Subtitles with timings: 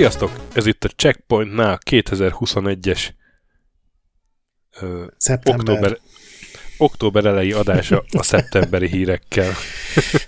[0.00, 0.30] Sziasztok!
[0.52, 3.08] Ez itt a Checkpointnál 2021-es
[4.80, 5.06] ö,
[5.44, 5.98] október,
[6.80, 9.52] október elejé adása a szeptemberi hírekkel.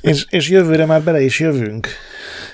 [0.01, 1.89] és, és jövőre már bele is jövünk.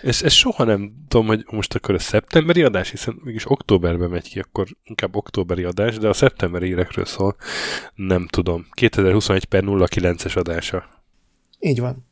[0.02, 4.28] És ez soha nem tudom, hogy most akkor a szeptemberi adás, hiszen mégis októberben megy
[4.28, 7.36] ki, akkor inkább októberi adás, de a szeptemberi hírekről szól,
[7.94, 8.66] nem tudom.
[8.70, 10.88] 2021 per 09-es adása.
[11.60, 12.06] Így van.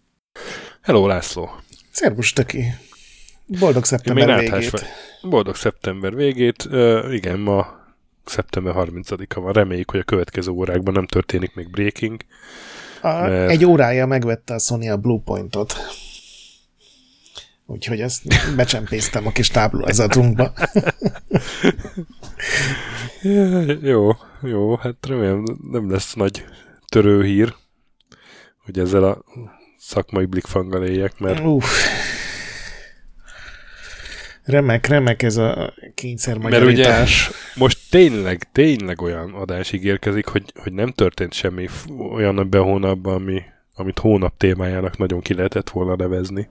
[0.82, 1.50] Hello, László!
[1.90, 2.64] Szervus, Töki!
[3.46, 4.84] Boldog szeptember végét.
[5.22, 6.64] Boldog szeptember végét.
[6.70, 7.75] Uh, igen, ma
[8.28, 9.52] szeptember 30-a van.
[9.52, 12.20] Reméljük, hogy a következő órákban nem történik még breaking.
[13.02, 13.50] A, mert...
[13.50, 15.76] Egy órája megvette a Sony a Bluepointot.
[17.66, 18.22] Úgyhogy ezt
[18.56, 20.52] becsempésztem a kis táblázatunkba.
[23.82, 24.10] jó,
[24.42, 26.44] jó, hát remélem nem lesz nagy
[26.88, 27.54] törőhír,
[28.64, 29.24] hogy ezzel a
[29.78, 31.64] szakmai blikfanggal éljek, mert Uff.
[34.46, 37.04] Remek, remek ez a kényszer Mert ugye
[37.54, 41.68] most tényleg, tényleg olyan adás ígérkezik, hogy, hogy nem történt semmi
[42.12, 43.42] olyan ebben a hónapban, ami,
[43.74, 46.48] amit hónap témájának nagyon ki lehetett volna nevezni.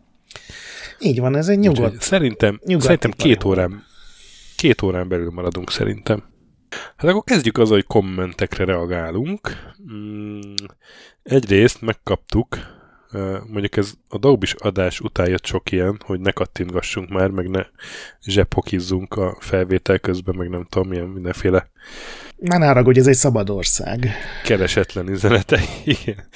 [1.00, 1.80] Így van, ez egy nyugodt.
[1.80, 3.84] Úgyhogy szerintem, szerintem két órán,
[4.56, 6.24] két órán belül maradunk szerintem.
[6.96, 9.50] Hát akkor kezdjük azzal, hogy kommentekre reagálunk.
[9.92, 10.40] Mm,
[11.24, 12.58] egyrészt megkaptuk
[13.48, 17.66] mondjuk ez a Daubis adás után jött sok ilyen, hogy ne kattintgassunk már, meg ne
[18.22, 21.70] zsephokizzunk a felvétel közben, meg nem tudom, milyen mindenféle
[22.38, 24.08] ne hogy ez egy szabad ország.
[24.44, 26.28] Keresetlen üzenete, igen.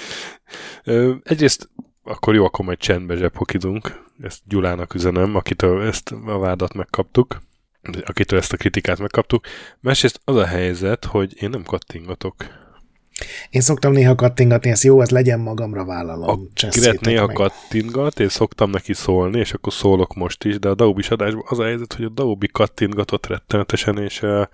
[1.23, 1.69] Egyrészt
[2.03, 4.07] akkor jó, akkor majd csendbe zsephokizunk.
[4.21, 7.37] Ezt Gyulának üzenem, akitől ezt a vádat megkaptuk
[8.05, 9.45] akitől ezt a kritikát megkaptuk.
[9.79, 12.35] Másrészt az a helyzet, hogy én nem kattingatok
[13.49, 16.49] én szoktam néha kattingatni, ez jó, ez legyen magamra vállalom.
[16.53, 17.35] A Kiret néha meg.
[17.35, 21.59] kattingat, én szoktam neki szólni, és akkor szólok most is, de a Daubi adásban az
[21.59, 24.49] a helyzet, hogy a Daubi kattingatott rettenetesen, és a,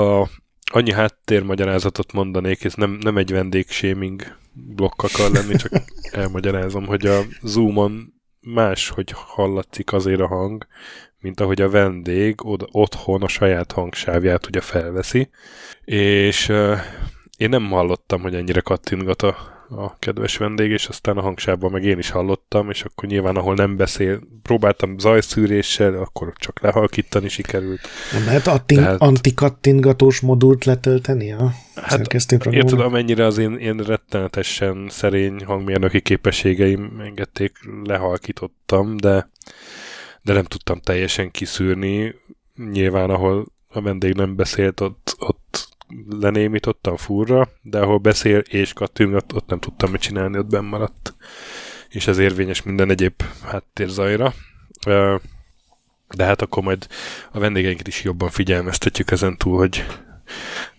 [0.00, 0.28] a,
[0.72, 4.22] annyi háttérmagyarázatot mondanék, ez nem, nem egy vendégshaming
[4.52, 5.72] blokk akar lenni, csak
[6.22, 10.66] elmagyarázom, hogy a Zoomon más, hogy hallatszik azért a hang,
[11.20, 15.30] mint ahogy a vendég oda, otthon a saját hangsávját ugye felveszi,
[15.84, 16.52] és
[17.42, 19.36] én nem hallottam, hogy ennyire kattintgat a,
[19.68, 23.54] a kedves vendég, és aztán a hangsában meg én is hallottam, és akkor nyilván, ahol
[23.54, 27.80] nem beszél, próbáltam zajszűréssel, akkor csak lehalkítani sikerült.
[28.12, 29.00] Nem lehet attin- Tehát...
[29.00, 32.08] antikattintgatós modult letölteni a hát,
[32.52, 39.30] Érted, amennyire az én, én rettenetesen szerény hangmérnöki képességeim engedték, lehalkítottam, de,
[40.22, 42.14] de nem tudtam teljesen kiszűrni.
[42.72, 45.41] Nyilván, ahol a vendég nem beszélt, ott, ott
[46.08, 51.14] lenémítottam furra, de ahol beszél és kattint, ott nem tudtam mit csinálni, ott benn maradt.
[51.88, 54.34] És ez érvényes minden egyéb háttérzajra.
[56.14, 56.86] De hát akkor majd
[57.32, 59.86] a vendégeinket is jobban figyelmeztetjük ezen túl, hogy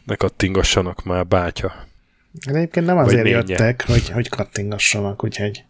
[0.06, 1.74] ne kattingassanak már bátya.
[2.46, 5.64] De egyébként nem azért jöttek, hogy, hogy kattingassanak, úgyhogy...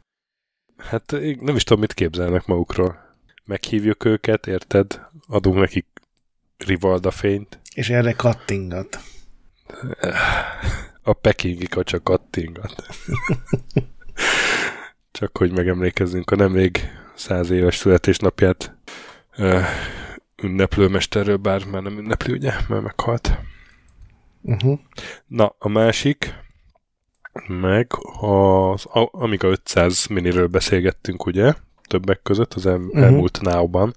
[0.77, 3.15] Hát nem is tudom, mit képzelnek magukról.
[3.45, 5.01] Meghívjuk őket, érted?
[5.27, 5.85] Adunk nekik
[6.57, 7.59] rivalda fényt.
[7.75, 8.99] És erre kattingat.
[11.01, 12.75] A pekingi kacsa kattingat.
[15.11, 18.75] Csak hogy megemlékezzünk a nemrég száz éves születésnapját
[20.41, 23.37] ünneplőmesterről, bár már nem ünneplő, ugye, mert meghalt.
[24.41, 24.79] Uh-huh.
[25.27, 26.33] Na, a másik,
[27.47, 27.87] meg
[28.19, 31.53] az Amiga 500 miniről beszélgettünk, ugye,
[31.87, 33.03] többek között az el- uh-huh.
[33.03, 33.95] elmúlt náuban.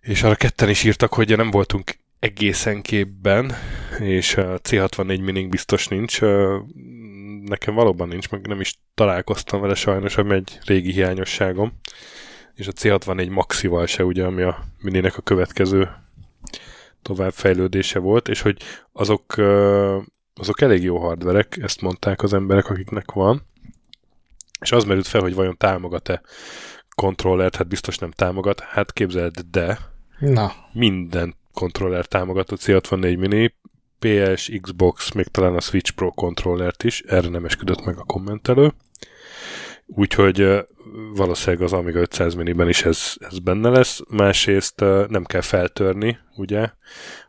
[0.00, 3.52] És arra ketten is írtak, hogy nem voltunk egészen képben,
[3.98, 6.20] és a C64 mining biztos nincs.
[7.44, 11.72] Nekem valóban nincs, meg nem is találkoztam vele sajnos, ami egy régi hiányosságom.
[12.54, 15.90] És a C64 Maxival se, ugye, ami a mininek a következő
[17.02, 18.62] továbbfejlődése volt, és hogy
[18.92, 19.34] azok,
[20.34, 23.42] azok elég jó hardverek, ezt mondták az emberek, akiknek van.
[24.60, 26.20] És az merült fel, hogy vajon támogat-e
[26.94, 28.60] kontrollert, hát biztos nem támogat.
[28.60, 29.78] Hát képzeld, de
[30.18, 30.52] Na.
[30.72, 33.54] minden kontroller támogatott C64 Mini,
[33.98, 38.72] PS, Xbox, még talán a Switch Pro kontrollert is, erre nem esküdött meg a kommentelő.
[39.86, 40.64] Úgyhogy
[41.14, 44.00] valószínűleg az Amiga 500 miniben is ez, ez benne lesz.
[44.08, 46.70] Másrészt nem kell feltörni, ugye,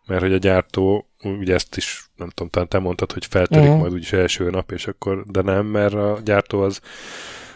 [0.05, 3.79] mert hogy a gyártó, ugye ezt is, nem tudom, talán te mondtad, hogy feltörik uh-huh.
[3.79, 6.79] majd úgyis első nap, és akkor, de nem, mert a gyártó az...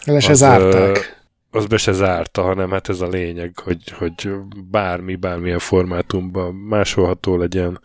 [0.05, 1.18] Le se zárták.
[1.51, 4.31] Az be se zárta, hanem hát ez a lényeg, hogy, hogy
[4.71, 7.81] bármi, bármilyen formátumban másolható legyen,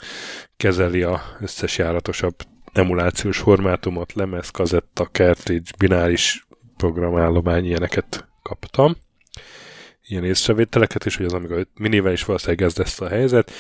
[0.57, 2.35] kezeli a összes járatosabb
[2.73, 6.47] emulációs formátumot, lemez, kazetta, cartridge, bináris
[6.77, 8.97] programállomány, ilyeneket kaptam.
[10.07, 13.51] Ilyen észrevételeket, és hogy az Amiga 5 minivel is valószínűleg ez lesz a helyzet,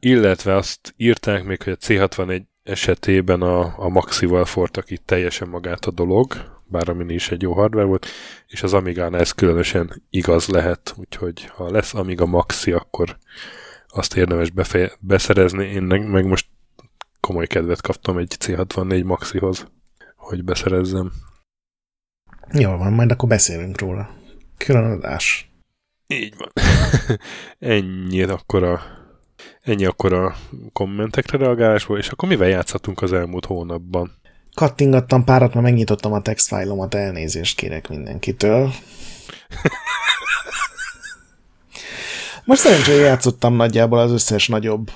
[0.00, 5.84] illetve azt írták még, hogy a C61 esetében a, a Maxival fortak itt teljesen magát
[5.84, 8.06] a dolog, bár a mini is egy jó hardware volt,
[8.46, 13.18] és az Amigánál ez különösen igaz lehet, úgyhogy ha lesz Amiga Maxi, akkor
[13.88, 15.64] azt érdemes befeje- beszerezni.
[15.64, 16.46] Én meg most
[17.20, 19.66] komoly kedvet kaptam egy C64 Maxihoz,
[20.16, 21.12] hogy beszerezzem.
[22.52, 24.10] Jó van, majd akkor beszélünk róla.
[24.56, 25.50] Külön adás.
[26.06, 26.52] Így van.
[27.58, 28.80] ennyi akkor a
[29.60, 30.36] ennyi akkor a
[30.72, 34.12] kommentekre reagálásból, és akkor mivel játszhatunk az elmúlt hónapban?
[34.58, 38.70] Kattingattam párat, mert megnyitottam a textfájlomat, elnézést kérek mindenkitől.
[42.44, 44.90] Most szerencsére játszottam nagyjából az összes nagyobb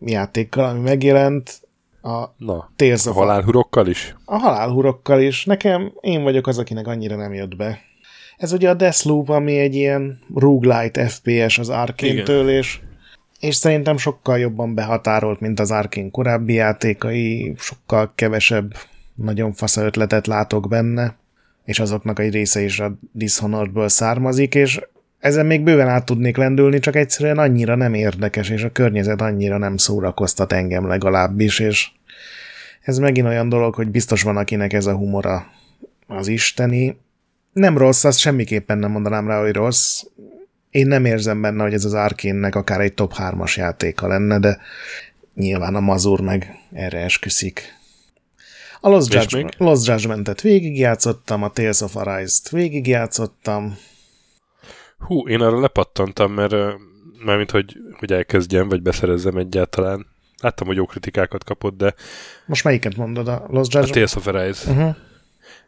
[0.00, 1.60] játékkal, ami megjelent.
[2.02, 4.14] A Na, Tales a halálhurokkal is?
[4.24, 5.44] A halálhurokkal is.
[5.44, 7.80] Nekem én vagyok az, akinek annyira nem jött be.
[8.36, 12.80] Ez ugye a Deathloop, ami egy ilyen roguelite FPS az Arkane-től, és,
[13.40, 18.74] és szerintem sokkal jobban behatárolt, mint az Arkane korábbi játékai, sokkal kevesebb
[19.22, 21.16] nagyon fasz ötletet látok benne,
[21.64, 24.80] és azoknak egy része is a Dishonoredből származik, és
[25.18, 29.58] ezen még bőven át tudnék lendülni, csak egyszerűen annyira nem érdekes, és a környezet annyira
[29.58, 31.88] nem szórakoztat engem legalábbis, és
[32.80, 35.46] ez megint olyan dolog, hogy biztos van, akinek ez a humora
[36.06, 36.98] az isteni.
[37.52, 40.02] Nem rossz, azt semmiképpen nem mondanám rá, hogy rossz.
[40.70, 44.58] Én nem érzem benne, hogy ez az Arkénnek akár egy top 3-as játéka lenne, de
[45.34, 47.77] nyilván a mazur meg erre esküszik.
[48.80, 53.76] A Lost, Judgment, Lost Judgment-et végigjátszottam, a Tales of Arise-t végigjátszottam,
[54.98, 56.54] Hú, én arra lepattantam, mert
[57.24, 60.06] mármint, hogy, hogy elkezdjem, vagy beszerezzem egyáltalán.
[60.40, 61.94] Láttam, hogy jó kritikákat kapott, de...
[62.46, 63.28] Most melyiket mondod?
[63.28, 63.88] A Lost Judgment?
[63.88, 64.70] A Tales of Arise.
[64.70, 64.96] Uh-huh.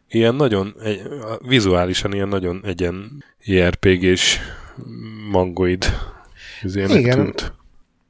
[0.07, 1.01] Ilyen nagyon, egy,
[1.47, 4.39] vizuálisan ilyen nagyon egyen JRPG-s
[5.31, 5.85] mangoid
[6.73, 7.17] Igen.
[7.17, 7.53] Tűnt.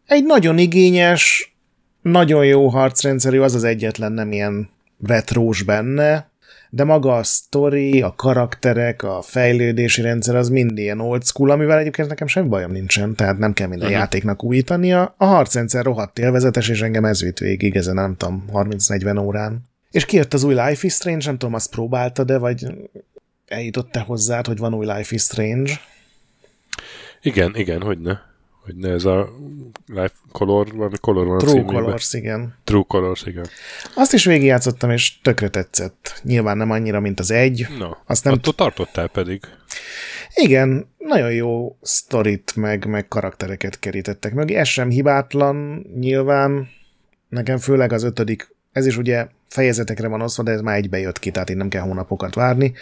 [0.06, 1.56] Egy nagyon igényes,
[2.02, 4.70] nagyon jó harcrendszerű, az az egyetlen nem ilyen
[5.04, 6.32] retrós benne,
[6.74, 11.78] de maga a sztori, a karakterek, a fejlődési rendszer az mind ilyen old school, amivel
[11.78, 14.02] egyébként nekem semmi bajom nincsen, tehát nem kell minden uh-huh.
[14.02, 15.14] játéknak újítania.
[15.18, 19.70] A harcrendszer rohadt élvezetes, és engem ez vitt végig ezen, nem tudom, 30-40 órán.
[19.92, 22.66] És kijött az új Life is Strange, nem tudom, azt próbálta, de vagy
[23.48, 25.72] eljutott-e hozzád, hogy van új Life is Strange?
[27.22, 28.30] Igen, igen, hogy ne
[28.62, 29.30] hogy ne ez a
[29.88, 32.56] Life Color, valami Color van True a Colors, igen.
[32.64, 33.46] True Colors, igen.
[33.96, 36.22] Azt is végigjátszottam, és tökre tetszett.
[36.24, 37.68] Nyilván nem annyira, mint az egy.
[37.80, 39.42] No, Azt nem attól tartottál pedig.
[40.36, 44.52] Igen, nagyon jó sztorit, meg, meg karaktereket kerítettek meg.
[44.52, 46.70] Ez sem hibátlan, nyilván.
[47.30, 51.20] Nekem főleg az ötödik, ez is ugye fejezetekre van osztva, de ez már egybe jött
[51.20, 52.74] ki, tehát én nem kell hónapokat várni.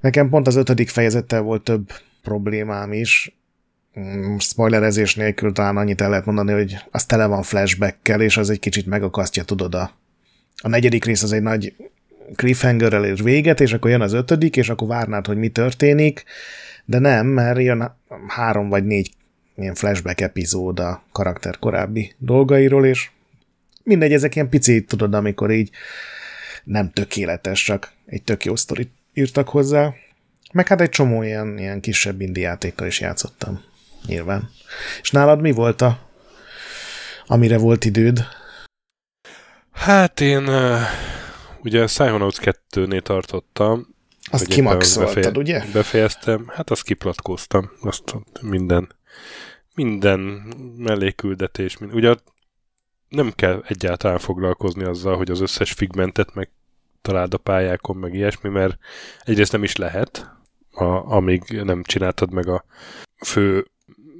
[0.00, 1.92] Nekem pont az ötödik fejezettel volt több
[2.22, 3.36] problémám is,
[4.38, 8.58] spoilerezés nélkül talán annyit el lehet mondani, hogy az tele van flashbackkel, és az egy
[8.58, 9.90] kicsit megakasztja, tudod, a,
[10.62, 11.74] a negyedik rész az egy nagy
[12.36, 16.24] cliffhangerrel és véget, és akkor jön az ötödik, és akkor várnád, hogy mi történik,
[16.84, 17.96] de nem, mert jön
[18.28, 19.10] három vagy négy
[19.56, 23.10] ilyen flashback epizód a karakter korábbi dolgairól, és
[23.82, 25.70] mindegy, ezek ilyen pici, tudod, amikor így
[26.64, 29.94] nem tökéletes, csak egy tök jó sztorit írtak hozzá.
[30.52, 33.72] Meg hát egy csomó ilyen, ilyen kisebb indi játékkal is játszottam
[34.06, 34.50] nyilván.
[35.02, 35.98] És nálad mi volt a,
[37.26, 38.26] amire volt időd?
[39.72, 40.48] Hát én
[41.62, 43.86] ugye Psychonauts 2-nél tartottam.
[44.30, 45.64] Azt kimaxoltad, befeje- ugye?
[45.72, 48.88] Befejeztem, hát azt kiplatkóztam, azt minden,
[49.74, 50.18] minden
[50.76, 52.14] melléküldetés, mind, ugye
[53.08, 56.50] nem kell egyáltalán foglalkozni azzal, hogy az összes figmentet meg
[57.02, 58.78] találd a pályákon, meg ilyesmi, mert
[59.20, 60.30] egyrészt nem is lehet,
[60.70, 60.84] a,
[61.14, 62.64] amíg nem csináltad meg a
[63.24, 63.66] fő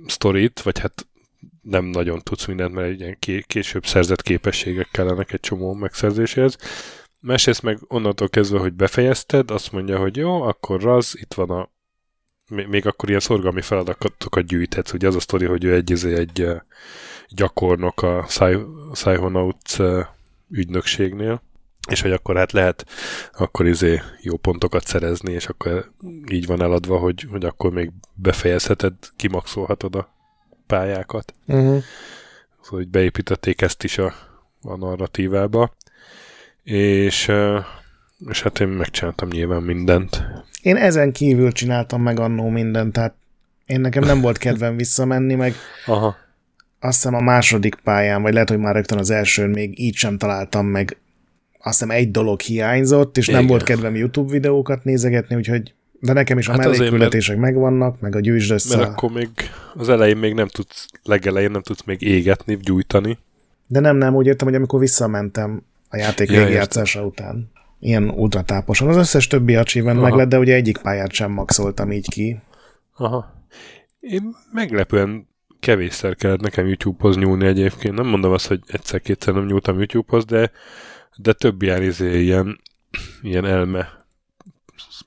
[0.07, 1.07] sztorit, vagy hát
[1.63, 6.57] nem nagyon tudsz mindent, mert egy ilyen később szerzett képességek kellenek egy csomó megszerzéséhez.
[7.21, 11.73] Másrészt meg onnantól kezdve, hogy befejezted, azt mondja, hogy jó, akkor raz, itt van a
[12.49, 14.93] még akkor ilyen szorgalmi feladatokat gyűjthetsz.
[14.93, 16.49] Ugye az a sztori, hogy ő egy, izé, egy
[17.29, 18.27] gyakornok a
[18.93, 19.77] Psychonauts
[20.51, 21.43] ügynökségnél,
[21.91, 22.87] és hogy akkor hát lehet
[23.33, 25.91] akkor izé jó pontokat szerezni, és akkor
[26.31, 30.15] így van eladva, hogy, hogy akkor még befejezheted, kimaxolhatod a
[30.67, 31.35] pályákat.
[31.47, 31.83] Uh-huh.
[32.63, 34.15] Szóval, hogy beépítették ezt is a,
[34.63, 35.75] a narratívába.
[36.63, 37.33] És,
[38.29, 40.25] és hát én megcsináltam nyilván mindent.
[40.63, 43.15] Én ezen kívül csináltam meg annó mindent, tehát
[43.67, 45.55] én nekem nem volt kedvem visszamenni, meg
[45.87, 46.17] Aha.
[46.81, 50.19] azt hiszem a második pályán, vagy lehet, hogy már rögtön az elsőn még így sem
[50.19, 50.97] találtam meg.
[51.65, 53.41] Azt hiszem egy dolog hiányzott, és Igen.
[53.41, 57.53] nem volt kedvem YouTube videókat nézegetni, úgyhogy de nekem is a hát mellékküldetések mert...
[57.53, 58.77] megvannak, meg a gyűjtsd össze.
[58.77, 59.29] Mert akkor még
[59.75, 63.19] az elején még nem tudsz, legelején nem tudsz még égetni, gyújtani.
[63.67, 68.89] De nem, nem, úgy értem, hogy amikor visszamentem a játék ja, végigjátszása után, ilyen ultratáposan.
[68.89, 72.41] Az összes többi achievement meg lett, de ugye egyik pályát sem maxoltam így ki.
[72.97, 73.33] Aha.
[74.01, 75.29] Én meglepően
[75.61, 77.95] kevésszer kellett nekem YouTube-hoz nyúlni egyébként.
[77.95, 80.51] Nem mondom azt, hogy egyszer-kétszer nem nyúltam YouTube-hoz, de,
[81.17, 82.61] de több ilyen, izé, ilyen,
[83.23, 84.07] ilyen elme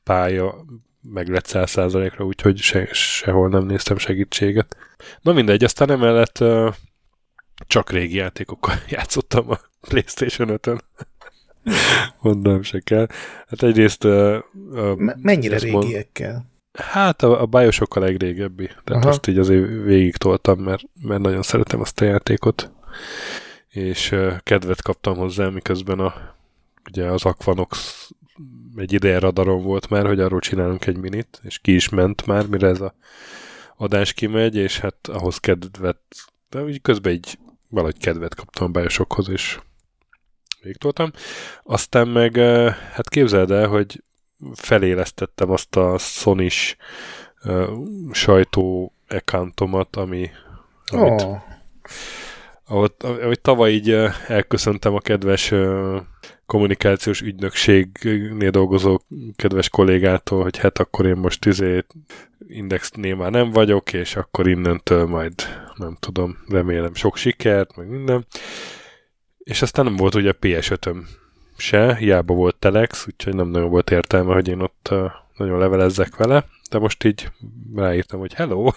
[0.04, 0.66] pálya
[1.02, 4.78] meg lett száz százalékra, úgyhogy se, sehol nem néztem segítséget.
[5.22, 6.74] Na mindegy, aztán emellett uh,
[7.68, 10.82] csak régi játékokkal játszottam a Playstation 5-ön.
[12.22, 13.08] Mondom se kell.
[13.48, 14.04] Hát egyrészt...
[14.04, 14.38] Uh,
[14.72, 16.32] uh, mennyire régiekkel?
[16.32, 16.46] Mond,
[16.78, 18.66] Hát a, a Bioshock a legrégebbi.
[18.66, 19.10] Tehát Aha.
[19.10, 22.72] azt így azért végig toltam, mert, mert nagyon szeretem azt a játékot.
[23.78, 26.14] És kedvet kaptam hozzá, miközben a,
[26.90, 28.10] ugye az Aquanox
[28.76, 32.48] egy ideje radaron volt már, hogy arról csinálunk egy minit, és ki is ment már,
[32.48, 32.94] mire ez a
[33.76, 36.00] adás kimegy, és hát ahhoz kedvet,
[36.50, 39.60] de úgy közben így valahogy kedvet kaptam a Bioshockhoz, és
[40.62, 41.12] végtoltam.
[41.64, 42.36] Aztán meg,
[42.92, 44.04] hát képzeld el, hogy
[44.54, 46.50] felélesztettem azt a sony
[47.44, 47.70] uh,
[48.12, 50.30] sajtó accountomat, ami
[50.86, 51.42] amit, oh.
[52.68, 53.90] Ahogy, ahogy tavaly így
[54.28, 55.54] elköszöntem a kedves
[56.46, 59.00] kommunikációs ügynökségnél dolgozó
[59.36, 61.86] kedves kollégától, hogy hát akkor én most izé
[62.48, 65.34] indexnél már nem vagyok, és akkor innentől majd
[65.76, 68.26] nem tudom, remélem sok sikert, meg minden.
[69.38, 70.98] És aztán nem volt ugye PS5-öm
[71.58, 74.94] se, hiába volt Telex, úgyhogy nem nagyon volt értelme, hogy én ott
[75.38, 77.32] nagyon levelezzek vele, de most így
[77.76, 78.70] ráírtam, hogy hello,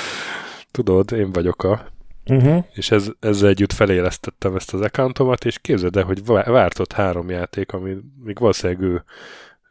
[0.70, 1.86] tudod, én vagyok a
[2.30, 2.64] Uh-huh.
[2.72, 7.72] És ez, ezzel együtt felélesztettem ezt az accountomat, és képzeld el, hogy vártott három játék,
[7.72, 9.04] ami még valószínűleg ő,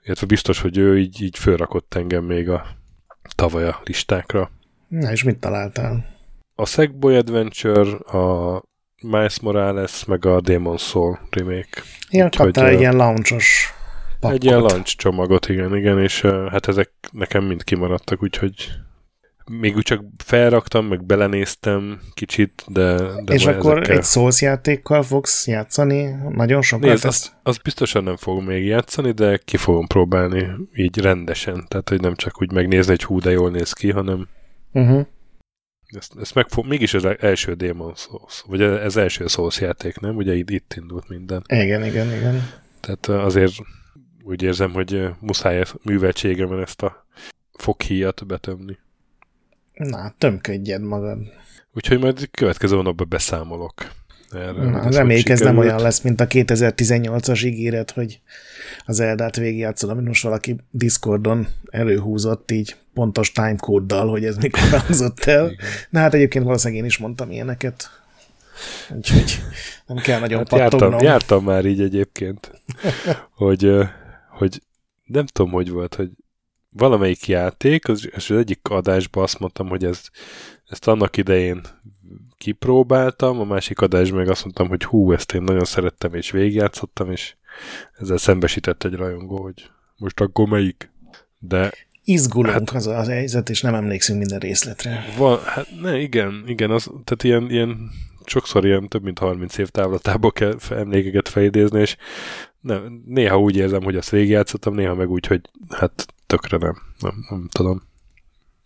[0.03, 2.65] illetve biztos, hogy ő így, így fölrakott engem még a
[3.35, 4.51] tavaly a listákra.
[4.88, 6.05] Na, és mit találtál?
[6.55, 8.63] A Sackboy Adventure, a
[9.01, 11.81] Miles Morales, meg a Demon Soul remake.
[12.09, 13.74] Igen, kaptál egy ilyen launchos
[14.19, 14.38] pakkot.
[14.38, 18.71] Egy ilyen launch csomagot, igen, igen, és hát ezek nekem mind kimaradtak, úgyhogy
[19.52, 22.96] még úgy csak felraktam, meg belenéztem kicsit, de...
[23.24, 23.98] de És akkor ezekkel...
[23.98, 26.90] egy Souls játékkal fogsz játszani nagyon sokat?
[26.90, 31.66] Nézd, azt, azt biztosan nem fogom még játszani, de ki fogom próbálni így rendesen.
[31.68, 34.28] Tehát, hogy nem csak úgy megnézni, hogy hú, de jól néz ki, hanem
[34.72, 35.06] uh-huh.
[35.98, 40.16] ezt, ezt meg fog, mégis az első Demon Souls, vagy ez első Souls játék, nem?
[40.16, 41.44] Ugye itt, itt indult minden.
[41.48, 42.50] Igen, igen, igen.
[42.80, 43.54] Tehát azért
[44.24, 47.08] úgy érzem, hogy muszáj műveltségemben ezt a
[47.52, 48.78] foghíjat betömni.
[49.75, 51.17] Na, tömködjed magad.
[51.74, 53.74] Úgyhogy majd következő hónapban beszámolok.
[54.32, 58.20] Erre, Na, reméljük ez nem olyan lesz, mint a 2018-as ígéret, hogy
[58.86, 65.24] az Eldát végigjátszol, amit most valaki Discordon előhúzott így pontos timecode-dal, hogy ez mikor hangzott
[65.24, 65.51] el.
[65.89, 67.89] Na hát egyébként valószínűleg én is mondtam ilyeneket.
[68.96, 69.41] Úgyhogy
[69.86, 72.62] nem kell nagyon hát jártam, jártam már így egyébként,
[73.32, 73.72] hogy,
[74.29, 74.62] hogy
[75.05, 76.10] nem tudom, hogy volt, hogy
[76.77, 80.01] valamelyik játék, az, az egyik adásban azt mondtam, hogy ez,
[80.67, 81.62] ezt annak idején
[82.38, 87.12] kipróbáltam, a másik adásban meg azt mondtam, hogy hú, ezt én nagyon szerettem és végigjátszottam,
[87.12, 87.36] és
[88.00, 90.91] ezzel szembesített egy rajongó, hogy most akkor melyik.
[91.39, 91.72] De
[92.03, 95.05] izgulunk hát, az a helyzet, és nem emlékszünk minden részletre.
[95.17, 97.89] Van, hát ne, igen, igen, az, tehát ilyen, ilyen
[98.25, 101.98] sokszor ilyen több mint 30 év távlatából kell emlékeket felidézni, és
[102.60, 106.75] nem, néha úgy érzem, hogy azt végigjátszottam, néha meg úgy, hogy hát tökre nem.
[107.00, 107.82] Nem, nem tudom.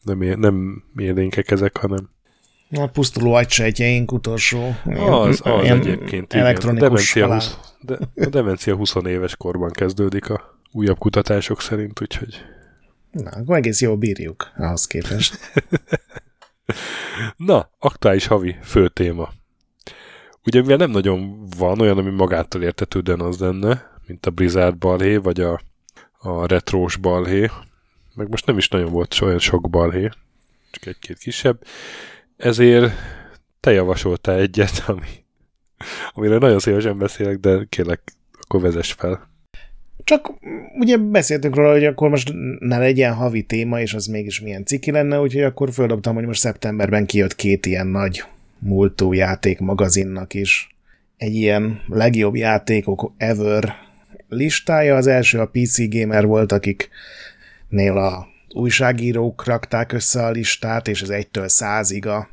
[0.04, 2.10] Nem, nem élénkek ezek, hanem
[2.72, 7.30] a pusztuló agysejtjeink utolsó az, az ilyen egyébként, elektronikus igen.
[7.30, 7.76] Demencia 20,
[8.16, 12.42] de, a demencia 20 éves korban kezdődik a újabb kutatások szerint, úgyhogy...
[13.12, 15.38] Na, akkor egész jól bírjuk ahhoz képest.
[17.38, 19.30] Na, aktuális havi fő téma.
[20.46, 25.16] Ugye mivel nem nagyon van olyan, ami magától értetődően az lenne, mint a Blizzard balhé,
[25.16, 25.62] vagy a
[26.20, 27.50] a retrós balhé,
[28.16, 30.10] meg most nem is nagyon volt olyan sok balhé,
[30.72, 31.64] csak egy-két kisebb,
[32.38, 32.94] ezért
[33.60, 35.08] te javasoltál egyet, ami,
[36.14, 38.02] amire nagyon szívesen beszélek, de kérlek,
[38.42, 39.28] akkor vezess fel.
[40.04, 40.34] Csak
[40.80, 44.92] ugye beszéltünk róla, hogy akkor most ne legyen havi téma, és az mégis milyen ciki
[44.92, 48.24] lenne, úgyhogy akkor földobtam, hogy most szeptemberben kijött két ilyen nagy
[48.60, 50.76] múltú játék magazinnak is.
[51.18, 53.89] Egy ilyen legjobb játékok ever
[54.30, 54.96] listája.
[54.96, 61.10] Az első a PC Gamer volt, akiknél a újságírók rakták össze a listát, és ez
[61.10, 62.30] egytől százig a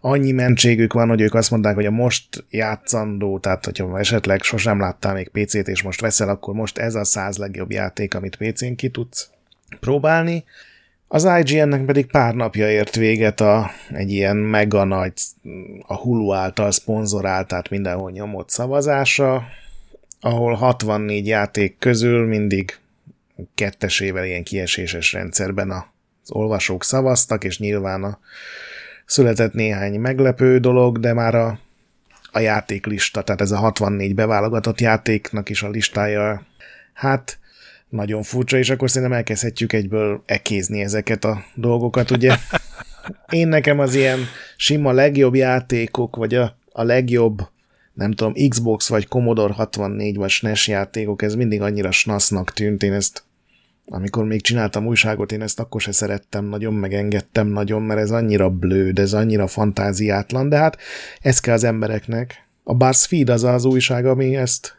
[0.00, 4.80] annyi mentségük van, hogy ők azt mondták, hogy a most játszandó, tehát hogyha esetleg sosem
[4.80, 8.74] láttál még PC-t, és most veszel, akkor most ez a száz legjobb játék, amit PC-n
[8.74, 9.30] ki tudsz
[9.80, 10.44] próbálni.
[11.08, 15.12] Az IGN-nek pedig pár napja ért véget a, egy ilyen mega nagy,
[15.86, 19.42] a Hulu által szponzorált, tehát mindenhol nyomott szavazása,
[20.20, 22.78] ahol 64 játék közül mindig
[23.54, 28.18] kettesével ilyen kieséses rendszerben az olvasók szavaztak, és nyilván a
[29.06, 31.58] született néhány meglepő dolog, de már a,
[32.32, 36.46] a játéklista, tehát ez a 64 beválogatott játéknak is a listája,
[36.92, 37.38] hát
[37.88, 42.36] nagyon furcsa, és akkor szerintem elkezdhetjük egyből ekézni ezeket a dolgokat, ugye?
[43.30, 44.18] Én nekem az ilyen
[44.56, 47.48] sima legjobb játékok, vagy a, a legjobb,
[47.92, 52.92] nem tudom, Xbox, vagy Commodore 64, vagy SNES játékok, ez mindig annyira snasznak tűnt, én
[52.92, 53.22] ezt
[53.92, 58.50] amikor még csináltam újságot, én ezt akkor se szerettem nagyon, megengedtem nagyon, mert ez annyira
[58.50, 60.78] blőd, ez annyira fantáziátlan, de hát
[61.20, 62.48] ez kell az embereknek.
[62.64, 64.74] A BuzzFeed az az újság, ami ezt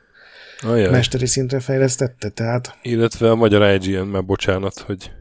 [0.61, 0.91] Ajaj.
[0.91, 2.77] mesteri szintre fejlesztette, tehát...
[2.81, 5.11] Illetve a magyar IGN, mert bocsánat, hogy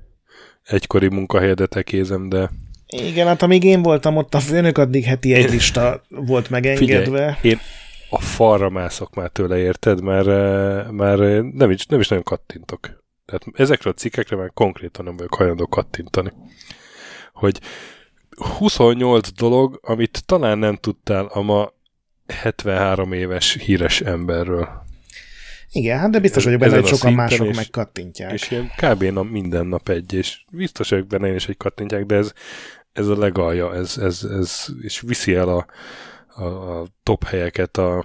[0.63, 2.51] egykori munkahelyedet ekézem, de...
[2.91, 7.37] Igen, hát amíg én voltam ott, a főnök addig heti egy lista volt megengedve.
[7.41, 7.61] Figyelj, én
[8.11, 10.03] a falra mászok már tőle, érted?
[10.03, 12.81] Mert, eh, mert nem, is, nem is nagyon kattintok.
[13.27, 16.33] Tehát ezekre a cikkekre már konkrétan nem vagyok hajlandó kattintani.
[17.33, 17.61] Hogy
[18.59, 21.73] 28 dolog, amit talán nem tudtál a ma
[22.27, 24.69] 73 éves híres emberről.
[25.73, 28.33] Igen, hát de biztos vagyok benne, hogy sokan mások és, megkattintják.
[28.33, 29.03] És ilyen kb.
[29.03, 32.33] Nap, minden nap egy, és biztos vagyok benne én is, hogy kattintják, de ez,
[32.93, 35.67] ez a legalja, ez, ez, ez, és viszi el a,
[36.35, 37.99] a, a top helyeket a,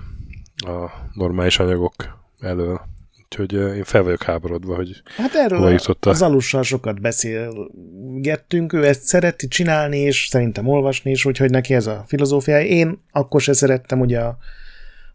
[0.56, 1.94] a normális anyagok
[2.39, 2.82] elől.
[3.24, 9.02] Úgyhogy én fel vagyok háborodva, hogy Hát erről a, az alussal sokat beszélgettünk, ő ezt
[9.02, 12.65] szereti csinálni, és szerintem olvasni is, úgyhogy neki ez a filozófiája.
[12.65, 14.38] Én akkor se szerettem ugye a,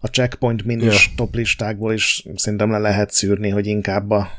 [0.00, 1.12] a checkpoint minis ja.
[1.16, 4.30] top listákból is szerintem le lehet szűrni, hogy inkább a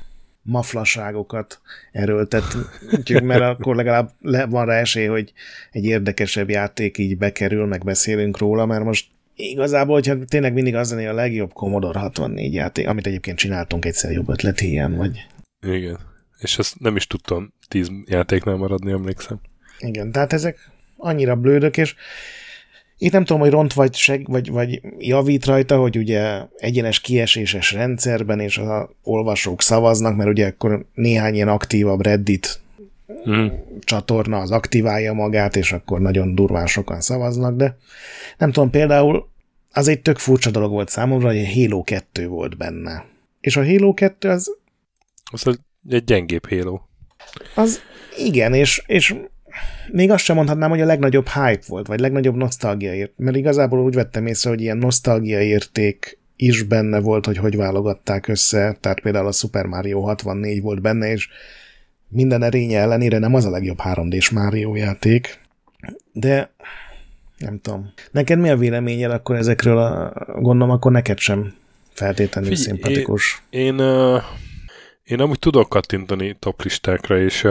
[0.41, 2.43] maflaságokat erőltet,
[2.91, 5.33] úgyhogy mert akkor legalább le, van rá esély, hogy
[5.71, 10.91] egy érdekesebb játék így bekerül, meg beszélünk róla, mert most Igazából, hogyha tényleg mindig az
[10.91, 15.27] lenni a legjobb Commodore 64 játék, amit egyébként csináltunk egyszer jobb ötlet ilyen, vagy...
[15.67, 15.99] Igen.
[16.39, 19.39] És ezt nem is tudtam tíz játéknál maradni, emlékszem.
[19.79, 21.95] Igen, tehát ezek annyira blődök, és
[23.01, 27.71] itt nem tudom, hogy ront vagy, seg, vagy, vagy javít rajta, hogy ugye egyenes kieséses
[27.71, 32.59] rendszerben, és a olvasók szavaznak, mert ugye akkor néhány ilyen aktívabb Reddit
[33.29, 33.47] mm.
[33.79, 37.77] csatorna az aktiválja magát, és akkor nagyon durván sokan szavaznak, de
[38.37, 39.29] nem tudom, például
[39.71, 43.05] az egy tök furcsa dolog volt számomra, hogy a Halo 2 volt benne.
[43.39, 44.57] És a Halo 2 az...
[45.31, 45.59] Az
[45.89, 46.79] egy gyengébb Halo.
[47.55, 47.79] Az
[48.17, 49.15] igen, és, és
[49.91, 53.79] még azt sem mondhatnám, hogy a legnagyobb hype volt, vagy legnagyobb nosztalgia ért, mert igazából
[53.79, 58.99] úgy vettem észre, hogy ilyen nosztalgia érték is benne volt, hogy hogy válogatták össze, tehát
[58.99, 61.29] például a Super Mario 64 volt benne, és
[62.07, 65.39] minden erénye ellenére nem az a legjobb 3D-s Mario játék,
[66.11, 66.51] de
[67.37, 67.93] nem tudom.
[68.11, 71.53] Neked mi a véleményed akkor ezekről a gondolom, akkor neked sem
[71.93, 73.43] feltétlenül Figy- szimpatikus.
[73.49, 74.21] Én, én,
[75.03, 77.47] én amúgy tudok kattintani toplistákra, és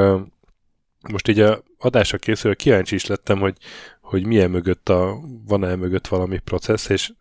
[1.09, 3.57] most így a adásra készülve kíváncsi is lettem, hogy,
[4.01, 7.13] hogy milyen mögött a, van-e mögött valami processz, és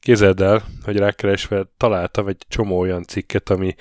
[0.00, 3.74] kézeld el, hogy rákeresve találtam egy csomó olyan cikket, ami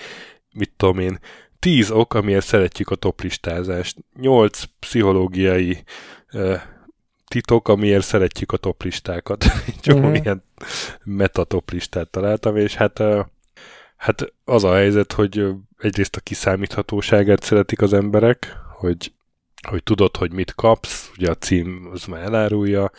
[0.51, 1.19] mit tudom én,
[1.59, 3.97] tíz ok, amiért szeretjük a toplistázást.
[4.13, 5.83] Nyolc pszichológiai
[6.31, 6.61] uh,
[7.27, 9.45] titok, amiért szeretjük a toplistákat.
[9.81, 10.15] Csak uh-huh.
[10.15, 10.43] ilyen
[11.03, 13.03] meta toplistát találtam, és hát,
[13.95, 19.11] hát az a helyzet, hogy egyrészt a kiszámíthatóságát szeretik az emberek, hogy,
[19.67, 22.91] hogy tudod, hogy mit kapsz, ugye a cím az már elárulja,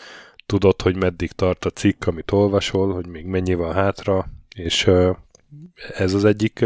[0.46, 4.90] tudod, hogy meddig tart a cikk, amit olvasol, hogy még mennyi van hátra, és
[5.96, 6.64] ez az egyik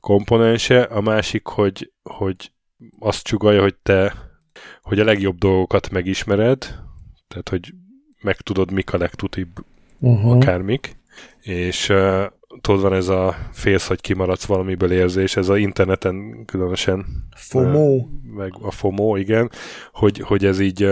[0.00, 2.52] komponense, a másik, hogy, hogy
[2.98, 4.26] azt csugalja, hogy te
[4.82, 6.58] hogy a legjobb dolgokat megismered,
[7.28, 7.74] tehát, hogy
[8.22, 9.48] megtudod, mik a legtutibb
[9.98, 10.30] uh-huh.
[10.30, 10.96] akármik,
[11.40, 11.92] és
[12.60, 18.06] tudod, van ez a félsz, hogy kimaradsz valamiből érzés, ez a interneten különösen FOMO.
[18.22, 19.50] Meg a FOMO, igen,
[19.92, 20.82] hogy, hogy ez így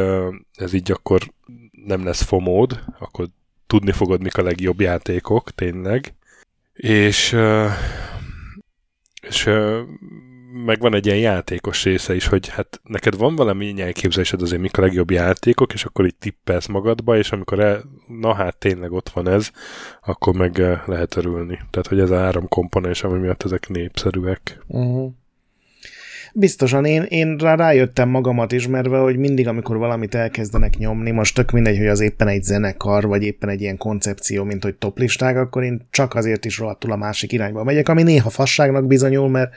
[0.54, 1.32] ez így akkor
[1.84, 3.26] nem lesz FOMOd, akkor
[3.66, 6.14] tudni fogod, mik a legjobb játékok, tényleg,
[6.74, 7.36] És,
[9.28, 9.50] és
[10.64, 14.78] meg van egy ilyen játékos része is, hogy hát neked van valami elképzelésed azért, mik
[14.78, 17.82] a legjobb játékok, és akkor így tippelsz magadba, és amikor el,
[18.20, 19.50] na hát tényleg ott van ez,
[20.04, 21.58] akkor meg lehet örülni.
[21.70, 24.58] Tehát, hogy ez a három komponens, ami miatt ezek népszerűek.
[24.66, 25.12] Uh-huh.
[26.36, 31.50] Biztosan én, én rá rájöttem magamat ismerve, hogy mindig, amikor valamit elkezdenek nyomni, most tök
[31.50, 35.62] mindegy, hogy az éppen egy zenekar, vagy éppen egy ilyen koncepció, mint hogy toplisták, akkor
[35.62, 39.52] én csak azért is rohadtul a másik irányba megyek, ami néha fasságnak bizonyul, mert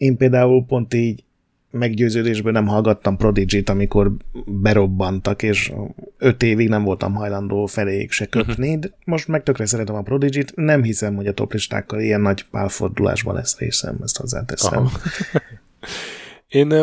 [0.00, 1.24] én például pont így
[1.70, 4.12] meggyőződésből nem hallgattam Prodigy-t, amikor
[4.46, 5.72] berobbantak, és
[6.18, 10.52] öt évig nem voltam hajlandó feléig se kötni, de most meg tökre szeretem a Prodigy-t,
[10.56, 14.88] nem hiszem, hogy a toplistákkal ilyen nagy pálfordulásban lesz részem, ezt hozzáteszem.
[16.48, 16.74] Én,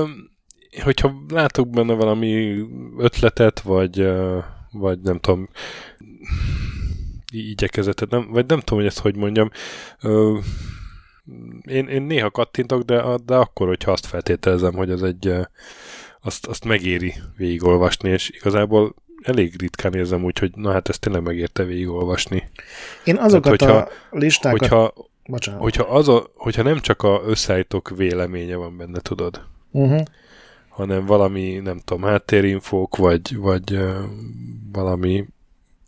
[0.83, 2.55] hogyha látok benne valami
[2.97, 4.07] ötletet, vagy,
[4.71, 5.49] vagy nem tudom,
[7.31, 9.49] igyekezetet, nem, vagy nem tudom, hogy ezt hogy mondjam,
[11.65, 15.33] én, én néha kattintok, de, de akkor, hogyha azt feltételezem, hogy az egy,
[16.21, 21.21] azt, azt megéri végigolvasni, és igazából elég ritkán érzem úgy, hogy na hát ezt tényleg
[21.21, 22.49] megérte végigolvasni.
[23.03, 24.59] Én azokat Tehát, hogyha, a listákat...
[24.59, 24.93] Hogyha,
[25.27, 25.61] Bocsánat.
[25.61, 30.01] Hogyha, az a, hogyha nem csak a összeállítók véleménye van benne, tudod, uh-huh.
[30.69, 33.95] hanem valami, nem tudom, háttérinfók, vagy, vagy uh,
[34.71, 35.25] valami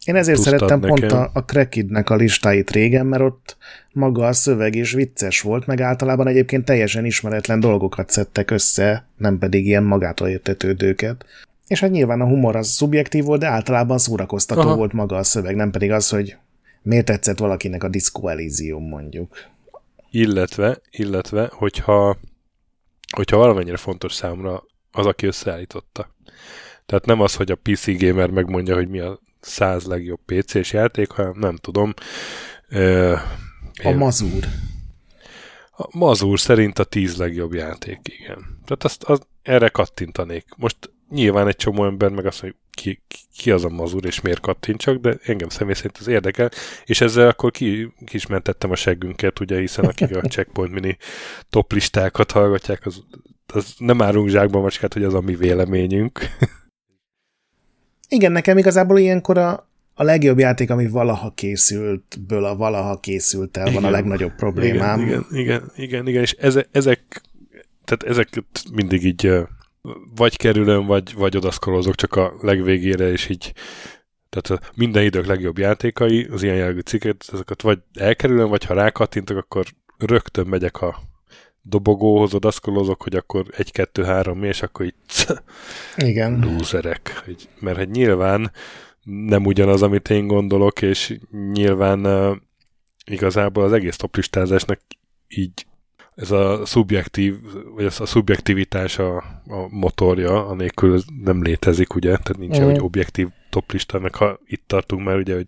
[0.09, 0.95] én ezért szerettem nekem.
[0.95, 3.57] pont a, a Crackidnek a listáit régen, mert ott
[3.91, 9.39] maga a szöveg is vicces volt, meg általában egyébként teljesen ismeretlen dolgokat szedtek össze, nem
[9.39, 11.25] pedig ilyen magától értetődőket.
[11.67, 14.75] És hát nyilván a humor az szubjektív volt, de általában szórakoztató Aha.
[14.75, 16.37] volt maga a szöveg, nem pedig az, hogy
[16.81, 19.37] miért tetszett valakinek a Disco Elysium mondjuk.
[20.11, 22.17] Illetve, illetve, hogyha,
[23.15, 26.15] hogyha valamennyire fontos számra az, aki összeállította.
[26.85, 31.09] Tehát nem az, hogy a PC Gamer megmondja, hogy mi a száz legjobb PC-s játék,
[31.09, 31.93] hanem nem tudom.
[32.67, 33.15] Ö,
[33.83, 34.43] a Mazur.
[35.77, 38.37] A Mazur szerint a tíz legjobb játék, igen.
[38.37, 40.45] Tehát azt, azt erre kattintanék.
[40.57, 40.77] Most
[41.09, 43.01] nyilván egy csomó ember meg azt mondja, ki,
[43.37, 46.51] ki az a mazur, és miért kattintsak, de engem személy szerint az érdekel,
[46.85, 50.97] és ezzel akkor ki, ki is mentettem a seggünket, ugye, hiszen akik a Checkpoint Mini
[51.49, 53.03] top listákat hallgatják, az,
[53.47, 56.19] az nem árunk zsákba macskát, hogy az a mi véleményünk.
[58.09, 63.57] Igen, nekem igazából ilyenkor a, a legjobb játék, ami valaha készült, ből a valaha készült
[63.57, 64.99] el, van a legnagyobb problémám.
[64.99, 67.21] Igen, igen, igen, igen, igen és eze, ezek,
[67.85, 69.31] tehát ezeket mindig így
[70.15, 73.53] vagy kerülöm, vagy, vagy odaszkolozok csak a legvégére, és így
[74.29, 78.73] tehát a minden idők legjobb játékai, az ilyen jellegű cikket, ezeket vagy elkerülöm, vagy ha
[78.73, 79.65] rákattintok, akkor
[79.97, 81.08] rögtön megyek a
[81.69, 84.93] dobogóhoz, odaszkolozok, hogy akkor egy, kettő, három, mi, és akkor így
[86.09, 86.39] Igen.
[86.39, 87.23] lúzerek.
[87.59, 88.51] Mert hogy nyilván
[89.03, 91.19] nem ugyanaz, amit én gondolok, és
[91.51, 92.35] nyilván uh,
[93.05, 94.79] igazából az egész toplistázásnak
[95.27, 95.65] így
[96.15, 97.35] ez a szubjektív,
[97.75, 102.63] vagy ez a szubjektivitás a, a motorja, anélkül nem létezik, ugye, tehát nincs mm.
[102.63, 105.47] hogy objektív toplista, meg ha itt tartunk már, ugye, hogy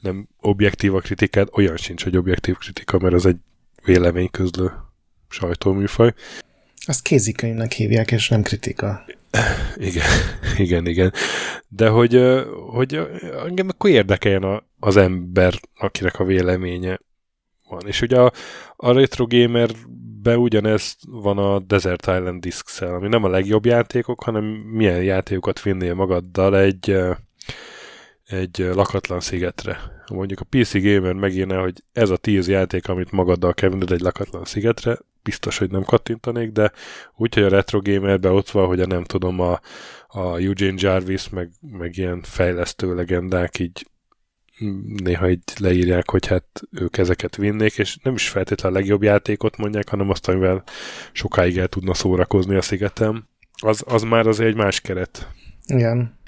[0.00, 3.36] nem objektív a kritikát, olyan sincs, hogy objektív kritika, mert az egy
[3.84, 4.72] véleményközlő
[5.28, 6.14] sajtóműfaj.
[6.86, 9.04] Azt kézikönyvnek hívják, és nem kritika.
[9.76, 10.06] Igen,
[10.64, 11.12] igen, igen.
[11.68, 12.22] De hogy,
[12.70, 13.00] hogy
[13.46, 16.98] engem akkor érdekeljen az ember, akinek a véleménye
[17.68, 17.86] van.
[17.86, 18.32] És ugye a,
[18.76, 24.44] a Retro Gamerbe ugyanez van a Desert Island discs ami nem a legjobb játékok, hanem
[24.44, 26.98] milyen játékokat vinnél magaddal egy,
[28.24, 29.78] egy lakatlan szigetre.
[30.12, 34.00] Mondjuk a PC Gamer megírná, hogy ez a tíz játék, amit magaddal kell vinned egy
[34.00, 36.72] lakatlan szigetre, biztos, hogy nem kattintanék, de
[37.16, 39.60] úgy, hogy a Retro Gamerbe ott van, hogy a nem tudom, a,
[40.06, 43.86] a Eugene Jarvis, meg, meg ilyen fejlesztő legendák így
[45.04, 49.56] néha így leírják, hogy hát ők ezeket vinnék, és nem is feltétlenül a legjobb játékot
[49.56, 50.62] mondják, hanem azt, amivel
[51.12, 53.28] sokáig el tudna szórakozni a szigetem.
[53.62, 55.28] Az, az már azért egy más keret.
[55.66, 56.18] Igen.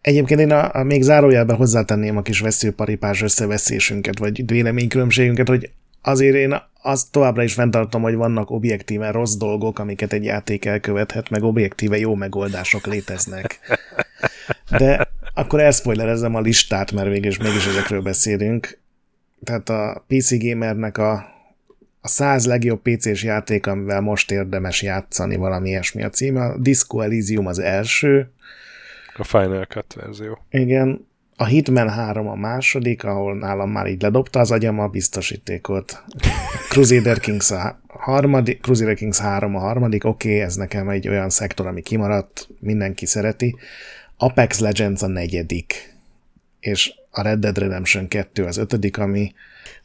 [0.00, 5.70] Egyébként én a, a még zárójelben hozzátenném a kis veszőparipás összeveszésünket, vagy véleménykülönbségünket, hogy
[6.06, 11.30] azért én azt továbbra is fenntartom, hogy vannak objektíven rossz dolgok, amiket egy játék elkövethet,
[11.30, 13.58] meg objektíve jó megoldások léteznek.
[14.78, 18.78] De akkor elspoilerezem a listát, mert végül mégis ezekről beszélünk.
[19.44, 21.12] Tehát a PC Gamernek a,
[22.00, 26.44] a száz legjobb PC-s játék, amivel most érdemes játszani, valami ilyesmi a címe.
[26.44, 28.30] A Disco Elysium az első.
[29.16, 30.38] A Final Cut verzió.
[30.50, 36.02] Igen, a Hitman 3 a második, ahol nálam már így ledobta az agyam a biztosítékot.
[36.68, 41.30] Crusader Kings a harmadik, Crusader Kings 3 a harmadik, oké, okay, ez nekem egy olyan
[41.30, 43.56] szektor, ami kimaradt, mindenki szereti.
[44.16, 45.94] Apex Legends a negyedik,
[46.60, 49.32] és a Red Dead Redemption 2 az ötödik, ami,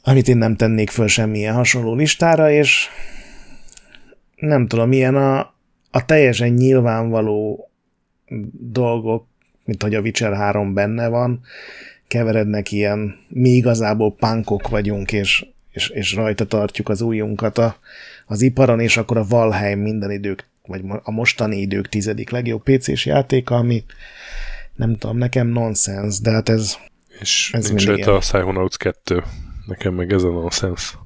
[0.04, 2.88] amit én nem tennék föl semmilyen hasonló listára, és
[4.36, 5.40] nem tudom, milyen a,
[5.92, 7.70] a teljesen nyilvánvaló
[8.60, 9.28] dolgok,
[9.72, 11.42] mint hogy a Witcher 3 benne van,
[12.08, 17.76] keverednek ilyen, mi igazából pánkok vagyunk, és, és, és rajta tartjuk az újunkat a,
[18.26, 23.06] az iparon, és akkor a Valheim minden idők, vagy a mostani idők tizedik legjobb PC-s
[23.06, 23.84] játéka, ami
[24.76, 26.78] nem tudom, nekem nonsens, de hát ez
[27.20, 29.24] És ez nincs rajta a Psychonauts 2.
[29.66, 30.98] Nekem meg ez a nonsens.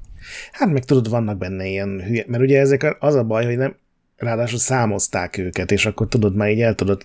[0.52, 3.76] Hát meg tudod, vannak benne ilyen hülye, mert ugye ezek az a baj, hogy nem,
[4.16, 7.04] ráadásul számozták őket, és akkor tudod, már így el tudod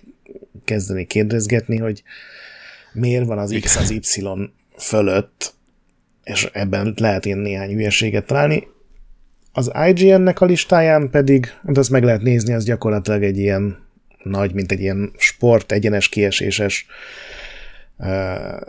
[0.64, 2.02] kezdeni kérdezgetni, hogy
[2.92, 4.22] miért van az X az Y
[4.78, 5.54] fölött,
[6.24, 8.66] és ebben lehet ilyen néhány hülyeséget találni.
[9.52, 13.78] Az IGN-nek a listáján pedig, hát azt meg lehet nézni, az gyakorlatilag egy ilyen
[14.22, 16.86] nagy, mint egy ilyen sport, egyenes kieséses
[17.96, 18.06] uh,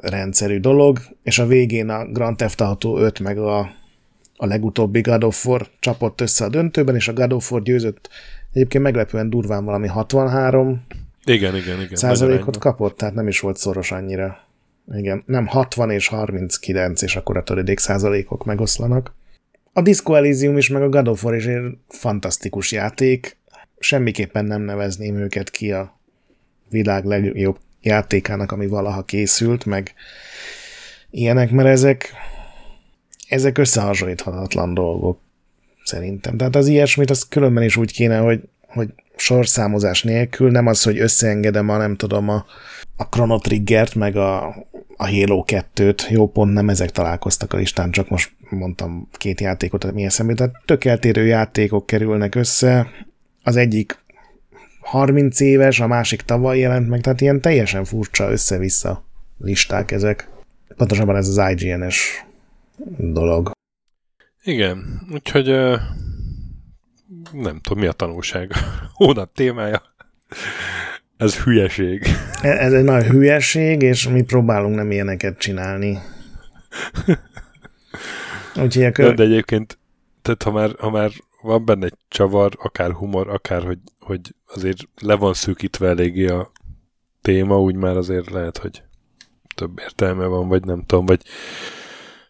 [0.01, 3.59] rendszerű dolog, és a végén a Grand Theft Auto 5 meg a,
[4.35, 8.09] a legutóbbi God of War csapott össze a döntőben, és a God of War győzött
[8.53, 10.85] egyébként meglepően durván valami 63
[11.25, 11.95] igen, igen, igen.
[11.95, 14.37] Százalékot kapott, tehát nem is volt szoros annyira.
[14.93, 19.15] Igen, nem 60 és 39, és akkor a töredék százalékok megoszlanak.
[19.73, 23.37] A Disco Elysium is, meg a God of War is egy fantasztikus játék.
[23.79, 25.99] Semmiképpen nem nevezném őket ki a
[26.69, 29.93] világ legjobb játékának, ami valaha készült, meg
[31.09, 32.13] ilyenek, mert ezek,
[33.27, 35.19] ezek összehasonlíthatatlan dolgok
[35.83, 36.37] szerintem.
[36.37, 40.99] Tehát az ilyesmit az különben is úgy kéne, hogy, hogy sorszámozás nélkül, nem az, hogy
[40.99, 42.45] összeengedem a, nem tudom, a,
[42.97, 44.47] a Chrono Triggert, meg a,
[44.97, 49.91] a Halo 2-t, jó pont nem ezek találkoztak a listán, csak most mondtam két játékot,
[49.91, 52.87] mi eszembe, tehát tök eltérő játékok kerülnek össze,
[53.43, 54.03] az egyik
[54.79, 59.03] 30 éves, a másik tavaly jelent meg, tehát ilyen teljesen furcsa össze-vissza
[59.37, 60.29] listák ezek.
[60.75, 62.25] Pontosabban ez az IGN-es
[62.97, 63.51] dolog.
[64.43, 65.49] Igen, úgyhogy
[67.31, 68.51] nem tudom, mi a tanulság.
[68.93, 69.81] Hónap témája.
[71.17, 72.05] Ez hülyeség.
[72.41, 75.99] Ez egy nagy hülyeség, és mi próbálunk nem ilyeneket csinálni.
[78.55, 79.13] Úgyhogy akkor...
[79.13, 79.79] De egyébként,
[80.21, 84.77] tehát ha már, ha már van benne egy csavar, akár humor, akár hogy, hogy azért
[85.01, 86.51] le van szűkítve eléggé a
[87.21, 88.83] téma, úgy már azért lehet, hogy
[89.55, 91.21] több értelme van, vagy nem tudom, vagy,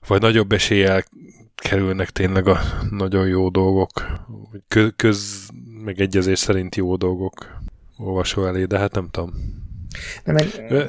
[0.08, 1.04] vagy nagyobb eséllyel
[1.64, 3.90] kerülnek tényleg a nagyon jó dolgok,
[4.96, 5.48] köz
[5.84, 7.62] megegyezés szerint jó dolgok
[7.98, 9.34] olvasó elé, de hát nem tudom.
[10.24, 10.46] De meg...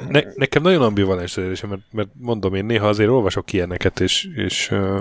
[0.09, 4.71] ne, nekem nagyon ambivalens érzésem, mert, mert mondom, én néha azért olvasok ilyeneket, és, és
[4.71, 4.99] uh,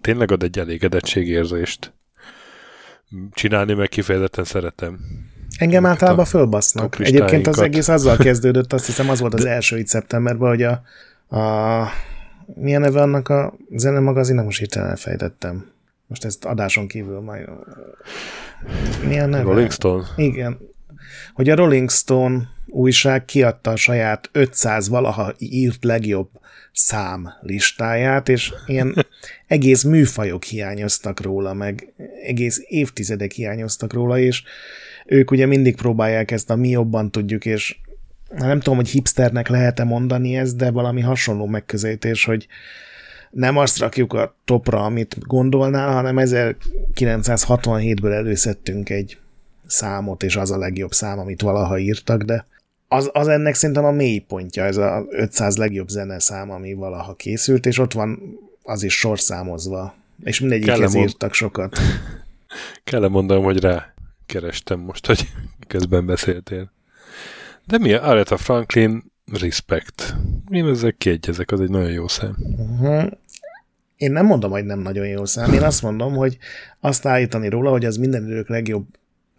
[0.00, 1.92] tényleg ad egy elégedettségérzést.
[3.32, 5.00] Csinálni meg kifejezetten szeretem.
[5.58, 6.98] Engem általában fölbasznak.
[6.98, 10.82] Egyébként az egész azzal kezdődött, azt hiszem az volt az első itt szeptemberben, hogy a,
[11.36, 11.88] a
[12.54, 15.70] milyen neve annak a zenemagazinnak, most hirtelen elfejtettem.
[16.06, 17.48] Most ezt adáson kívül majd...
[19.06, 19.42] Milyen neve?
[19.42, 20.04] Rolling Stone?
[20.16, 20.58] Igen.
[21.34, 26.28] Hogy a Rolling Stone újság kiadta a saját 500 valaha írt legjobb
[26.72, 29.06] szám listáját, és ilyen
[29.46, 34.42] egész műfajok hiányoztak róla, meg egész évtizedek hiányoztak róla, és
[35.06, 37.78] ők ugye mindig próbálják ezt a mi jobban tudjuk, és
[38.34, 42.46] nem tudom, hogy hipsternek lehet-e mondani ezt, de valami hasonló megközelítés, hogy
[43.30, 49.18] nem azt rakjuk a topra, amit gondolnál, hanem 1967-ből előszedtünk egy
[49.66, 52.46] számot, és az a legjobb szám, amit valaha írtak, de
[52.88, 57.66] az, az ennek szerintem a mély pontja, ez a 500 legjobb szám, ami valaha készült,
[57.66, 61.78] és ott van az is sorszámozva, és mindegyikhez írtak sokat.
[62.84, 63.94] Kell mondanom, hogy rá
[64.26, 65.28] kerestem most, hogy
[65.68, 66.72] közben beszéltél.
[67.66, 67.92] De mi?
[67.92, 69.02] Aretha Franklin,
[69.40, 70.14] Respect.
[70.50, 72.36] Én ezzel kiegyezek, az egy nagyon jó szám.
[72.56, 73.10] Uh-huh.
[73.96, 75.52] Én nem mondom, hogy nem nagyon jó szám.
[75.52, 76.38] Én azt mondom, hogy
[76.80, 78.86] azt állítani róla, hogy az minden idők legjobb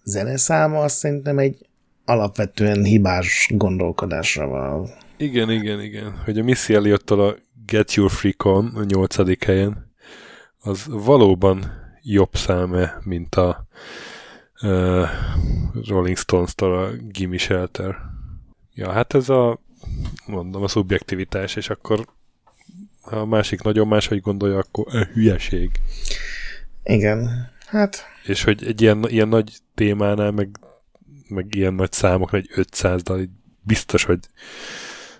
[0.03, 1.65] zeneszáma, azt szerintem egy
[2.05, 4.89] alapvetően hibás gondolkodásra van.
[5.17, 6.21] Igen, igen, igen.
[6.23, 9.91] Hogy a Missy elliott a Get Your Freak On a nyolcadik helyen,
[10.59, 13.67] az valóban jobb száme, mint a
[14.61, 15.07] uh,
[15.87, 17.95] Rolling Stones-tól a Gimme Shelter.
[18.73, 19.59] Ja, hát ez a
[20.25, 22.05] mondom, a szubjektivitás, és akkor
[23.01, 25.71] ha a másik nagyon máshogy gondolja, akkor a hülyeség.
[26.83, 28.05] Igen, hát...
[28.23, 30.49] És hogy egy ilyen, ilyen nagy témánál, meg,
[31.27, 33.29] meg ilyen nagy számok, egy 500 dal,
[33.61, 34.19] biztos, hogy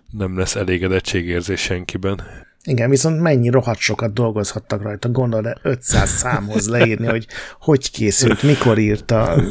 [0.10, 2.22] nem lesz elégedettségérzés senkiben.
[2.64, 7.28] Igen, viszont mennyi rohadt sokat dolgozhattak rajta, gondol, de 500 számhoz leírni, hogy
[7.60, 9.42] hogy készült, mikor írta,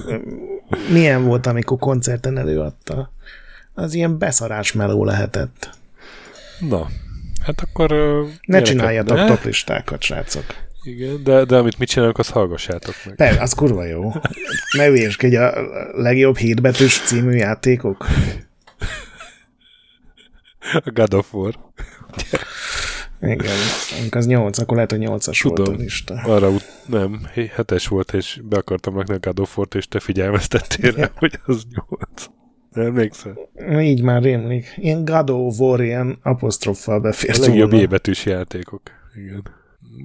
[0.93, 3.13] milyen volt, amikor koncerten előadta
[3.75, 5.71] az ilyen beszarás meló lehetett.
[6.69, 6.89] Na,
[7.45, 7.91] hát akkor...
[7.91, 9.27] Ne gyerekek, csináljatok ne?
[9.27, 10.45] toplistákat, srácok.
[10.83, 13.15] Igen, de, de amit mit csinálunk, azt hallgassátok meg.
[13.15, 14.13] De, az kurva jó.
[14.77, 14.91] Ne
[15.23, 15.53] egy a
[15.93, 18.07] legjobb hírbetűs című játékok.
[20.73, 21.55] A God of War.
[23.21, 23.57] Igen,
[24.01, 26.15] amikor az 8, akkor lehet, hogy 8-as Tudom, volt a lista.
[26.15, 30.01] arra ut- nem, 7-es volt, és be akartam megnek a God of War-t, és te
[30.01, 31.11] figyelmeztettél rá, ja.
[31.15, 32.27] hogy az 8
[32.81, 33.39] emlékszel?
[33.81, 34.75] Így már rémlik.
[34.77, 38.83] Ilyen God of War, ilyen apostroffal befért A legjobb ébetűs játékok.
[39.15, 39.43] Igen.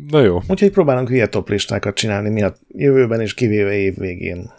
[0.09, 0.41] Na jó.
[0.47, 4.51] Úgyhogy próbálunk hülye top listákat csinálni mi a jövőben, és kivéve év végén.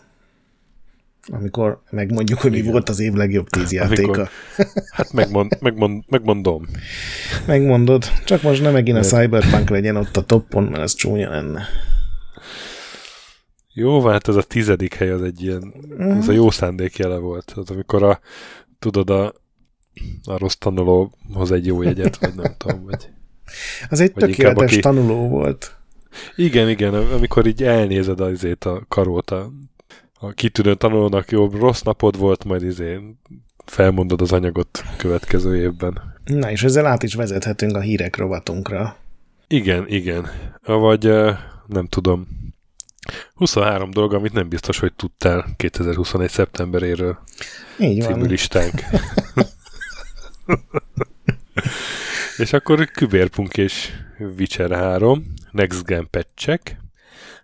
[1.31, 4.03] Amikor megmondjuk, hogy mi volt az év legjobb tíz játéka.
[4.03, 4.29] Amikor,
[4.90, 6.66] hát megmond, megmond, megmondom.
[7.47, 8.05] Megmondod.
[8.25, 11.62] Csak most nem megint a Cyberpunk legyen ott a toppon, mert ez csúnya lenne.
[13.79, 17.53] Jó, hát ez a tizedik hely az egy ilyen, ez a jó szándék jele volt.
[17.57, 18.21] Az amikor a,
[18.79, 19.27] tudod, a,
[20.25, 23.09] a rossz tanulóhoz egy jó jegyet, vagy nem tudom, vagy...
[23.88, 24.81] Az egy vagy tökéletes aki...
[24.81, 25.77] tanuló volt.
[26.37, 29.51] Igen, igen, amikor így elnézed azért a karót a,
[30.21, 32.99] a kitűnő tanulónak, jobb rossz napod volt, majd izé
[33.64, 36.14] felmondod az anyagot következő évben.
[36.25, 38.97] Na, és ezzel át is vezethetünk a hírek rovatunkra.
[39.49, 40.27] Igen, igen.
[40.64, 41.05] Vagy
[41.67, 42.38] nem tudom,
[43.35, 46.31] 23 dolog, amit nem biztos, hogy tudtál 2021.
[46.31, 47.18] szeptemberéről.
[47.79, 48.12] Így van.
[48.12, 48.83] Című listánk.
[52.38, 56.77] és akkor Kübérpunk és Witcher 3, Next Gen patchek.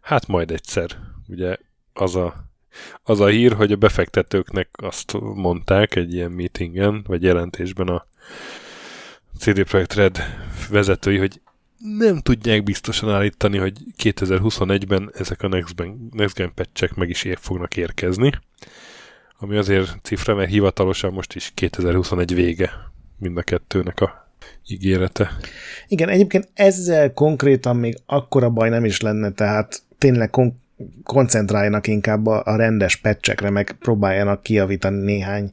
[0.01, 0.91] Hát majd egyszer.
[1.29, 1.57] Ugye
[1.93, 2.51] az a,
[3.03, 8.07] az a hír, hogy a befektetőknek azt mondták egy ilyen meetingen, vagy jelentésben a
[9.39, 10.19] CD Projekt Red
[10.71, 11.41] vezetői, hogy
[11.85, 17.25] nem tudják biztosan állítani, hogy 2021-ben ezek a Next Gen, Next Gen patchek meg is
[17.25, 18.33] ér fognak érkezni,
[19.39, 22.71] ami azért cifra, mert hivatalosan most is 2021 vége
[23.19, 24.29] mind a kettőnek a
[24.67, 25.31] ígérete.
[25.89, 30.63] Igen, egyébként ezzel konkrétan még akkora baj nem is lenne, tehát tényleg kon-
[31.03, 35.53] koncentráljanak inkább a, a rendes patchekre, meg próbáljanak kiavítani néhány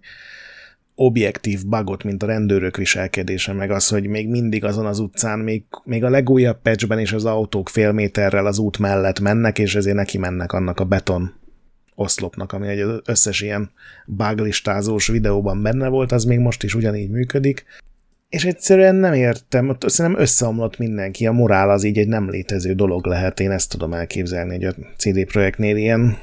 [1.06, 5.64] objektív bugot, mint a rendőrök viselkedése, meg az, hogy még mindig azon az utcán, még,
[5.84, 9.96] még a legújabb patchben is az autók fél méterrel az út mellett mennek, és ezért
[9.96, 11.34] neki mennek annak a beton
[11.96, 13.72] oszlopnak, ami egy összes ilyen
[14.06, 17.66] buglistázós videóban benne volt, az még most is ugyanígy működik.
[18.30, 22.74] És egyszerűen nem értem, ott szerintem összeomlott mindenki, a morál az így egy nem létező
[22.74, 26.18] dolog lehet, én ezt tudom elképzelni, hogy a CD Projektnél ilyen,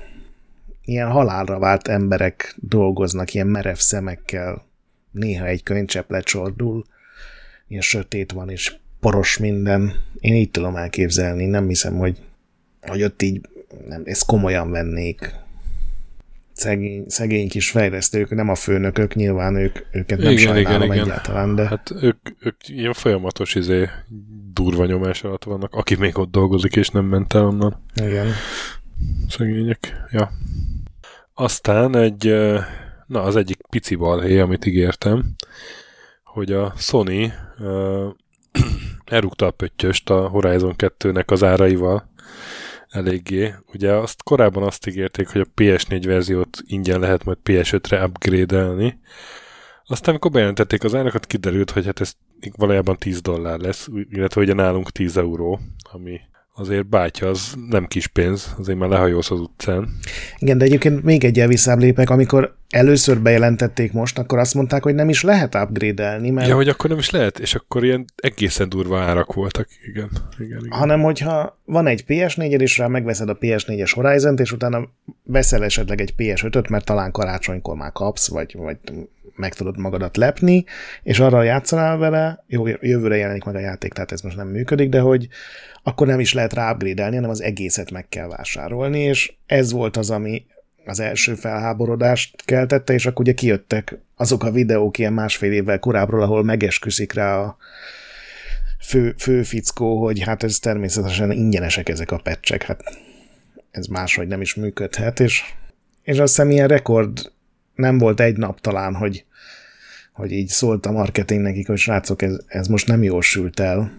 [0.84, 4.67] ilyen halálra vált emberek dolgoznak, ilyen merev szemekkel,
[5.18, 6.84] néha egy könycsepp lecsordul,
[7.68, 9.92] ilyen sötét van, és poros minden.
[10.20, 12.16] Én így tudom elképzelni, nem hiszem, hogy,
[12.80, 13.40] hogy ott így
[13.88, 15.34] nem, ezt komolyan vennék.
[16.52, 21.06] Szegény, szegény kis fejlesztők, nem a főnökök, nyilván ők, őket nem igen, sajnálom igen, igen.
[21.06, 21.66] egyáltalán, de...
[21.68, 23.88] Hát ők, ők ilyen folyamatos izé,
[24.52, 27.82] durva nyomás alatt vannak, aki még ott dolgozik, és nem ment el onnan.
[27.94, 28.26] Igen.
[29.28, 30.30] Szegények, ja.
[31.34, 32.34] Aztán egy
[33.08, 35.34] Na, az egyik pici balhé, amit ígértem,
[36.24, 38.08] hogy a Sony uh,
[39.04, 42.10] elrúgta a pöttyöst a Horizon 2-nek az áraival
[42.88, 43.54] eléggé.
[43.72, 48.98] Ugye azt korábban azt ígérték, hogy a PS4 verziót ingyen lehet majd PS5-re upgrade-elni.
[49.86, 52.12] Aztán, amikor bejelentették az árakat, kiderült, hogy hát ez
[52.56, 55.60] valójában 10 dollár lesz, illetve ugye nálunk 10 euró,
[55.92, 56.20] ami
[56.58, 59.88] azért bátya az nem kis pénz, azért már lehajolsz az utcán.
[60.38, 64.94] Igen, de egyébként még egy elvisszább lépek, amikor először bejelentették most, akkor azt mondták, hogy
[64.94, 66.30] nem is lehet upgrade-elni.
[66.30, 66.48] Mert...
[66.48, 70.08] Ja, hogy akkor nem is lehet, és akkor ilyen egészen durva árak voltak, igen.
[70.38, 70.78] igen, igen.
[70.78, 74.88] Hanem, hogyha van egy PS4-ed, és rá megveszed a PS4-es Horizon-t, és utána
[75.22, 78.78] veszel esetleg egy PS5-öt, mert talán karácsonykor már kapsz, vagy, vagy
[79.38, 80.64] meg tudod magadat lepni,
[81.02, 84.88] és arra játszanál vele, jó, jövőre jelenik meg a játék, tehát ez most nem működik,
[84.88, 85.28] de hogy
[85.82, 89.96] akkor nem is lehet rá upgrade hanem az egészet meg kell vásárolni, és ez volt
[89.96, 90.46] az, ami
[90.84, 96.22] az első felháborodást keltette, és akkor ugye kijöttek azok a videók ilyen másfél évvel korábbról,
[96.22, 97.56] ahol megesküszik rá a
[98.80, 102.82] fő, fő fickó, hogy hát ez természetesen ingyenesek ezek a pecsek, hát
[103.70, 105.42] ez máshogy nem is működhet, és,
[106.02, 107.32] és azt hiszem ilyen rekord
[107.78, 109.24] nem volt egy nap talán, hogy,
[110.12, 113.92] hogy így szólt a marketing nekik, hogy srácok, ez, ez most nem jól sült el,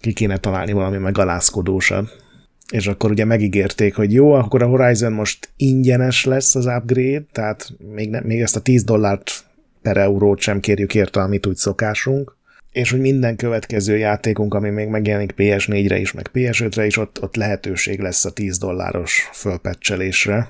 [0.00, 2.22] ki kéne találni valami megalázkodósat.
[2.70, 7.72] És akkor ugye megígérték, hogy jó, akkor a Horizon most ingyenes lesz az upgrade, tehát
[7.94, 9.44] még, ne, még ezt a 10 dollárt
[9.82, 12.36] per eurót sem kérjük érte, amit úgy szokásunk.
[12.72, 17.36] És hogy minden következő játékunk, ami még megjelenik PS4-re is, meg PS5-re is, ott, ott
[17.36, 20.48] lehetőség lesz a 10 dolláros fölpecselésre.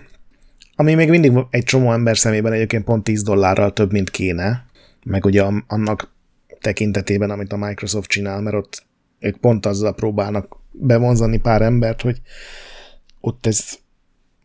[0.76, 4.66] Ami még mindig egy csomó ember szemében egyébként pont 10 dollárral több, mint kéne.
[5.04, 6.12] Meg ugye annak
[6.60, 8.86] tekintetében, amit a Microsoft csinál, mert ott
[9.18, 12.20] ők pont azzal próbálnak bevonzani pár embert, hogy
[13.20, 13.78] ott ez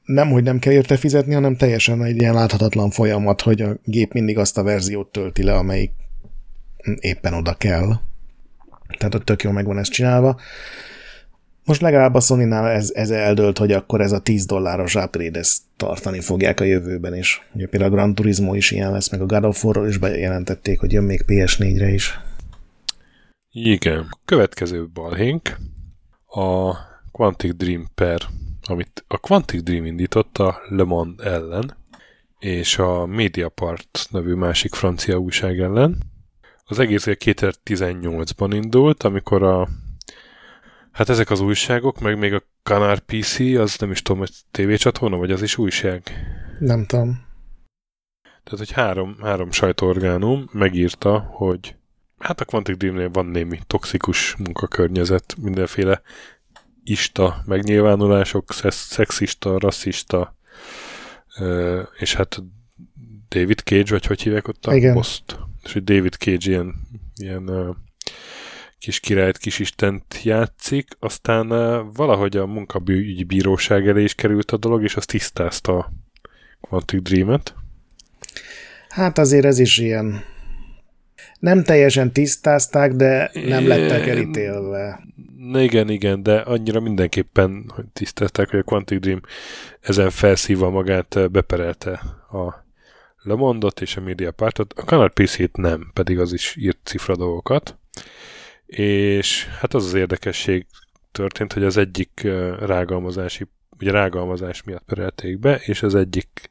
[0.04, 4.14] nem, hogy nem kell érte fizetni, hanem teljesen egy ilyen láthatatlan folyamat, hogy a gép
[4.14, 5.92] mindig azt a verziót tölti le, amelyik
[7.00, 8.00] éppen oda kell.
[8.98, 10.40] Tehát ott tök jó meg van ez csinálva.
[11.70, 15.62] Most legalább a sony ez, ez eldőlt, hogy akkor ez a 10 dolláros upgrade ezt
[15.78, 17.42] tartani fogják a jövőben is.
[17.54, 20.80] Ugye például a Gran Turismo is ilyen lesz, meg a God of War-ról is bejelentették,
[20.80, 22.20] hogy jön még PS4-re is.
[23.52, 24.10] Igen.
[24.26, 25.58] Következő balhénk
[26.26, 26.74] a
[27.12, 28.22] Quantic Dream per,
[28.68, 31.78] amit a Quantic Dream indította Le Monde ellen,
[32.40, 35.98] és a Mediapart nevű másik francia újság ellen.
[36.66, 39.68] Az egész 2018-ban indult, amikor a
[41.00, 45.18] Hát ezek az újságok, meg még a Canard PC, az nem is tudom, hogy tévécsatorna,
[45.18, 46.04] vagy az is újság?
[46.60, 47.26] Nem tudom.
[48.22, 51.76] Tehát, hogy három, három sajtóorgánum megírta, hogy
[52.18, 56.02] hát a Quantic Dreamnél van némi toxikus munkakörnyezet, mindenféle
[56.84, 60.36] ista megnyilvánulások, szexista, rasszista,
[62.00, 62.44] és hát
[63.30, 64.94] David Cage, vagy hogy hívják ott a Igen.
[64.94, 65.40] poszt?
[65.64, 66.76] És hogy David Cage ilyen,
[67.16, 67.50] ilyen
[68.80, 71.48] kis királyt, kis istent játszik, aztán
[71.94, 75.92] valahogy a munkabűgyi bíróság elé is került a dolog, és azt tisztázta a
[76.62, 77.54] Quantic Dream-et.
[78.90, 80.24] Hát azért ez is ilyen
[81.40, 85.00] nem teljesen tisztázták, de nem lettek elítélve.
[85.54, 89.22] Igen, igen, de annyira mindenképpen hogy tisztázták, hogy a Quantic Dream
[89.82, 91.92] ezen felszívva magát beperelte
[92.32, 92.68] a
[93.22, 94.74] Le Monde-ot és a Mediapart-ot.
[94.74, 97.78] A Canal PC-t nem, pedig az is írt cifra dolgokat.
[98.76, 100.66] És hát az az érdekesség
[101.12, 102.28] történt, hogy az egyik
[102.60, 103.48] rágalmazási
[103.80, 106.48] ugye rágalmazás miatt perelték be, és az egyik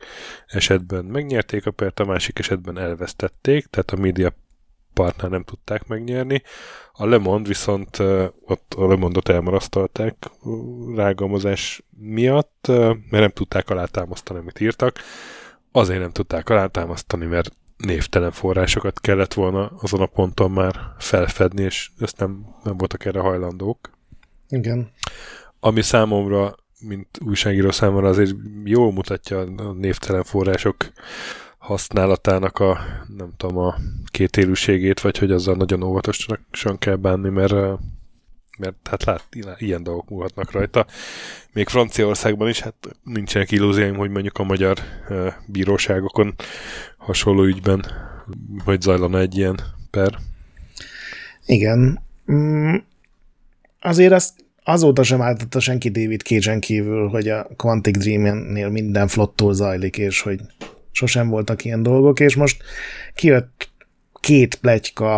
[0.46, 4.32] esetben megnyerték a pert, a másik esetben elvesztették, tehát a média
[4.92, 6.42] partner nem tudták megnyerni.
[6.92, 7.98] A Le viszont
[8.40, 10.16] ott a Le Monde-ot elmarasztalták
[10.94, 14.98] rágalmazás miatt, mert nem tudták alátámasztani, amit írtak.
[15.72, 21.90] Azért nem tudták alátámasztani, mert névtelen forrásokat kellett volna azon a ponton már felfedni, és
[21.98, 23.90] ezt nem, nem voltak erre hajlandók.
[24.48, 24.90] Igen.
[25.60, 30.76] Ami számomra, mint újságíró számára azért jól mutatja a névtelen források
[31.58, 32.78] használatának a,
[33.16, 33.74] nem tudom, a
[34.06, 37.54] kétélűségét, vagy hogy azzal nagyon óvatosan kell bánni, mert
[38.58, 39.26] mert hát lát,
[39.58, 40.86] ilyen dolgok múlhatnak rajta.
[41.52, 44.78] Még Franciaországban is, hát nincsenek illúzióim, hogy mondjuk a magyar
[45.46, 46.34] bíróságokon
[46.96, 47.84] hasonló ügyben,
[48.64, 50.18] hogy zajlana egy ilyen per.
[51.46, 52.00] Igen.
[52.32, 52.74] Mm,
[53.80, 59.54] azért azt azóta sem álltatta senki David cage kívül, hogy a Quantic Dream-nél minden flottól
[59.54, 60.40] zajlik, és hogy
[60.90, 62.62] sosem voltak ilyen dolgok, és most
[63.14, 63.70] kijött
[64.20, 65.14] két pletyka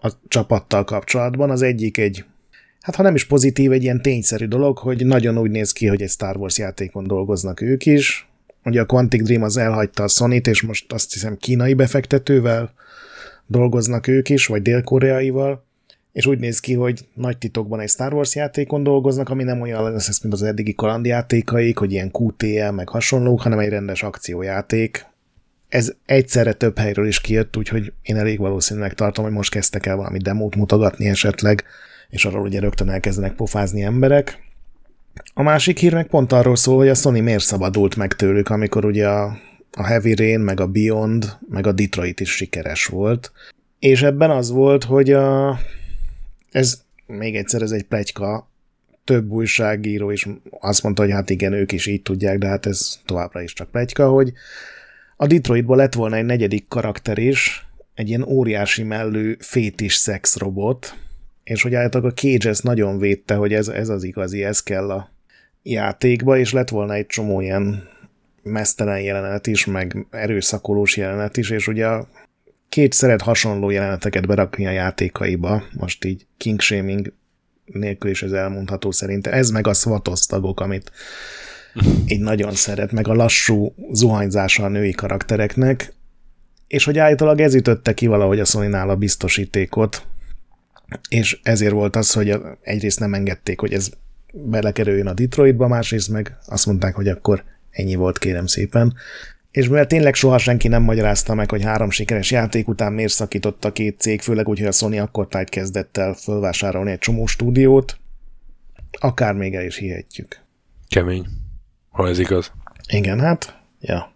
[0.00, 1.50] a csapattal kapcsolatban.
[1.50, 2.24] Az egyik egy
[2.80, 6.02] hát ha nem is pozitív, egy ilyen tényszerű dolog, hogy nagyon úgy néz ki, hogy
[6.02, 8.28] egy Star Wars játékon dolgoznak ők is.
[8.64, 12.72] Ugye a Quantic Dream az elhagyta a sony és most azt hiszem kínai befektetővel
[13.46, 15.64] dolgoznak ők is, vagy dél-koreaival,
[16.12, 19.92] és úgy néz ki, hogy nagy titokban egy Star Wars játékon dolgoznak, ami nem olyan
[19.92, 25.06] lesz, mint az eddigi kalandjátékaik, hogy ilyen QTL meg hasonlók, hanem egy rendes akciójáték.
[25.68, 29.96] Ez egyszerre több helyről is kijött, úgyhogy én elég valószínűleg tartom, hogy most kezdtek el
[29.96, 31.64] valami demót mutogatni esetleg,
[32.10, 34.48] és arról ugye rögtön elkezdenek pofázni emberek.
[35.34, 38.84] A másik hír meg pont arról szól, hogy a Sony miért szabadult meg tőlük, amikor
[38.84, 39.38] ugye a,
[39.72, 43.32] a Heavy Rain, meg a Beyond, meg a Detroit is sikeres volt.
[43.78, 45.58] És ebben az volt, hogy a,
[46.50, 48.48] ez még egyszer ez egy plegyka,
[49.04, 53.00] több újságíró is azt mondta, hogy hát igen, ők is így tudják, de hát ez
[53.04, 54.32] továbbra is csak plegyka, hogy
[55.16, 60.94] a Detroitból lett volna egy negyedik karakter is, egy ilyen óriási mellő fétis szexrobot,
[61.50, 64.90] és hogy általában a Cage ezt nagyon védte, hogy ez, ez az igazi, ez kell
[64.90, 65.10] a
[65.62, 67.88] játékba, és lett volna egy csomó ilyen
[68.42, 72.08] mesztelen jelenet is, meg erőszakolós jelenet is, és ugye a
[72.68, 77.12] két szeret hasonló jeleneteket berakni a játékaiba, most így king shaming
[77.64, 79.32] nélkül is ez elmondható szerintem.
[79.32, 80.92] Ez meg a SWATOS tagok, amit
[82.12, 85.92] így nagyon szeret, meg a lassú zuhanyzása a női karaktereknek,
[86.66, 90.08] és hogy állítólag ez ütötte ki valahogy a sony a biztosítékot,
[91.08, 93.90] és ezért volt az, hogy egyrészt nem engedték, hogy ez
[94.32, 98.94] belekerüljön a Detroitba, másrészt meg azt mondták, hogy akkor ennyi volt, kérem szépen.
[99.50, 103.64] És mivel tényleg soha senki nem magyarázta meg, hogy három sikeres játék után miért szakított
[103.64, 107.26] a két cég, főleg úgy, hogy a Sony akkor tájt kezdett el fölvásárolni egy csomó
[107.26, 107.98] stúdiót,
[108.90, 110.40] akár még el is hihetjük.
[110.88, 111.26] Kemény,
[111.88, 112.52] ha ez igaz.
[112.88, 114.14] Igen, hát, ja.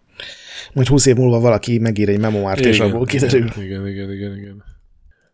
[0.73, 3.51] Majd húsz év múlva valaki megír egy memoárt, igen, és abból kiderül.
[3.57, 4.63] Igen, igen, igen, igen.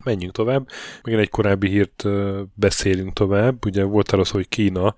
[0.03, 0.67] Menjünk tovább.
[1.03, 2.03] Megint egy korábbi hírt
[2.53, 3.65] beszélünk tovább.
[3.65, 4.95] Ugye volt arról hogy Kína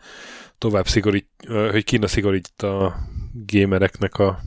[0.57, 1.29] tovább szigorít,
[1.71, 2.95] hogy Kína szigorít a
[3.45, 4.39] gamereknek a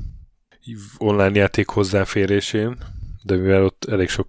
[0.98, 2.76] online játék hozzáférésén,
[3.22, 4.28] de mivel ott elég sok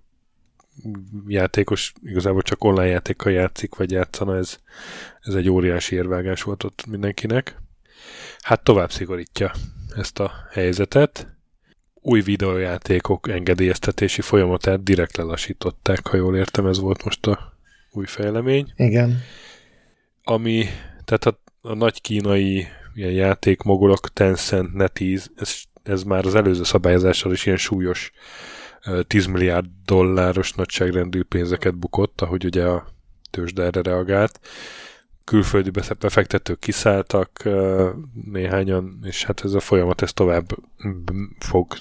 [1.28, 4.60] játékos igazából csak online játékkal játszik, vagy játszana, ez,
[5.20, 7.62] ez egy óriási érvágás volt ott mindenkinek.
[8.40, 9.52] Hát tovább szigorítja
[9.96, 11.37] ezt a helyzetet.
[12.10, 17.54] Új videójátékok engedélyeztetési folyamatát direkt lelassították, ha jól értem, ez volt most a
[17.92, 18.74] új fejlemény.
[18.76, 19.20] Igen.
[20.24, 20.66] Ami,
[21.06, 27.32] tehát a, a nagy kínai ilyen játékmogulok, Tencent, NetEase, ez, ez már az előző szabályozással
[27.32, 28.12] is ilyen súlyos
[29.08, 32.88] 10 milliárd dolláros nagyságrendű pénzeket bukott, ahogy ugye a
[33.30, 34.40] tőzsde erre reagált.
[35.28, 35.70] Külföldi
[36.00, 37.50] befektetők kiszálltak
[38.32, 40.58] néhányan, és hát ez a folyamat ez tovább
[41.40, 41.74] fog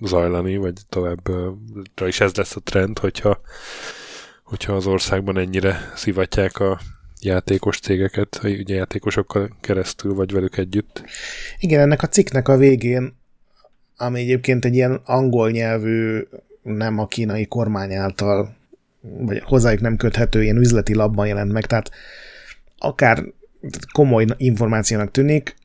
[0.00, 3.38] zajlani, vagy továbbra is ez lesz a trend, hogyha,
[4.42, 6.80] hogyha az országban ennyire szivatják a
[7.20, 11.02] játékos cégeket, ugye játékosokkal keresztül, vagy velük együtt.
[11.58, 13.14] Igen, ennek a cikknek a végén
[13.96, 16.26] ami egyébként egy ilyen angol nyelvű,
[16.62, 18.56] nem a kínai kormány által,
[19.00, 21.90] vagy hozzájuk nem köthető ilyen üzleti labban jelent meg, tehát
[22.78, 23.24] akár
[23.92, 25.56] komoly információnak tűnik,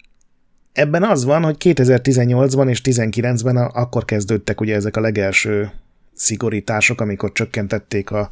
[0.74, 5.72] Ebben az van, hogy 2018-ban és 2019-ben akkor kezdődtek ugye ezek a legelső
[6.14, 8.32] szigorítások, amikor csökkentették a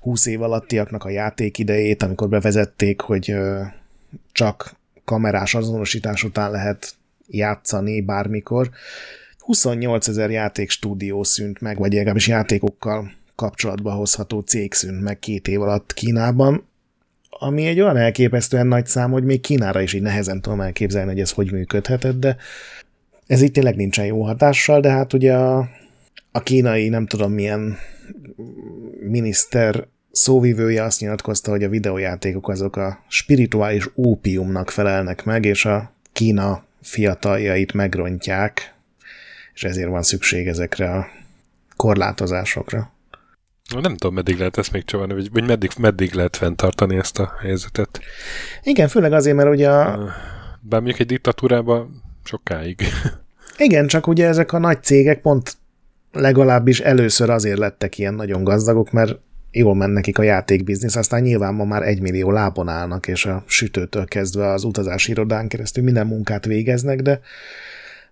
[0.00, 3.34] 20 év alattiaknak a játékidejét, amikor bevezették, hogy
[4.32, 6.94] csak kamerás azonosítás után lehet
[7.28, 8.70] játszani bármikor.
[9.38, 15.60] 28 ezer játékstúdió szűnt meg, vagy legalábbis játékokkal kapcsolatba hozható cég szűnt meg két év
[15.62, 16.68] alatt Kínában,
[17.42, 21.20] ami egy olyan elképesztően nagy szám, hogy még Kínára is így nehezen tudom elképzelni, hogy
[21.20, 22.36] ez hogy működhetett, de
[23.26, 25.68] ez itt tényleg nincsen jó hatással, de hát ugye a,
[26.32, 27.76] a kínai, nem tudom milyen
[29.00, 35.92] miniszter szóvivője azt nyilatkozta, hogy a videójátékok azok a spirituális ópiumnak felelnek meg, és a
[36.12, 38.74] Kína fiataljait megrontják,
[39.54, 41.06] és ezért van szükség ezekre a
[41.76, 42.92] korlátozásokra.
[43.74, 47.32] Nem tudom, meddig lehet ezt még csavarni, vagy, vagy meddig, meddig lehet fenntartani ezt a
[47.40, 48.00] helyzetet.
[48.62, 50.12] Igen, főleg azért, mert ugye a...
[50.60, 52.82] Bár mondjuk egy diktatúrában sokáig.
[53.58, 55.56] Igen, csak ugye ezek a nagy cégek pont
[56.12, 59.18] legalábbis először azért lettek ilyen nagyon gazdagok, mert
[59.50, 63.44] jól mennek nekik a játékbiznisz, aztán nyilván ma már egy millió lábon állnak, és a
[63.46, 67.20] sütőtől kezdve az utazási irodán keresztül minden munkát végeznek, de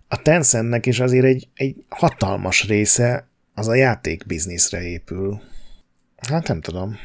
[0.09, 3.28] a Tencentnek is azért egy, egy hatalmas része
[3.59, 5.41] az a játékbizniszre épül.
[6.17, 6.99] Hát nem tudom.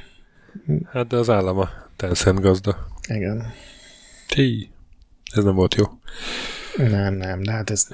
[0.92, 2.88] Hát de az állam a Tencent gazda.
[3.08, 3.54] Igen.
[4.28, 4.70] Tí.
[5.36, 5.86] Ez nem volt jó.
[6.78, 7.88] Nem, nem, de hát ez...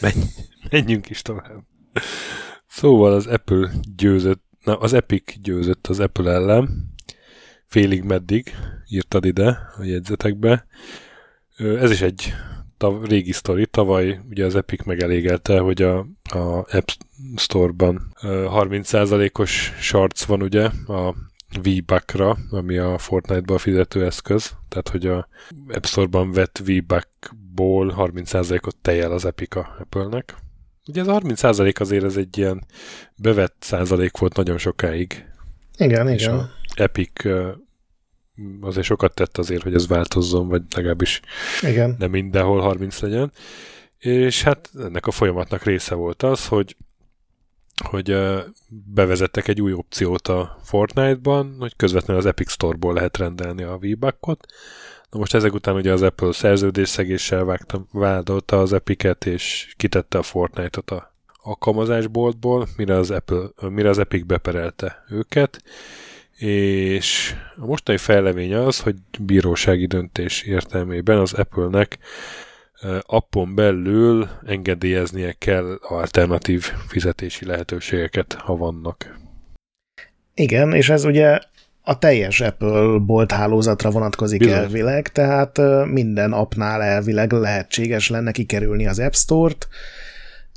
[0.00, 0.22] Menj,
[0.70, 1.62] menjünk is tovább.
[2.66, 6.94] Szóval az Apple győzött, na, az Epic győzött az Apple ellen.
[7.66, 8.54] Félig meddig,
[8.88, 10.66] írtad ide a jegyzetekbe.
[11.56, 12.34] Ez is egy
[12.78, 15.98] tav, régi sztori, tavaly ugye az Epic megelégelte, hogy a,
[16.30, 16.88] a App
[17.36, 21.14] Store-ban 30%-os shorts van ugye a
[21.62, 25.28] V-Buckra, ami a Fortnite-ban fizető eszköz, tehát hogy a
[25.68, 30.34] App Store-ban vett V-Buckból 30%-ot tejel az Epic a Apple-nek.
[30.86, 32.66] Ugye ez a 30% azért ez egy ilyen
[33.16, 35.24] bevett százalék volt nagyon sokáig.
[35.76, 36.34] Igen, és igen.
[36.34, 37.24] A Epic
[38.60, 41.20] azért sokat tett azért, hogy ez változzon, vagy legalábbis
[41.62, 41.96] Igen.
[41.98, 43.32] nem mindenhol 30 legyen.
[43.98, 46.76] És hát ennek a folyamatnak része volt az, hogy
[47.84, 48.16] hogy
[48.94, 53.84] bevezettek egy új opciót a Fortnite-ban, hogy közvetlenül az Epic Store-ból lehet rendelni a v
[54.20, 54.46] -ot.
[55.10, 60.22] Na most ezek után ugye az Apple szerződésszegéssel vágta, vádolta az Epic-et, és kitette a
[60.22, 65.62] Fortnite-ot a alkalmazásboltból, mire az, Apple, mire az Epic beperelte őket,
[66.38, 71.98] és a mostani fejlemény az, hogy bírósági döntés értelmében az Apple-nek
[73.00, 79.18] appon belül engedélyeznie kell alternatív fizetési lehetőségeket, ha vannak.
[80.34, 81.38] Igen, és ez ugye
[81.82, 84.56] a teljes Apple bolt hálózatra vonatkozik Bizony.
[84.56, 89.68] elvileg, tehát minden appnál elvileg lehetséges lenne kikerülni az App Store-t,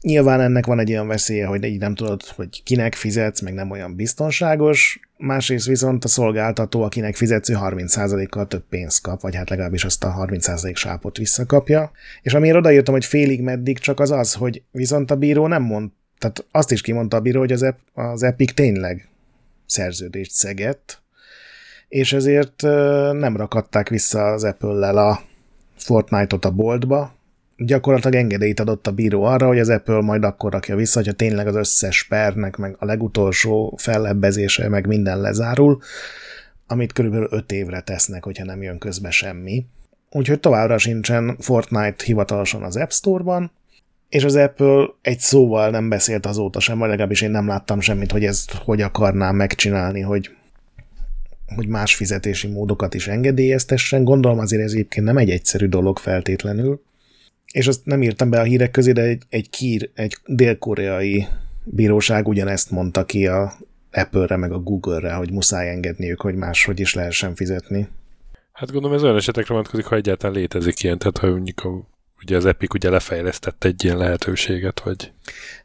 [0.01, 3.71] Nyilván ennek van egy olyan veszélye, hogy így nem tudod, hogy kinek fizetsz, meg nem
[3.71, 9.49] olyan biztonságos, másrészt viszont a szolgáltató, akinek fizetsz, ő 30%-kal több pénzt kap, vagy hát
[9.49, 11.91] legalábbis azt a 30% sápot visszakapja.
[12.21, 15.89] És amiért odaírtam, hogy félig meddig csak az az, hogy viszont a bíró nem mond,
[16.17, 19.09] tehát azt is kimondta a bíró, hogy az, az Epic tényleg
[19.65, 21.01] szerződést szegett,
[21.87, 22.61] és ezért
[23.11, 25.21] nem rakadták vissza az Apple-lel a
[25.77, 27.15] Fortnite-ot a boltba,
[27.65, 31.47] gyakorlatilag engedélyt adott a bíró arra, hogy az Apple majd akkor rakja vissza, hogyha tényleg
[31.47, 35.81] az összes pernek, meg a legutolsó fellebbezése, meg minden lezárul,
[36.67, 39.65] amit körülbelül öt évre tesznek, hogyha nem jön közbe semmi.
[40.11, 43.51] Úgyhogy továbbra sincsen Fortnite hivatalosan az App Store-ban,
[44.09, 48.11] és az Apple egy szóval nem beszélt azóta sem, vagy legalábbis én nem láttam semmit,
[48.11, 50.29] hogy ezt hogy akarná megcsinálni, hogy,
[51.55, 54.03] hogy más fizetési módokat is engedélyeztessen.
[54.03, 56.81] Gondolom azért ez egyébként nem egy egyszerű dolog feltétlenül.
[57.51, 61.27] És azt nem írtam be a hírek közé, de egy, egy kír, egy dél-koreai
[61.63, 63.53] bíróság ugyanezt mondta ki a
[63.91, 67.87] Apple-re, meg a Google-re, hogy muszáj engedniük, hogy máshogy is lehessen fizetni.
[68.51, 71.87] Hát gondolom ez olyan esetekre vonatkozik, ha egyáltalán létezik ilyen, tehát ha mondjuk a,
[72.21, 75.11] ugye az Epic ugye lefejlesztett egy ilyen lehetőséget, vagy...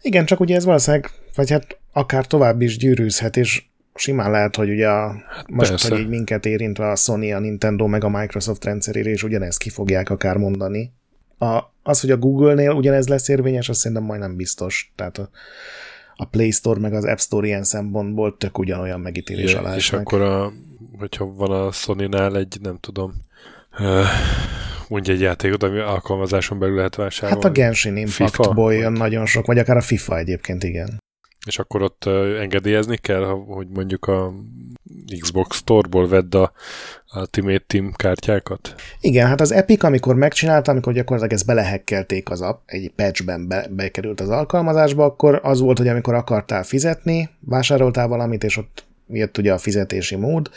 [0.00, 3.64] Igen, csak ugye ez valószínűleg, vagy hát akár tovább is gyűrűzhet, és
[3.94, 5.88] simán lehet, hogy ugye a, hát most, persze.
[5.88, 9.70] hogy így minket érintve a Sony, a Nintendo, meg a Microsoft rendszerére is ugyanezt ki
[9.70, 10.92] fogják akár mondani.
[11.38, 14.92] A, az, hogy a Google-nél ugyanez lesz érvényes, azt szerintem majdnem biztos.
[14.94, 15.28] Tehát a,
[16.16, 20.20] a Play Store meg az App Store ilyen szempontból tök ugyanolyan megítélés alá És akkor,
[20.20, 20.52] a,
[20.98, 23.14] hogyha van a Sony-nál egy, nem tudom,
[23.78, 24.06] uh,
[24.88, 27.42] mondja egy játékot, ami alkalmazáson belül lehet vásárolni.
[27.42, 30.98] Hát a Genshin Impact-ból jön nagyon sok, vagy akár a FIFA egyébként, igen.
[31.46, 32.04] És akkor ott
[32.40, 34.32] engedélyezni kell, hogy mondjuk a
[35.20, 36.52] Xbox Store-ból vedd a
[37.16, 38.74] Ultimate Team kártyákat?
[39.00, 43.66] Igen, hát az Epic, amikor megcsinálta, amikor gyakorlatilag ezt belehekkelték az app, egy patchben be,
[43.70, 49.38] bekerült az alkalmazásba, akkor az volt, hogy amikor akartál fizetni, vásároltál valamit, és ott jött
[49.38, 50.50] ugye a fizetési mód,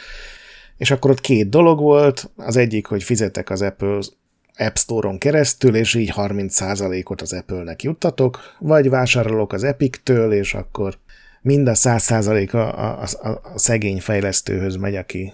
[0.78, 4.00] és akkor ott két dolog volt, az egyik, hogy fizetek az Apple
[4.58, 10.98] App Store-on keresztül, és így 30%-ot az Apple-nek juttatok, vagy vásárolok az Epic-től, és akkor
[11.42, 15.34] mind a 100% a, a, a, a szegény fejlesztőhöz megy, aki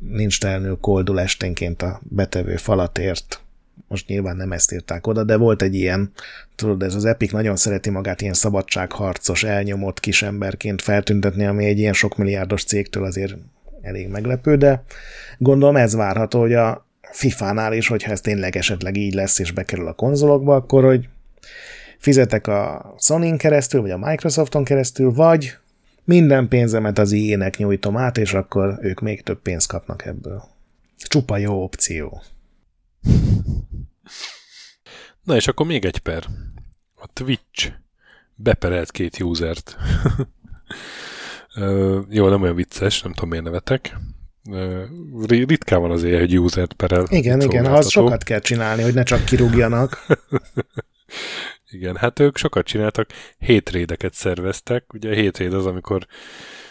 [0.00, 3.40] nincs telenül koldul esténként a betevő falatért.
[3.88, 6.12] Most nyilván nem ezt írták oda, de volt egy ilyen,
[6.54, 11.92] tudod, ez az Epic nagyon szereti magát ilyen szabadságharcos, elnyomott kisemberként feltüntetni, ami egy ilyen
[11.92, 13.34] sok milliárdos cégtől azért
[13.82, 14.84] elég meglepő, de
[15.38, 19.86] gondolom ez várható, hogy a FIFA-nál is, hogyha ez tényleg esetleg így lesz és bekerül
[19.86, 21.08] a konzolokba, akkor hogy
[21.98, 25.56] fizetek a Sony-n keresztül, vagy a Microsofton keresztül, vagy
[26.04, 30.42] minden pénzemet az ilyenek nyújtom át, és akkor ők még több pénzt kapnak ebből.
[30.96, 32.22] Csupa jó opció.
[35.22, 36.26] Na és akkor még egy per.
[36.94, 37.72] A Twitch
[38.34, 39.76] beperelt két usert.
[42.08, 43.96] jó, nem olyan vicces, nem tudom miért nevetek.
[45.26, 47.06] ritkán van azért, hogy usert perel.
[47.08, 50.06] Igen, igen, az sokat kell csinálni, hogy ne csak kirúgjanak.
[51.72, 54.92] Igen, hát ők sokat csináltak, hétrédeket szerveztek.
[54.92, 56.06] Ugye a hétréd az, amikor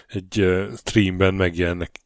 [0.07, 0.45] egy
[0.75, 1.99] streamben megjelennek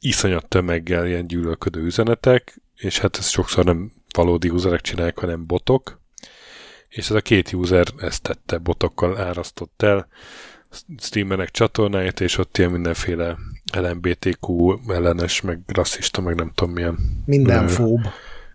[0.00, 6.00] iszonyat tömeggel ilyen gyűlölködő üzenetek, és hát ez sokszor nem valódi userek csinálják, hanem botok.
[6.88, 10.08] És ez a két user ezt tette, botokkal árasztott el
[10.98, 13.36] streamernek csatornáját, és ott ilyen mindenféle
[13.72, 16.98] LMBTQ ellenes, meg rasszista, meg nem tudom milyen.
[17.24, 18.00] Minden fób.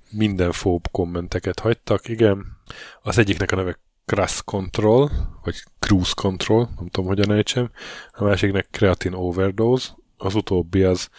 [0.10, 2.57] Minden fób kommenteket hagytak, igen.
[3.02, 5.12] Az egyiknek a neve Crass Control,
[5.44, 7.72] vagy Cruise Control, nem tudom, hogyan ejtsem.
[8.12, 11.10] A másiknek Creatine Overdose, az utóbbi az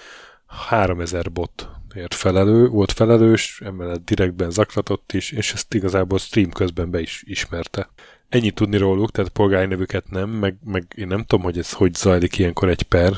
[0.46, 6.90] 3000 bot ért felelő, volt felelős, emellett direktben zaklatott is, és ezt igazából stream közben
[6.90, 7.90] be is ismerte.
[8.28, 11.94] Ennyit tudni róluk, tehát polgári nevüket nem, meg, meg én nem tudom, hogy ez hogy
[11.94, 13.12] zajlik ilyenkor egy per,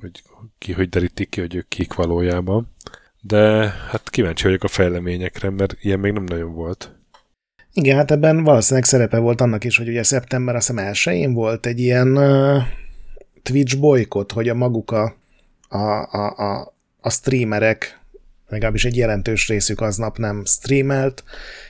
[0.00, 0.22] hogy
[0.58, 2.74] ki hogy derítik ki, hogy ők kik valójában.
[3.20, 6.97] De hát kíváncsi vagyok a fejleményekre, mert ilyen még nem nagyon volt.
[7.78, 11.66] Igen, hát ebben valószínűleg szerepe volt annak is, hogy ugye szeptember azt hiszem elsőjén volt
[11.66, 12.62] egy ilyen uh,
[13.42, 15.16] Twitch bolykot, hogy a maguk a,
[15.68, 15.78] a,
[16.10, 18.00] a, a, a streamerek,
[18.48, 21.24] legalábbis egy jelentős részük aznap nem streamelt,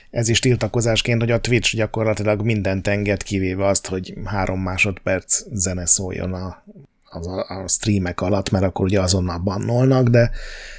[0.09, 5.85] ez is tiltakozásként, hogy a Twitch gyakorlatilag mindent enged, kivéve azt, hogy három másodperc zene
[5.85, 6.63] szóljon a,
[7.09, 10.31] a, a streamek alatt, mert akkor ugye azonnal bannolnak, de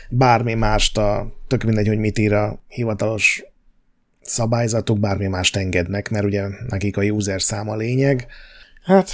[0.09, 3.45] bármi mást, a, tök mindegy, hogy mit ír a hivatalos
[4.31, 8.27] szabályzatok bármi mást engednek, mert ugye nekik a user száma lényeg.
[8.83, 9.11] Hát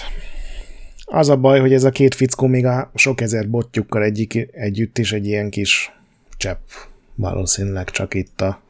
[1.05, 4.99] az a baj, hogy ez a két fickó még a sok ezer botjukkal egyik, együtt
[4.99, 5.93] is egy ilyen kis
[6.37, 6.69] csepp
[7.15, 8.61] valószínűleg csak itt a,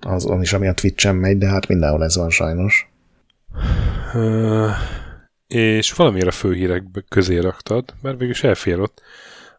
[0.00, 2.90] az is, ami a Twitch-en megy, de hát mindenhol ez van sajnos.
[4.14, 4.70] Uh,
[5.46, 9.02] és valamiért a főhírek közé raktad, mert végül is elfér ott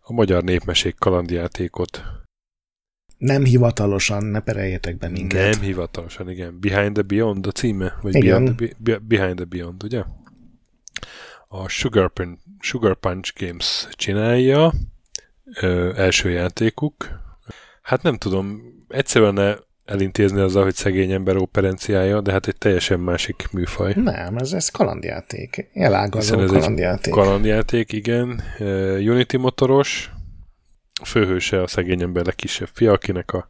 [0.01, 2.03] a magyar népmesék kalandjátékot
[3.19, 5.51] nem hivatalosan, ne pereljetek be minket.
[5.51, 6.59] Nem hivatalosan, igen.
[6.59, 7.97] Behind the Beyond a címe?
[8.01, 8.55] Vagy igen.
[8.55, 10.03] Beyond the, Behind the Beyond, ugye?
[11.47, 14.73] A Sugar, Punch, Sugar Punch Games csinálja,
[15.61, 17.07] ö, első játékuk.
[17.81, 23.47] Hát nem tudom, egyszerűen elintézni azzal, hogy szegény ember operenciája, de hát egy teljesen másik
[23.51, 23.93] műfaj.
[23.95, 25.69] Nem, ez, ez kalandjáték.
[25.73, 27.13] Elágazó ez kalandjáték.
[27.13, 28.43] Kalandjáték, igen.
[28.99, 30.11] Unity motoros,
[31.05, 33.49] főhőse a szegény ember legkisebb fia, akinek a,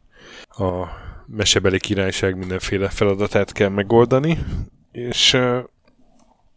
[0.64, 0.88] a
[1.26, 4.38] mesebeli királyság mindenféle feladatát kell megoldani,
[4.92, 5.36] és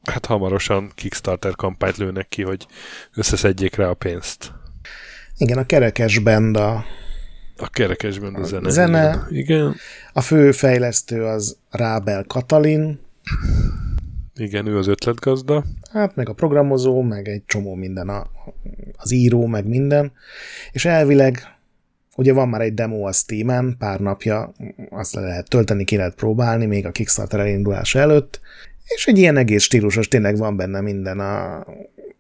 [0.03, 2.67] hát hamarosan Kickstarter kampányt lőnek ki, hogy
[3.15, 4.51] összeszedjék rá a pénzt.
[5.37, 6.85] Igen, a kerekes band a
[7.57, 8.69] a kerekesben a zene.
[8.69, 9.27] zene.
[9.29, 9.75] Igen.
[10.13, 12.99] A fő fejlesztő az Rábel Katalin.
[14.35, 15.63] Igen, ő az ötletgazda.
[15.91, 18.27] Hát meg a programozó, meg egy csomó minden, a,
[18.97, 20.11] az író, meg minden.
[20.71, 21.39] És elvileg,
[22.15, 24.53] ugye van már egy demo a Steam-en, pár napja,
[24.89, 28.39] azt le lehet tölteni, ki lehet próbálni, még a Kickstarter elindulása előtt,
[28.95, 31.59] és egy ilyen egész stílusos, tényleg van benne minden, a,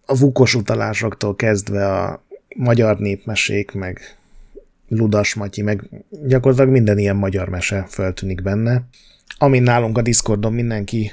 [0.05, 2.23] a vukos utalásoktól kezdve a
[2.55, 4.17] magyar népmesék, meg
[4.87, 8.83] Ludas Matyi, meg gyakorlatilag minden ilyen magyar mese feltűnik benne.
[9.37, 11.11] Amin nálunk a Discordon mindenki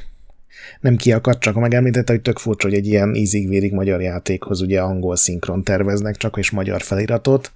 [0.80, 5.16] nem kiakadt, csak megemlítette, hogy tök furcsa, hogy egy ilyen ízig-vérig magyar játékhoz ugye angol
[5.16, 7.52] szinkron terveznek, csak és magyar feliratot,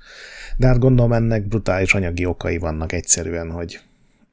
[0.57, 3.81] de hát gondolom ennek brutális anyagi okai vannak egyszerűen, hogy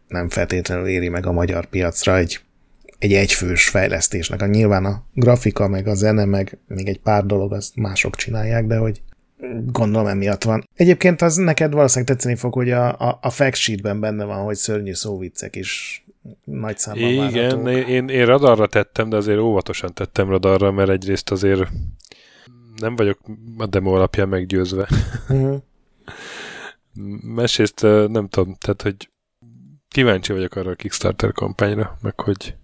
[0.07, 2.39] nem feltétlenül éri meg a magyar piacra egy,
[2.99, 4.41] egy egyfős fejlesztésnek.
[4.41, 8.65] A nyilván a grafika, meg a zene, meg még egy pár dolog, azt mások csinálják,
[8.65, 9.01] de hogy
[9.65, 10.67] Gondolom emiatt van.
[10.76, 14.55] Egyébként az neked valószínűleg tetszeni fog, hogy a, a, a fact sheetben benne van, hogy
[14.55, 16.05] szörnyű szóviccek is
[16.43, 21.69] nagy számban Igen, én, én radarra tettem, de azért óvatosan tettem radarra, mert egyrészt azért
[22.76, 23.19] nem vagyok
[23.57, 24.88] a demo alapján meggyőzve.
[25.30, 25.61] Uh-huh.
[27.36, 29.09] Másrészt nem tudom, tehát hogy
[29.88, 32.55] kíváncsi vagyok arra a Kickstarter kampányra, meg hogy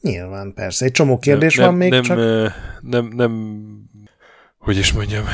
[0.00, 0.84] Nyilván, persze.
[0.84, 2.16] Egy csomó kérdés nem, van még, nem, csak...
[2.16, 3.62] Nem, nem, nem,
[4.58, 5.24] hogy is mondjam,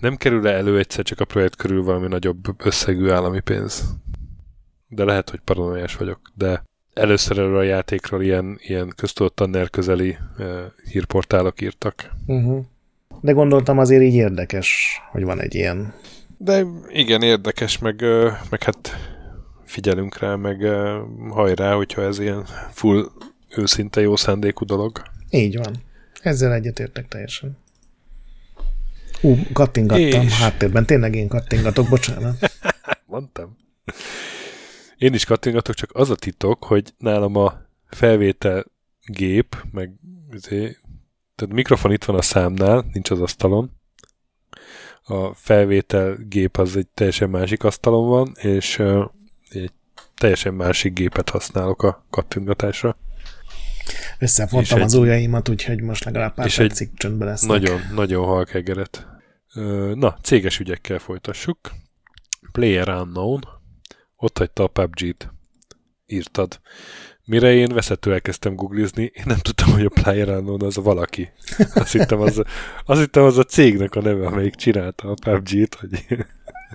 [0.00, 3.94] nem kerül elő egyszer csak a projekt körül valami nagyobb összegű állami pénz?
[4.88, 6.62] De lehet, hogy paranoiás vagyok, de
[6.94, 10.46] először erről a játékról ilyen, ilyen köztudottan NER közeli uh,
[10.90, 12.10] hírportálok írtak.
[12.26, 12.64] Uh-huh.
[13.20, 15.94] De gondoltam azért így érdekes, hogy van egy ilyen.
[16.36, 18.04] De igen, érdekes, meg,
[18.50, 18.96] meg hát
[19.64, 20.66] figyelünk rá, meg
[21.30, 23.10] hajrá, hogyha ez ilyen full
[23.56, 25.02] őszinte jó szándékú dolog.
[25.30, 25.74] Így van.
[26.22, 27.58] Ezzel egyetértek teljesen.
[29.20, 30.40] Hú, kattingattam és...
[30.40, 30.86] háttérben.
[30.86, 32.52] Tényleg én kattingatok, bocsánat.
[33.06, 33.56] Mondtam.
[35.02, 38.64] Én is kattingatok, csak az a titok, hogy nálam a felvétel
[39.04, 39.92] gép, meg
[40.30, 40.80] azért,
[41.34, 43.70] tehát a mikrofon itt van a számnál, nincs az asztalon.
[45.02, 49.04] A felvétel gép az egy teljesen másik asztalon van, és uh,
[49.48, 49.72] egy
[50.14, 52.96] teljesen másik gépet használok a kattingatásra.
[54.18, 57.60] Összefontam az egy, ujjaimat, úgyhogy most legalább pár percig csöndbe lesznek.
[57.60, 59.06] Nagyon, nagyon halk egeret.
[59.94, 61.58] Na, céges ügyekkel folytassuk.
[62.52, 63.60] Player Unknown.
[64.22, 65.32] Ott hagyta a PUBG-t.
[66.06, 66.60] Írtad.
[67.24, 71.32] Mire én veszető elkezdtem googlizni, én nem tudtam, hogy a Player Unknown az a valaki.
[71.74, 72.44] Azt hittem az, a,
[72.86, 76.04] azt hittem az a cégnek a neve, amelyik csinálta a PUBG-t, hogy...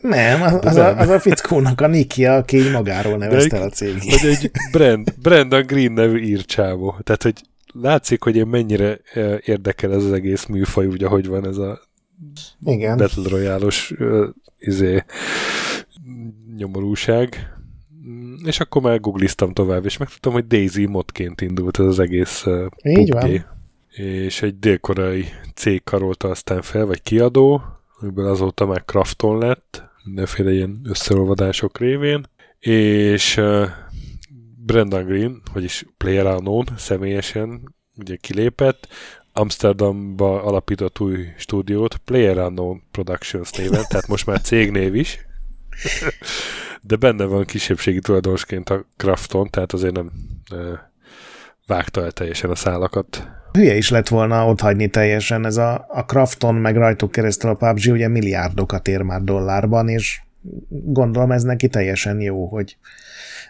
[0.02, 0.98] Nem, az, az, nem.
[0.98, 4.20] A, az a fickónak a Nikia, aki így magáról nevezte a cégét.
[4.20, 6.95] Hogy egy Brand, Brandon Green nevű írcsávó.
[7.04, 7.41] Tehát, hogy
[7.74, 9.00] látszik, hogy én mennyire
[9.45, 11.82] érdekel ez az egész műfaj, úgy, ahogy van ez a
[12.66, 12.98] igen.
[12.98, 14.28] Battle Royale-os uh,
[14.58, 15.04] izé,
[16.57, 17.51] nyomorúság.
[18.43, 22.45] És akkor már googliztam tovább, és megtudtam, hogy Daisy modként indult ez az egész
[22.84, 23.45] Így van.
[23.89, 25.25] És egy dél-koreai
[25.55, 27.61] cég karolta aztán fel, vagy kiadó,
[27.99, 32.25] amiből azóta már Krafton lett, mindenféle ilyen összeolvadások révén,
[32.59, 33.67] és uh,
[34.65, 38.88] Brendan Green, vagyis Player Unknown személyesen ugye kilépett,
[39.34, 45.26] Amsterdamba alapított új stúdiót, Player Unknown Productions néven, tehát most már cégnév is,
[46.82, 50.11] de benne van kisebbségi tulajdonosként a Krafton, tehát azért nem
[51.67, 53.28] vágta el teljesen a szálakat.
[53.51, 57.53] Hülye is lett volna ott hagyni teljesen, ez a, a Krafton meg rajtuk keresztül a
[57.53, 60.21] PUBG ugye milliárdokat ér már dollárban, és
[60.69, 62.78] gondolom ez neki teljesen jó, hogy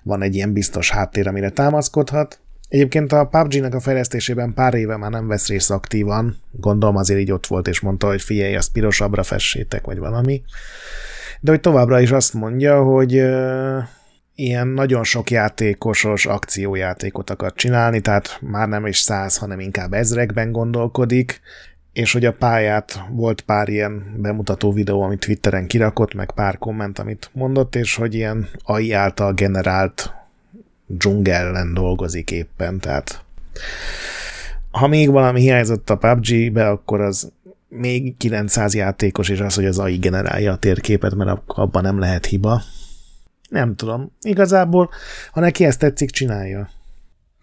[0.03, 5.11] van egy ilyen biztos háttér, amire támaszkodhat, Egyébként a PUBG-nek a fejlesztésében pár éve már
[5.11, 9.23] nem vesz részt aktívan, gondolom azért így ott volt, és mondta, hogy figyelj, azt pirosabbra
[9.23, 10.43] fessétek, vagy valami.
[11.39, 13.11] De hogy továbbra is azt mondja, hogy
[14.35, 20.51] ilyen nagyon sok játékosos akciójátékot akar csinálni, tehát már nem is száz, hanem inkább ezrekben
[20.51, 21.41] gondolkodik,
[21.93, 26.99] és hogy a pályát volt pár ilyen bemutató videó, amit Twitteren kirakott, meg pár komment,
[26.99, 30.13] amit mondott, és hogy ilyen AI által generált
[30.85, 33.25] dzsungellen dolgozik éppen, tehát
[34.71, 37.31] ha még valami hiányzott a PUBG-be, akkor az
[37.69, 42.25] még 900 játékos, és az, hogy az AI generálja a térképet, mert abban nem lehet
[42.25, 42.61] hiba.
[43.49, 44.11] Nem tudom.
[44.21, 44.89] Igazából,
[45.31, 46.69] ha neki ezt tetszik, csinálja.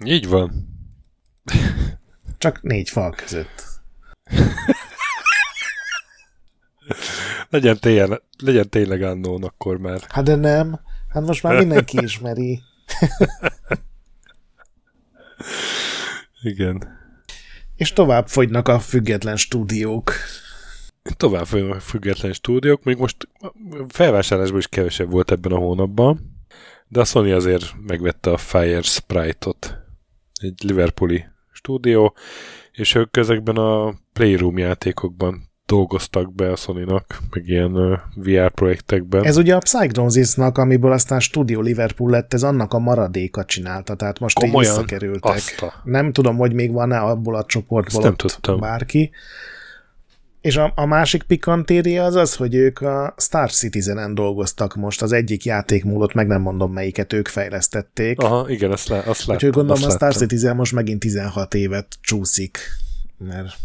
[0.04, 0.68] Így van.
[2.38, 3.64] Csak négy fal között.
[7.50, 10.00] legyen, tényleg, legyen tényleg annón akkor már.
[10.08, 10.80] Hát de nem.
[11.08, 12.62] Hát most már mindenki ismeri.
[16.42, 17.03] Igen.
[17.76, 20.12] És tovább fogynak a független stúdiók.
[21.16, 23.28] Tovább fogynak a független stúdiók, még most
[23.88, 26.36] felvásárlásból is kevesebb volt ebben a hónapban,
[26.88, 29.76] de a Sony azért megvette a Fire Sprite-ot,
[30.40, 32.16] egy Liverpooli stúdió,
[32.72, 36.84] és ők ezekben a Playroom játékokban dolgoztak be a sony
[37.30, 39.24] meg ilyen VR projektekben.
[39.24, 44.18] Ez ugye a Psychnosis-nak, amiből aztán Studio Liverpool lett, ez annak a maradéka csinálta, tehát
[44.18, 44.62] most Komolyan?
[44.62, 45.40] így visszakerültek.
[45.56, 45.72] A...
[45.84, 48.60] Nem tudom, hogy még van-e abból a csoportból nem tudtam.
[48.60, 49.10] bárki.
[50.40, 55.12] És a, a másik pikantéria az az, hogy ők a Star Citizen-en dolgoztak most, az
[55.12, 58.20] egyik játékmódot, meg nem mondom melyiket, ők fejlesztették.
[58.20, 59.34] Aha, igen, azt, lá, azt láttam.
[59.34, 60.20] Úgyhogy gondolom azt a Star láttam.
[60.20, 62.58] Citizen most megint 16 évet csúszik,
[63.18, 63.56] mert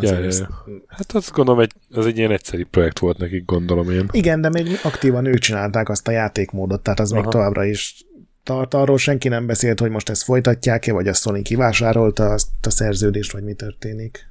[0.00, 0.64] Ja, ja, ja.
[0.86, 4.08] Hát azt gondolom, egy, az egy ilyen egyszerű projekt volt nekik, gondolom én.
[4.10, 7.20] Igen, de még aktívan ők csinálták azt a játékmódot, tehát az Aha.
[7.20, 8.04] még továbbra is
[8.42, 8.74] tart.
[8.74, 13.32] Arról senki nem beszélt, hogy most ezt folytatják-e, vagy a Sony kivásárolta azt a szerződést,
[13.32, 14.30] vagy mi történik.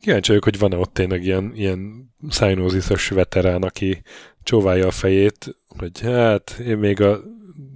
[0.00, 4.02] Kíváncsi vagyok, hogy van-e ott tényleg ilyen, ilyen szájnóziszos veterán, aki
[4.42, 7.20] csóválja a fejét, hogy hát én még a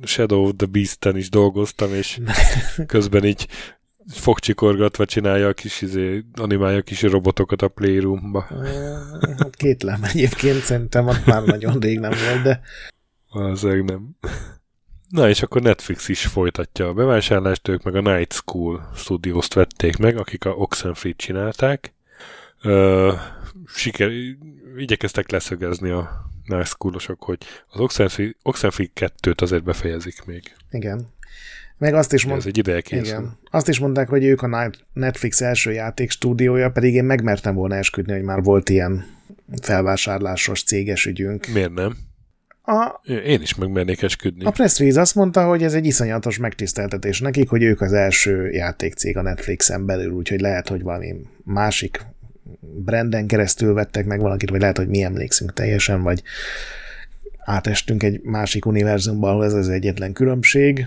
[0.03, 2.21] Shadow of the Beast-en is dolgoztam, és
[2.87, 3.49] közben így
[4.09, 8.47] fogcsikorgatva csinálja a kis, izé, animálja a kis robotokat a Playroomba.
[9.39, 12.61] Hát kétlem egyébként, szerintem ott már nagyon rég nem volt, de...
[13.33, 14.17] Valószínűleg nem.
[15.09, 19.97] Na és akkor Netflix is folytatja a bevásárlást, ők meg a Night School Studios-t vették
[19.97, 21.95] meg, akik a Oxenfree-t csinálták.
[22.63, 23.13] Ö,
[23.67, 24.11] siker,
[24.77, 27.39] igyekeztek leszögezni a Night School-osok, hogy
[27.69, 30.55] az Oxenfree, Oxenfree 2-t azért befejezik még.
[30.71, 31.14] Igen.
[31.85, 33.07] Meg azt is mondták, Ez egy ideje készül.
[33.07, 33.39] Igen.
[33.51, 38.13] Azt is mondták, hogy ők a Netflix első játék stúdiója, pedig én megmertem volna esküdni,
[38.13, 39.05] hogy már volt ilyen
[39.63, 41.47] felvásárlásos céges ügyünk.
[41.47, 41.97] Miért nem?
[42.63, 44.45] A, Én is megmernék esküdni.
[44.45, 48.51] A press release azt mondta, hogy ez egy iszonyatos megtiszteltetés nekik, hogy ők az első
[48.51, 51.15] játékcég a Netflixen belül, úgyhogy lehet, hogy valami
[51.45, 52.07] másik
[52.61, 56.23] branden keresztül vettek meg valakit, vagy lehet, hogy mi emlékszünk teljesen, vagy
[57.39, 60.87] átestünk egy másik univerzumban, ahol ez az egyetlen különbség.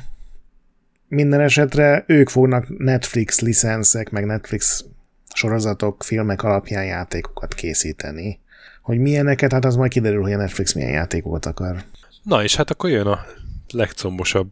[1.08, 4.86] Minden esetre ők fognak Netflix licenszek, meg Netflix
[5.34, 8.40] sorozatok, filmek alapján játékokat készíteni.
[8.82, 11.84] Hogy milyeneket, hát az majd kiderül, hogy a Netflix milyen játékokat akar.
[12.24, 13.26] Na és hát akkor jön a
[13.74, 14.48] legcombosabb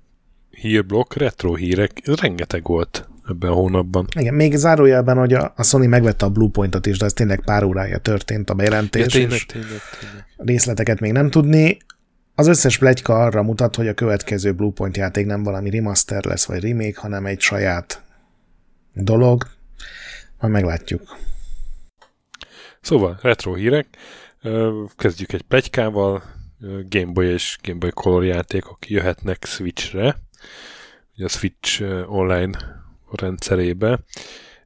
[0.49, 1.91] hírblokk, retro hírek,
[2.22, 4.08] rengeteg volt ebben a hónapban.
[4.20, 7.64] Igen, még zárójelben, hogy a, a Sony megvette a Bluepointot is, de ez tényleg pár
[7.64, 9.14] órája történt a bejelentés.
[9.14, 10.26] Ja, tényleg, tényleg, tényleg.
[10.38, 11.78] Részleteket még nem tudni.
[12.38, 16.63] Az összes plegyka arra mutat, hogy a következő Bluepoint játék nem valami remaster lesz, vagy
[16.63, 18.03] remake, hanem egy saját
[18.93, 19.47] dolog.
[20.39, 21.17] Majd meglátjuk.
[22.81, 23.88] Szóval, retro hírek.
[24.95, 26.23] Kezdjük egy plegykával.
[26.89, 30.15] Game Boy és Game Boy Color játékok jöhetnek Switchre.
[31.15, 32.57] Ugye a Switch online
[33.11, 33.99] rendszerébe.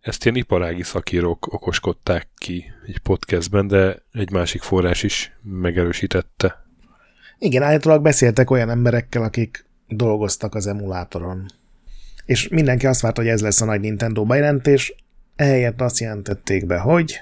[0.02, 6.68] Ezt ilyen iparági szakírók okoskodták ki egy podcastben, de egy másik forrás is megerősítette
[7.40, 11.46] igen, állítólag beszéltek olyan emberekkel, akik dolgoztak az emulátoron.
[12.26, 14.96] És mindenki azt várta, hogy ez lesz a nagy Nintendo bejelentés,
[15.36, 17.20] ehelyett azt jelentették be, hogy...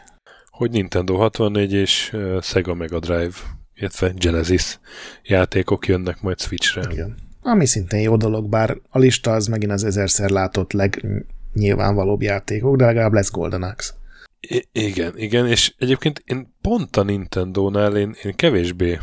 [0.49, 3.35] Hogy Nintendo 64 és Sega Mega Drive,
[3.75, 4.79] illetve Genesis
[5.23, 6.91] játékok jönnek majd Switchre.
[6.91, 7.15] Igen.
[7.41, 12.85] Ami szintén jó dolog, bár a lista az megint az ezerszer látott legnyilvánvalóbb játékok, de
[12.85, 13.93] legalább lesz Golden Axe.
[14.39, 18.99] I- igen, igen, és egyébként én pont a Nintendo-nál én, én kevésbé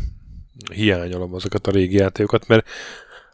[0.73, 2.67] hiányolom azokat a régi játékokat, mert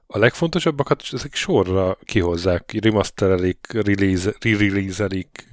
[0.07, 5.49] a legfontosabbakat ezek sorra kihozzák, remasterelik, release, re-releaselik,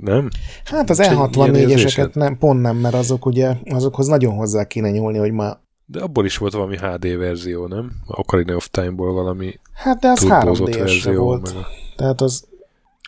[0.00, 0.28] nem?
[0.64, 5.32] Hát az E64-eseket nem, pont nem, mert azok ugye, azokhoz nagyon hozzá kéne nyúlni, hogy
[5.32, 7.92] ma de abból is volt valami HD verzió, nem?
[8.06, 11.54] A Ocarina of Time-ból valami Hát de az 3 d volt.
[11.54, 11.66] Meg a...
[11.96, 12.46] Tehát az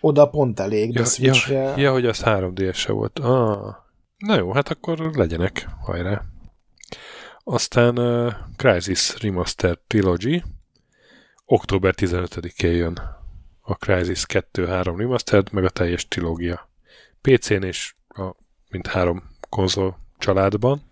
[0.00, 3.18] oda pont elég, de ja, ja, ja, hogy az 3 d volt.
[3.18, 3.74] Ah.
[4.18, 6.22] Na jó, hát akkor legyenek, hajrá.
[7.50, 10.42] Aztán uh, Crysis Remaster Trilogy
[11.44, 13.00] október 15-én jön
[13.60, 16.68] a Crysis 2-3 Remastered, meg a teljes trilógia.
[17.20, 18.34] PC-n és a
[18.70, 20.82] mint három konzol családban.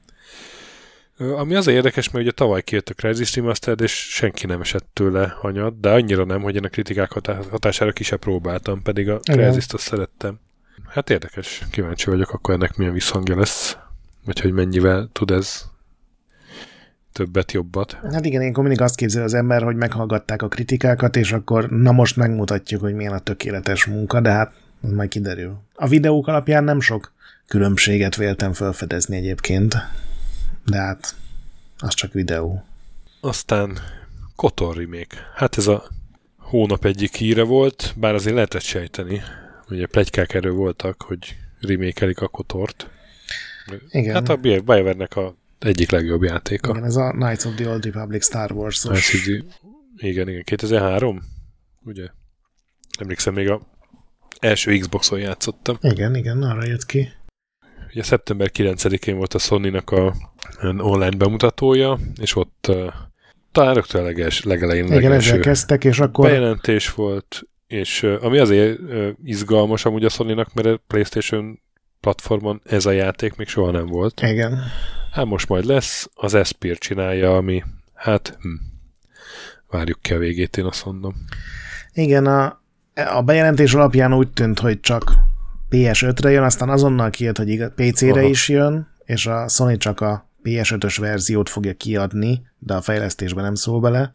[1.18, 4.88] Uh, ami az érdekes, mert ugye tavaly kijött a Crysis Remastered, és senki nem esett
[4.92, 7.12] tőle hanyat, de annyira nem, hogy ennek kritikák
[7.50, 10.40] hatására ki se próbáltam, pedig a Crysis-t azt szerettem.
[10.86, 13.76] Hát érdekes, kíváncsi vagyok, akkor ennek milyen visszhangja lesz,
[14.24, 15.74] vagy hogy mennyivel tud ez
[17.16, 17.98] többet, jobbat.
[18.12, 21.92] Hát igen, én mindig azt képzel az ember, hogy meghallgatták a kritikákat, és akkor na
[21.92, 25.58] most megmutatjuk, hogy milyen a tökéletes munka, de hát majd kiderül.
[25.74, 27.12] A videók alapján nem sok
[27.46, 29.74] különbséget véltem felfedezni egyébként,
[30.64, 31.14] de hát
[31.78, 32.64] az csak videó.
[33.20, 33.78] Aztán
[34.34, 35.16] Kotor remake.
[35.34, 35.84] Hát ez a
[36.38, 39.20] hónap egyik híre volt, bár azért lehetett sejteni.
[39.68, 42.90] Ugye plegykák erről voltak, hogy remékelik a Kotort.
[43.90, 44.14] Igen.
[44.14, 46.70] Hát a BioWare-nek a egyik legjobb játéka.
[46.70, 49.44] Igen, ez a Knights of the Old Republic Star wars the...
[49.96, 51.22] Igen, igen, 2003,
[51.84, 52.06] ugye?
[52.98, 53.60] Emlékszem, még a
[54.40, 55.76] első Xboxon játszottam.
[55.80, 57.08] Igen, igen, arra jött ki.
[57.90, 60.14] Ugye szeptember 9-én volt a Sony-nak a
[60.62, 62.92] online bemutatója, és ott uh,
[63.52, 66.28] talán rögtön leges, legelején Igen, ezzel kezdtek, és akkor...
[66.28, 71.60] Bejelentés volt, és uh, ami azért uh, izgalmas amúgy a sony mert a PlayStation
[72.06, 74.20] platformon ez a játék még soha nem volt.
[74.20, 74.58] Igen.
[75.12, 77.62] Hát most majd lesz, az Espir csinálja, ami
[77.94, 78.48] hát hm,
[79.70, 81.14] várjuk ki a végét, én azt mondom.
[81.92, 82.60] Igen, a,
[82.94, 85.12] a bejelentés alapján úgy tűnt, hogy csak
[85.70, 88.28] PS5-re jön, aztán azonnal kijött, hogy PC-re Aha.
[88.28, 93.54] is jön, és a Sony csak a PS5-ös verziót fogja kiadni, de a fejlesztésben nem
[93.54, 94.14] szól bele.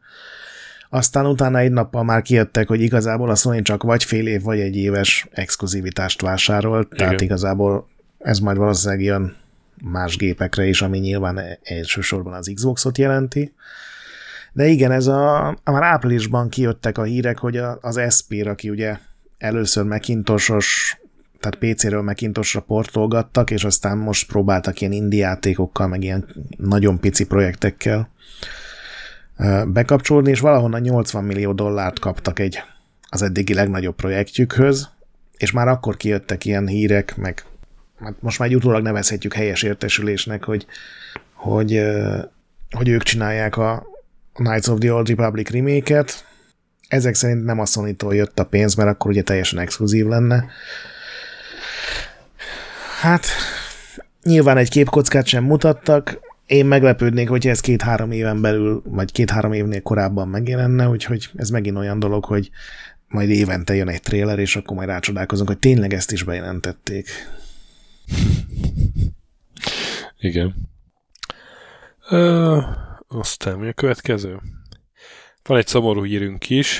[0.94, 4.60] Aztán utána egy nappal már kijöttek, hogy igazából a Sony csak vagy fél év, vagy
[4.60, 6.98] egy éves exkluzivitást vásárolt, Igen.
[6.98, 7.88] tehát igazából
[8.20, 9.36] ez majd valószínűleg jön
[9.84, 13.54] más gépekre is, ami nyilván elsősorban az Xboxot jelenti.
[14.54, 18.98] De igen, ez a, már áprilisban kijöttek a hírek, hogy az Espir, aki ugye
[19.38, 20.98] először Macintosos,
[21.40, 26.26] tehát PC-ről Macintosra portolgattak, és aztán most próbáltak ilyen indie játékokkal, meg ilyen
[26.58, 28.10] nagyon pici projektekkel
[29.68, 32.62] bekapcsolódni, és valahonnan 80 millió dollárt kaptak egy
[33.10, 34.90] az eddigi legnagyobb projektjükhöz,
[35.38, 37.44] és már akkor kijöttek ilyen hírek, meg
[38.00, 40.66] hát most már utólag nevezhetjük helyes értesülésnek, hogy,
[41.34, 41.82] hogy,
[42.70, 43.86] hogy ők csinálják a
[44.34, 46.26] Knights of the Old Republic remake-et.
[46.88, 50.46] Ezek szerint nem a sony jött a pénz, mert akkor ugye teljesen exkluzív lenne.
[53.02, 53.26] Hát,
[54.24, 56.20] nyilván egy képkockát sem mutattak,
[56.52, 61.78] én meglepődnék, hogyha ez két-három éven belül, vagy két-három évnél korábban megjelenne, úgyhogy ez megint
[61.78, 62.50] olyan dolog, hogy
[63.08, 67.10] majd évente jön egy tréler, és akkor majd rácsodálkozunk, hogy tényleg ezt is bejelentették.
[70.20, 70.70] Igen.
[72.10, 72.60] Ö,
[73.08, 74.40] aztán mi a következő?
[75.44, 76.80] Van egy szomorú hírünk is,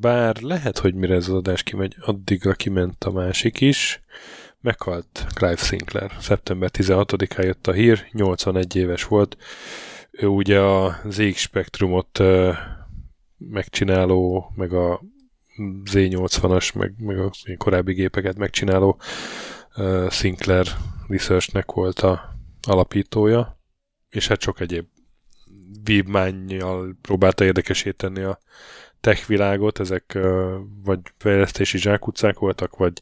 [0.00, 4.03] bár lehet, hogy mire ez az adás kimegy, addigra kiment a másik is.
[4.64, 6.10] Meghalt Clive Sinclair.
[6.20, 9.36] Szeptember 16-án jött a hír, 81 éves volt.
[10.10, 12.20] Ő ugye a ZX Spectrumot
[13.38, 15.00] megcsináló, meg a
[15.90, 19.00] Z80-as, meg, meg a korábbi gépeket megcsináló
[20.10, 20.66] Sinclair
[21.08, 22.36] Researchnek volt a
[22.68, 23.58] alapítója,
[24.08, 24.86] és hát sok egyéb
[25.84, 28.38] vívmányjal próbálta érdekesíteni a
[29.04, 30.18] tech világot, ezek
[30.84, 32.92] vagy fejlesztési zsákutcák voltak, vagy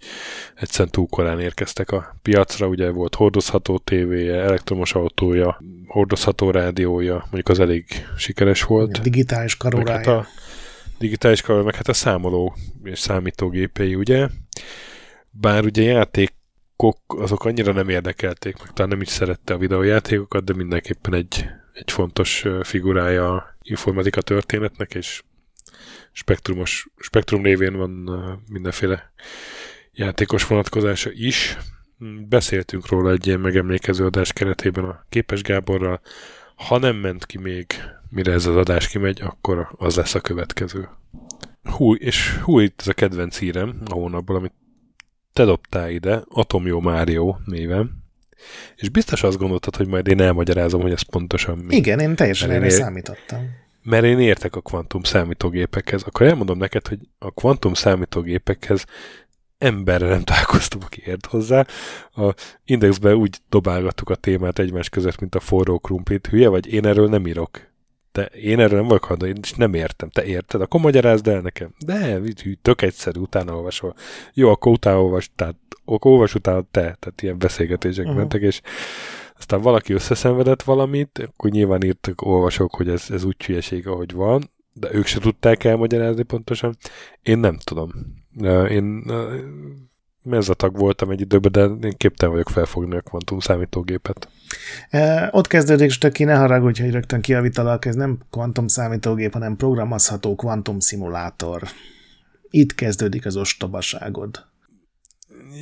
[0.54, 7.48] egyszerűen túl korán érkeztek a piacra, ugye volt hordozható tévéje, elektromos autója, hordozható rádiója, mondjuk
[7.48, 7.84] az elég
[8.16, 8.96] sikeres volt.
[8.96, 9.96] A digitális karórája.
[9.96, 10.26] Meg hát a
[10.98, 14.28] digitális karórája, meg hát a számoló és számítógépei, ugye.
[15.30, 16.34] Bár ugye játék
[17.06, 21.90] azok annyira nem érdekelték, meg talán nem is szerette a videójátékokat, de mindenképpen egy, egy
[21.90, 25.22] fontos figurája a informatika történetnek, és
[26.12, 27.90] spektrumos, spektrum révén van
[28.48, 29.12] mindenféle
[29.92, 31.56] játékos vonatkozása is.
[32.28, 36.00] Beszéltünk róla egy ilyen megemlékező adás keretében a Képes Gáborral.
[36.54, 37.66] Ha nem ment ki még,
[38.08, 40.88] mire ez az adás kimegy, akkor az lesz a következő.
[41.62, 44.52] Hú, és hú, itt ez a kedvenc hírem a hónapból, amit
[45.32, 48.02] te dobtál ide, Atomjó Mário néven,
[48.76, 51.76] és biztos azt gondoltad, hogy majd én elmagyarázom, hogy ez pontosan mi.
[51.76, 53.60] Igen, én teljesen erre számítottam.
[53.82, 56.02] Mert én értek a kvantum számítógépekhez.
[56.02, 58.84] Akkor elmondom neked, hogy a kvantum számítógépekhez
[59.58, 61.66] emberre nem találkoztam, aki ért hozzá.
[62.16, 66.26] A indexben úgy dobálgattuk a témát egymás között, mint a forró krumplit.
[66.26, 66.72] Hülye vagy?
[66.72, 67.70] Én erről nem írok.
[68.12, 70.08] De én erről nem vagyok hajlandó, én is nem értem.
[70.08, 70.60] Te érted?
[70.60, 71.74] Akkor magyarázd el nekem.
[71.78, 72.20] De,
[72.62, 73.94] tök egyszerű, utána olvasol.
[74.34, 78.18] Jó, akkor utána olvas, tehát olvas utána te, tehát ilyen beszélgetések uh-huh.
[78.18, 78.60] mentek, és
[79.42, 84.50] aztán valaki összeszenvedett valamit, akkor nyilván írtak olvasók, hogy ez, ez úgy hülyeség, ahogy van,
[84.72, 86.76] de ők se tudták elmagyarázni pontosan.
[87.22, 87.90] Én nem tudom.
[88.68, 89.04] Én
[90.22, 94.28] mezzatag voltam egy időben, de én képtelen vagyok felfogni a kvantum számítógépet.
[94.90, 100.34] E, ott kezdődik, Stöki, ne haragudj, hogy rögtön kiavítalak, ez nem kvantum számítógép, hanem programozható
[100.34, 101.62] kvantum szimulátor.
[102.50, 104.50] Itt kezdődik az ostobaságod.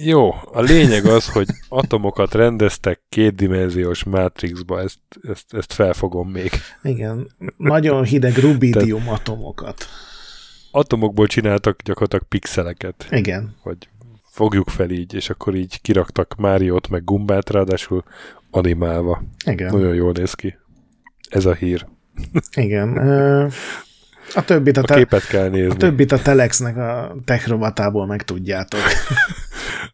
[0.05, 6.51] Jó, a lényeg az, hogy atomokat rendeztek kétdimenziós mátrixba, ezt, ezt, ezt felfogom még.
[6.83, 9.87] Igen, nagyon hideg rubidium atomokat.
[10.71, 13.07] Atomokból csináltak gyakorlatilag pixeleket.
[13.11, 13.57] Igen.
[13.63, 13.89] Vagy
[14.31, 18.05] fogjuk fel így, és akkor így kiraktak Máriót meg Gumbát, ráadásul
[18.51, 19.23] animálva.
[19.47, 19.73] Igen.
[19.73, 20.59] Nagyon jól néz ki.
[21.29, 21.87] Ez a hír.
[22.57, 22.89] Igen.
[24.35, 25.75] A többit a, a képet kell nézni.
[25.75, 28.81] A többit a Telexnek a techrovatából meg tudjátok.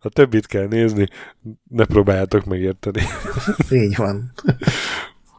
[0.00, 1.08] A többit kell nézni,
[1.68, 3.02] ne próbáljátok megérteni.
[3.70, 4.32] Így van.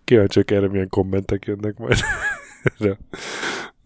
[0.03, 1.99] Kíváncsiak erre milyen kommentek jönnek majd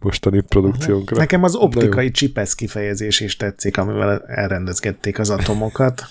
[0.00, 1.16] mostani produkciónkra.
[1.16, 6.04] Nekem az optikai csipesz kifejezés is tetszik, amivel elrendezgették az atomokat.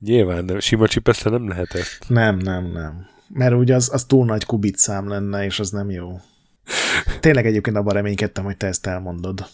[0.00, 0.58] Nyilván, nem.
[0.58, 2.04] sima csipeszre nem lehet ezt.
[2.08, 3.06] Nem, nem, nem.
[3.28, 6.20] Mert ugye az, az túl nagy kubitszám lenne, és az nem jó.
[7.20, 9.46] Tényleg egyébként abban reménykedtem, hogy te ezt elmondod.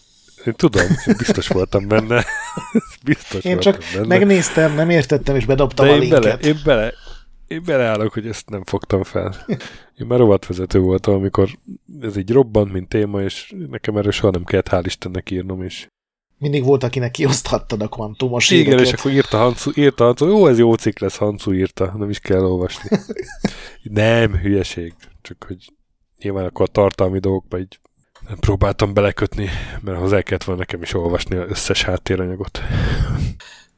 [0.45, 0.87] Én tudom,
[1.17, 2.25] biztos voltam benne.
[3.03, 4.05] Biztos én csak benne.
[4.07, 6.21] megnéztem, nem értettem, és bedobtam De a linket.
[6.21, 6.93] Bele, én, bele,
[7.47, 9.45] én beleállok, hogy ezt nem fogtam fel.
[9.97, 11.49] Én már rovatvezető voltam, amikor
[12.01, 15.87] ez így robbant, mint téma, és nekem erről soha nem kellett hál' Istennek írnom is.
[16.37, 18.85] Mindig volt, akinek kioszthattad a kvantumos Igen, híreket.
[18.85, 22.19] és akkor írta Hancu, írta Hancu, jó, ez jó cikk lesz, Hancu írta, nem is
[22.19, 22.89] kell olvasni.
[23.83, 25.73] nem, hülyeség, csak hogy
[26.17, 27.79] nyilván akkor a tartalmi dolgokba így
[28.27, 29.49] nem próbáltam belekötni,
[29.81, 32.59] mert hozzá kellett volna nekem is olvasni az összes háttéranyagot.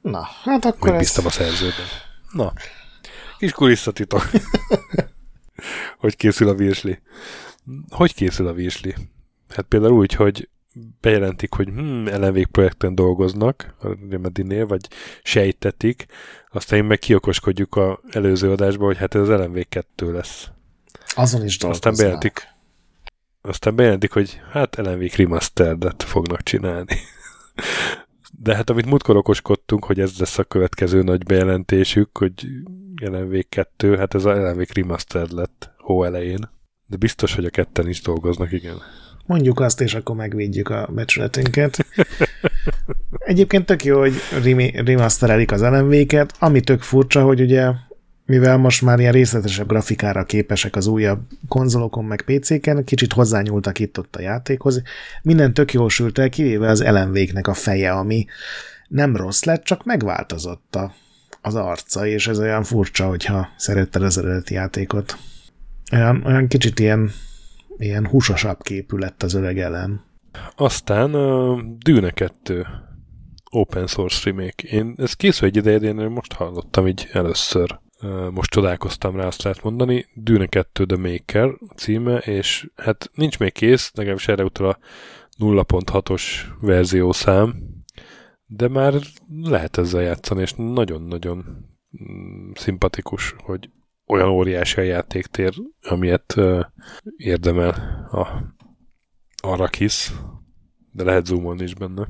[0.02, 1.26] Na, hát akkor Még ez...
[1.26, 1.86] a szerzőben.
[2.32, 2.54] Na,
[3.38, 4.30] kis kulisszatitok.
[5.98, 7.00] hogy készül a virsli?
[7.90, 8.96] Hogy készül a virsli?
[9.50, 10.50] Hát például úgy, hogy
[11.02, 14.88] bejelentik, hogy hm, ellenvég projekten dolgoznak a Remedinél, vagy
[15.24, 16.06] sejtetik,
[16.52, 20.50] aztán én meg kiokoskodjuk a előző adásba, hogy hát ez az ellenvég kettő lesz.
[21.16, 21.92] Azon is dolgoznak.
[21.92, 22.48] Aztán bejelentik,
[23.42, 26.98] aztán bejelentik, hogy hát LMV Remastered-et fognak csinálni.
[28.40, 32.46] De hát amit múltkor okoskodtunk, hogy ez lesz a következő nagy bejelentésük, hogy
[32.96, 36.50] LMV 2, hát ez a LMV Remastered lett hó elején.
[36.88, 38.82] De biztos, hogy a ketten is dolgoznak, igen.
[39.26, 41.86] Mondjuk azt, és akkor megvédjük a becsületünket.
[43.18, 44.14] Egyébként tök jó, hogy
[44.74, 47.72] remasterelik az LMV-ket, ami tök furcsa, hogy ugye
[48.26, 54.16] mivel most már ilyen részletesebb grafikára képesek az újabb konzolokon meg PC-ken, kicsit hozzányúltak itt-ott
[54.16, 54.82] a játékhoz.
[55.22, 58.26] Minden tök jól sült el, kivéve az ellenvéknek a feje, ami
[58.88, 60.94] nem rossz lett, csak megváltozott a,
[61.42, 65.18] az arca, és ez olyan furcsa, hogyha szeretted az eredeti játékot.
[65.92, 67.12] Olyan, olyan kicsit ilyen,
[67.78, 70.04] ilyen húsosabb képű lett az öreg ellen.
[70.56, 72.68] Aztán a Dűne 2
[73.50, 74.68] open source remake.
[74.70, 77.84] Én, ez készül egy ideje, én most hallottam így először
[78.32, 80.06] most csodálkoztam rá, azt lehet mondani.
[80.14, 84.78] Dűne 2 The Maker címe, és hát nincs még kész, legalábbis erre utal a
[85.40, 86.24] 0.6-os
[86.62, 87.56] verziószám,
[88.46, 88.94] de már
[89.42, 91.46] lehet ezzel játszani, és nagyon-nagyon
[92.04, 93.70] mm, szimpatikus, hogy
[94.08, 96.66] olyan óriási a játéktér, amilyet uh,
[97.18, 97.70] érdemel
[98.12, 98.54] a
[99.44, 100.12] Arrakis,
[100.92, 102.08] de lehet zoomolni is benne.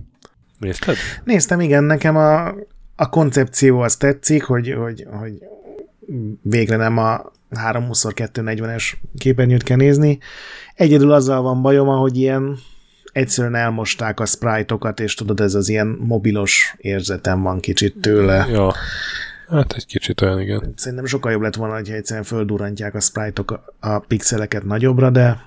[0.60, 0.96] Nézted?
[1.24, 2.48] Néztem, igen, nekem a,
[2.96, 5.34] a koncepció az tetszik, hogy, hogy, hogy
[6.41, 10.20] végre nem a 320x240-es képernyőt kell nézni.
[10.76, 12.58] Egyedül azzal van bajom, hogy ilyen
[13.12, 18.45] egyszerűen elmosták a sprite-okat, és tudod, ez az ilyen mobilos érzetem van kicsit tőle.
[18.49, 18.74] Ja,
[19.49, 20.74] hát egy kicsit olyan, igen.
[20.76, 25.38] Szerintem sokkal jobb lett volna, hogyha egyszerűen földurrantják a sprite-ok a pixeleket nagyobbra, de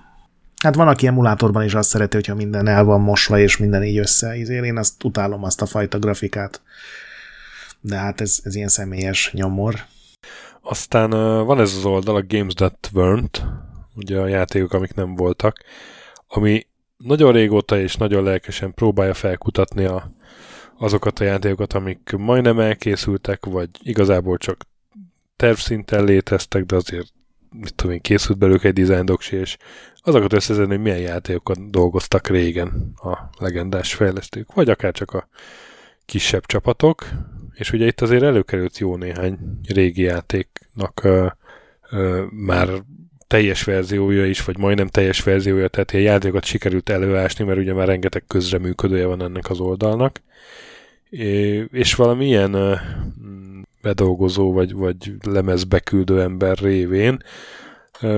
[0.63, 3.99] hát van, aki emulátorban is azt szereti, hogyha minden el van mosva, és minden így
[3.99, 4.37] össze.
[4.37, 6.61] Én azt utálom, azt a fajta grafikát.
[7.81, 9.75] De hát ez, ez ilyen személyes nyomor.
[10.71, 11.11] Aztán
[11.47, 13.43] van ez az oldal, a Games That Weren't,
[13.95, 15.65] ugye a játékok, amik nem voltak,
[16.27, 16.67] ami
[16.97, 20.13] nagyon régóta és nagyon lelkesen próbálja felkutatni a,
[20.79, 24.65] azokat a játékokat, amik majdnem elkészültek, vagy igazából csak
[25.37, 27.13] tervszinten léteztek, de azért
[27.51, 29.57] mit tudom én, készült belőlük egy design doksi, és
[30.01, 35.29] azokat összezedni, hogy milyen játékokat dolgoztak régen a legendás fejlesztők, vagy akár csak a
[36.05, 37.09] kisebb csapatok,
[37.55, 39.39] és ugye itt azért előkerült jó néhány
[39.69, 40.58] régi játéknak
[41.03, 41.27] ö,
[42.31, 42.69] már
[43.27, 47.87] teljes verziója is, vagy majdnem teljes verziója, tehát ilyen játékokat sikerült előásni, mert ugye már
[47.87, 50.23] rengeteg közreműködője van ennek az oldalnak.
[51.71, 52.75] És valami ilyen ö,
[53.83, 57.23] bedolgozó, vagy, vagy lemezbeküldő ember révén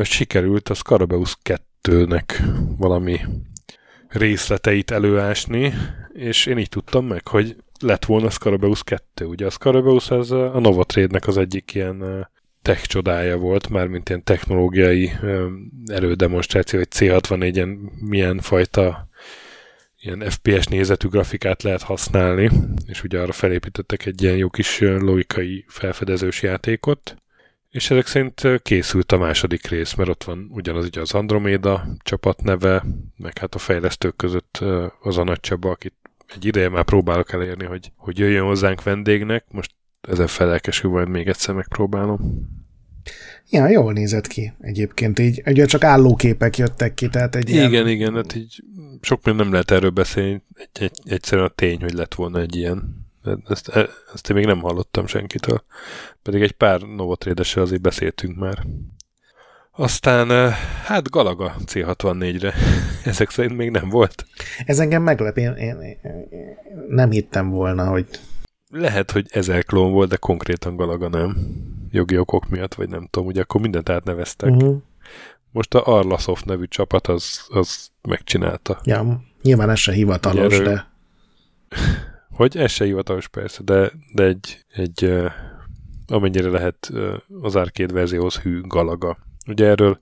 [0.02, 1.36] sikerült a Scarabeus
[1.82, 2.22] 2-nek
[2.78, 3.20] valami
[4.08, 5.72] részleteit előásni,
[6.12, 9.24] és én így tudtam meg, hogy lett volna Scarabeus 2.
[9.24, 12.28] Ugye a Scarabeus az a Novotrade-nek az egyik ilyen
[12.62, 15.12] tech csodája volt, mármint ilyen technológiai
[15.86, 19.08] elődemonstráció, hogy C64-en milyen fajta
[20.00, 22.50] ilyen FPS nézetű grafikát lehet használni,
[22.86, 27.16] és ugye arra felépítettek egy ilyen jó kis logikai felfedezős játékot,
[27.70, 32.42] és ezek szerint készült a második rész, mert ott van ugyanaz ugye az Andromeda csapat
[32.42, 32.84] neve,
[33.16, 34.64] meg hát a fejlesztők között
[35.00, 35.94] az a nagy Csaba, akit
[36.26, 41.28] egy ideje már próbálok elérni, hogy, hogy jöjjön hozzánk vendégnek, most ezen felelkesül, majd még
[41.28, 42.48] egyszer megpróbálom.
[43.50, 47.88] Ja, jól nézett ki egyébként, így ugye csak állóképek jöttek ki, tehát egy Igen, ilyen...
[47.88, 48.62] igen, hát így
[49.00, 52.56] sok minden nem lehet erről beszélni, egy, egy, egyszerűen a tény, hogy lett volna egy
[52.56, 53.08] ilyen.
[53.48, 55.64] Ezt, e, ezt én még nem hallottam senkitől.
[56.22, 58.58] Pedig egy pár novotrédessel azért beszéltünk már.
[59.70, 60.50] Aztán, e,
[60.84, 62.54] hát Galaga C64-re.
[63.10, 64.26] Ezek szerint még nem volt.
[64.64, 65.98] Ez engem meglep, én, én, én
[66.88, 68.06] nem hittem volna, hogy...
[68.70, 71.36] Lehet, hogy ezer klón volt, de konkrétan Galaga nem.
[71.90, 74.50] Jogi okok miatt, vagy nem tudom, ugye akkor mindent átneveztek.
[74.50, 74.82] Uh-huh.
[75.50, 78.80] Most a Arlasoft nevű csapat az, az megcsinálta.
[78.84, 80.64] Ja, nyilván ez se hivatalos, erről...
[80.66, 80.90] de...
[82.30, 85.12] Hogy ez se hivatalos persze, de, de egy, egy
[86.06, 86.92] amennyire lehet
[87.42, 89.18] az arcade verzióhoz hű galaga.
[89.46, 89.98] Ugye erről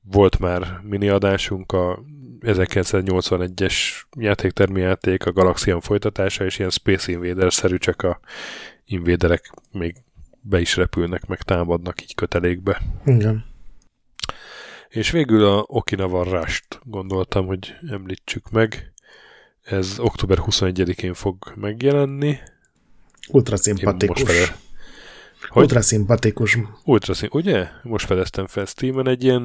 [0.00, 1.98] volt már mini adásunk a
[2.42, 3.74] 1981-es
[4.16, 8.20] játéktermi játék, a Galaxian folytatása, és ilyen Space Invader-szerű, csak a
[8.84, 9.96] invéderek még
[10.40, 12.80] be is repülnek, meg támadnak így kötelékbe.
[13.04, 13.44] Igen.
[14.88, 18.92] És végül a Okinawa Rush-t gondoltam, hogy említsük meg.
[19.62, 22.38] Ez október 21-én fog megjelenni.
[23.28, 24.22] Ultra szimpatikus.
[24.22, 24.56] Fele...
[25.54, 26.58] Ultra szimpatikus.
[26.84, 27.28] Ultra szim...
[27.32, 27.68] Ugye?
[27.82, 29.42] Most fedeztem fel Steam-en egy ilyen,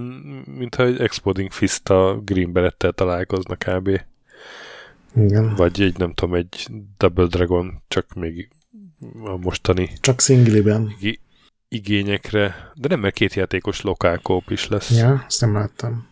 [0.58, 4.02] mintha egy Exploding Fist a Green Berettel találkozna kb.
[5.16, 5.56] Igen.
[5.56, 6.68] Vagy egy, nem tudom, egy
[6.98, 8.50] Double Dragon, csak még
[9.24, 9.90] a mostani...
[10.00, 10.96] Csak szingliben
[11.70, 14.98] igényekre, de nem, mert két játékos lokálkóp is lesz.
[14.98, 16.08] Ja, azt nem láttam.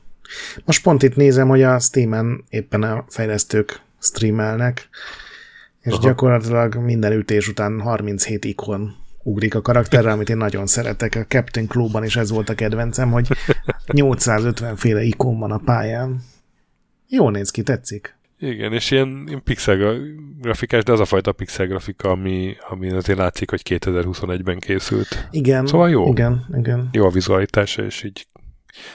[0.65, 4.89] Most pont itt nézem, hogy a Steam-en éppen a fejlesztők streamelnek,
[5.81, 6.01] és Aha.
[6.01, 8.95] gyakorlatilag minden ütés után 37 ikon
[9.25, 11.15] ugrik a karakterre, amit én nagyon szeretek.
[11.15, 13.27] A Captain Clubban is ez volt a kedvencem, hogy
[13.93, 16.21] 850 féle ikon van a pályán.
[17.07, 18.15] Jó néz ki, tetszik.
[18.39, 19.97] Igen, és ilyen, pixel
[20.41, 25.27] grafikás, de az a fajta pixel grafika, ami, ami azért látszik, hogy 2021-ben készült.
[25.31, 25.65] Igen.
[25.65, 26.09] Szóval jó.
[26.09, 26.89] Igen, igen.
[26.91, 28.27] Jó a vizualitása, és így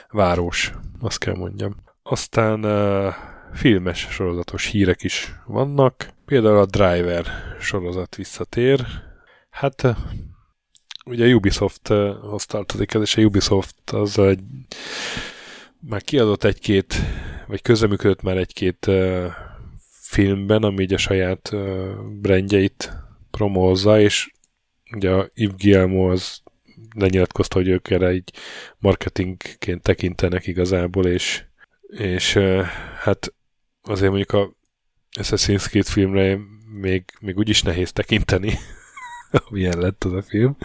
[0.09, 1.75] város, azt kell mondjam.
[2.03, 3.13] Aztán uh,
[3.53, 6.09] filmes sorozatos hírek is vannak.
[6.25, 7.25] Például a Driver
[7.59, 8.85] sorozat visszatér.
[9.49, 9.95] Hát
[11.05, 14.39] ugye Ubisofthoz tartozik ez, és a Ubisoft az egy
[15.79, 16.95] már kiadott egy-két
[17.47, 19.25] vagy közreműködött már egy-két uh,
[20.01, 21.89] filmben, ami így a saját uh,
[22.21, 22.93] brandjeit
[23.31, 24.31] promózza, és
[24.95, 26.41] ugye a Yves Guillemot az
[26.95, 28.33] lenyilatkozta, hogy ők erre így
[28.77, 31.43] marketingként tekintenek igazából, és,
[31.87, 32.61] és uh,
[32.99, 33.33] hát
[33.81, 34.51] azért mondjuk a
[35.19, 36.39] Assassin's Creed filmre
[36.81, 38.57] még, még úgyis nehéz tekinteni,
[39.49, 40.57] milyen lett az a film.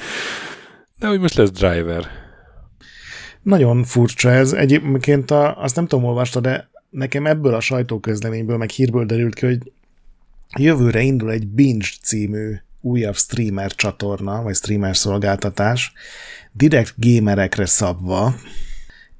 [0.98, 2.06] De hogy most lesz Driver.
[3.42, 4.52] Nagyon furcsa ez.
[4.52, 9.46] Egyébként a, azt nem tudom, olvasta, de nekem ebből a sajtóközleményből, meg hírből derült ki,
[9.46, 9.72] hogy
[10.58, 15.92] jövőre indul egy Binge című újabb streamer csatorna, vagy streamer szolgáltatás,
[16.52, 18.34] direkt gamerekre szabva.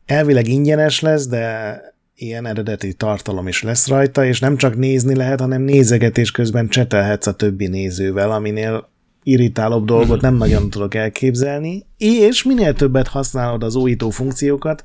[0.07, 1.81] Elvileg ingyenes lesz, de
[2.15, 7.27] ilyen eredeti tartalom is lesz rajta, és nem csak nézni lehet, hanem nézegetés közben csetelhetsz
[7.27, 8.89] a többi nézővel, aminél
[9.27, 14.85] irritálóbb dolgot nem nagyon tudok elképzelni, és minél többet használod az újító funkciókat,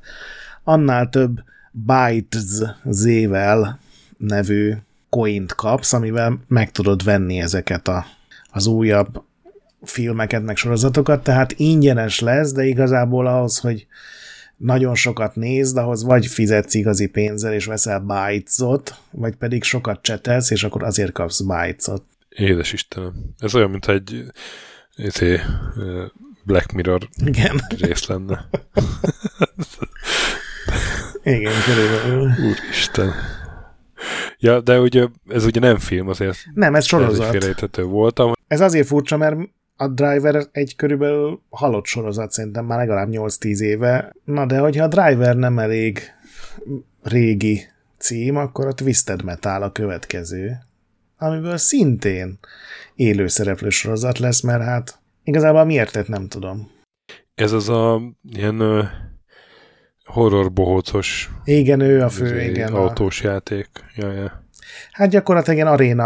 [0.64, 1.40] annál több
[1.72, 3.80] Bytes Z-vel
[4.18, 4.74] nevű
[5.10, 8.06] coint kapsz, amivel meg tudod venni ezeket a,
[8.52, 9.24] az újabb
[9.82, 13.88] filmeket, meg sorozatokat, tehát ingyenes lesz, de igazából ahhoz, hogy
[14.58, 18.60] nagyon sokat nézd, ahhoz vagy fizetsz igazi pénzzel, és veszel bytes
[19.12, 21.88] vagy pedig sokat csetelsz, és akkor azért kapsz bytes
[22.36, 23.14] Édes Istenem.
[23.40, 24.26] Ez olyan, mint egy
[24.96, 25.40] ezé,
[26.44, 27.62] Black Mirror Igen.
[27.78, 28.50] rész lenne.
[31.24, 32.32] Igen, körülbelül.
[32.50, 33.14] Úristen.
[34.38, 37.36] Ja, de ugye ez ugye nem film, azért nem, ez sorozat.
[37.36, 38.34] Ez voltam.
[38.48, 39.36] Ez azért furcsa, mert
[39.76, 44.14] a Driver egy körülbelül halott sorozat, szerintem már legalább 8-10 éve.
[44.24, 46.00] Na de hogyha a Driver nem elég
[47.04, 47.62] régi
[47.98, 50.58] cím, akkor a Twisted Metal a következő,
[51.22, 52.40] amiből szintén
[52.96, 56.72] élő szereplő sorozat lesz, mert hát igazából miért nem tudom.
[57.36, 58.90] Ez az a ilyen
[60.06, 61.32] horror bohócos.
[61.44, 62.74] Igen, ő a fő, igen.
[62.74, 63.28] Autós a...
[63.28, 63.70] játék.
[63.96, 64.44] Ja, ja.
[64.92, 66.06] Hát gyakorlatilag ilyen aréna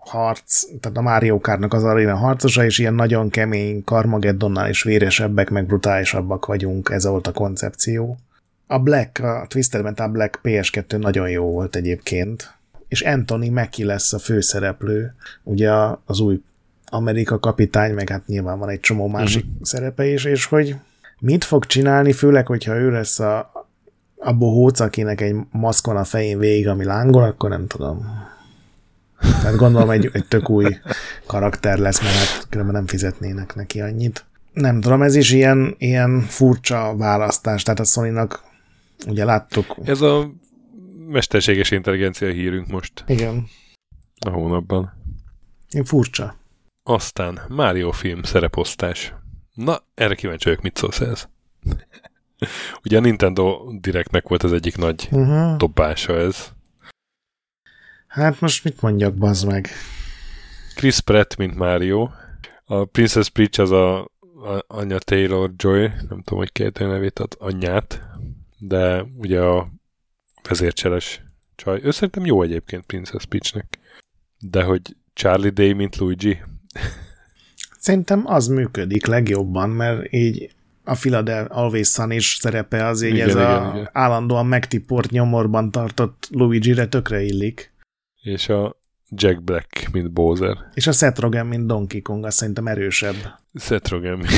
[0.00, 5.50] harc, tehát a Mario Kartnak az aréna harcosa, és ilyen nagyon kemény Carmageddonnál is véresebbek,
[5.50, 8.18] meg brutálisabbak vagyunk, ez volt a koncepció.
[8.66, 12.54] a Black, a Twisted Metal Black PS2 nagyon jó volt egyébként,
[12.92, 15.70] és Anthony Mackie lesz a főszereplő, ugye
[16.04, 16.40] az új
[16.86, 19.62] Amerika kapitány, meg hát nyilván van egy csomó másik uh-huh.
[19.62, 20.76] szerepe is, és hogy
[21.18, 23.50] mit fog csinálni, főleg, hogyha ő lesz a,
[24.16, 28.06] a bohóc, akinek egy maszkon a fején végig, ami lángol, akkor nem tudom.
[29.20, 30.76] Tehát gondolom egy, egy tök új
[31.26, 34.24] karakter lesz, mert hát különben nem fizetnének neki annyit.
[34.52, 38.28] Nem tudom, ez is ilyen, ilyen furcsa választás, tehát a sony
[39.06, 39.76] ugye láttuk.
[39.84, 40.32] Ez a
[41.06, 43.04] mesterséges intelligencia hírünk most.
[43.06, 43.46] Igen.
[44.26, 44.92] A hónapban.
[45.70, 46.36] Én furcsa.
[46.82, 49.14] Aztán Mario film szereposztás.
[49.54, 51.28] Na, erre kíváncsi vagyok, mit szólsz ez?
[52.84, 55.56] Ugye a Nintendo Directnek volt az egyik nagy uh-huh.
[55.56, 56.52] dobása ez.
[58.06, 59.68] Hát most mit mondjak, bazd meg?
[60.74, 62.08] Chris Pratt, mint Mario.
[62.64, 64.10] A Princess Peach az a,
[64.66, 68.02] anya Taylor Joy, nem tudom, hogy két nevét ad, anyját,
[68.58, 69.68] de ugye a
[70.48, 71.22] vezércseles
[71.54, 71.80] csaj.
[71.82, 73.78] Ő szerintem jó egyébként Princess Peachnek.
[74.38, 76.38] De hogy Charlie Day, mint Luigi,
[77.78, 80.54] Szerintem az működik legjobban, mert így
[80.84, 83.88] a Philadelphia Always Sun is szerepe az így igen, ez igen, a igen.
[83.92, 87.72] állandóan megtiport nyomorban tartott Luigi-re tökre illik.
[88.22, 88.76] És a
[89.14, 90.56] Jack Black, mint Bowser.
[90.74, 93.14] És a Seth Rogen, mint Donkey Kong, azt szerintem erősebb.
[93.54, 94.30] Seth Rogen, mint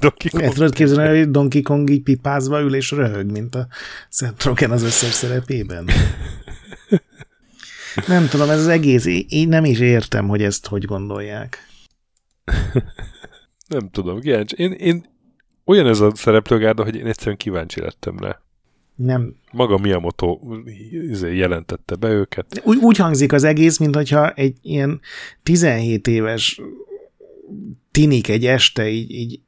[0.00, 0.42] Donkey Kong.
[0.44, 3.66] Ezt tudod képzelni, hogy Donkey Kong így pipázva ül és röhög, mint a
[4.10, 5.88] Seth Rogen az összes szerepében.
[8.06, 11.66] nem tudom, ez az egész, én nem is értem, hogy ezt hogy gondolják.
[13.68, 14.56] nem tudom, kíváncsi.
[14.58, 15.04] Én, én
[15.64, 18.40] olyan ez a szereplőgárda, hogy én egyszerűen kíváncsi lettem rá.
[19.04, 19.34] Nem.
[19.52, 20.38] Maga Miyamoto
[20.90, 22.62] izé, jelentette be őket.
[22.64, 25.00] Úgy, úgy hangzik az egész, mintha egy ilyen
[25.42, 26.60] 17 éves
[27.90, 29.40] tinik egy este így, így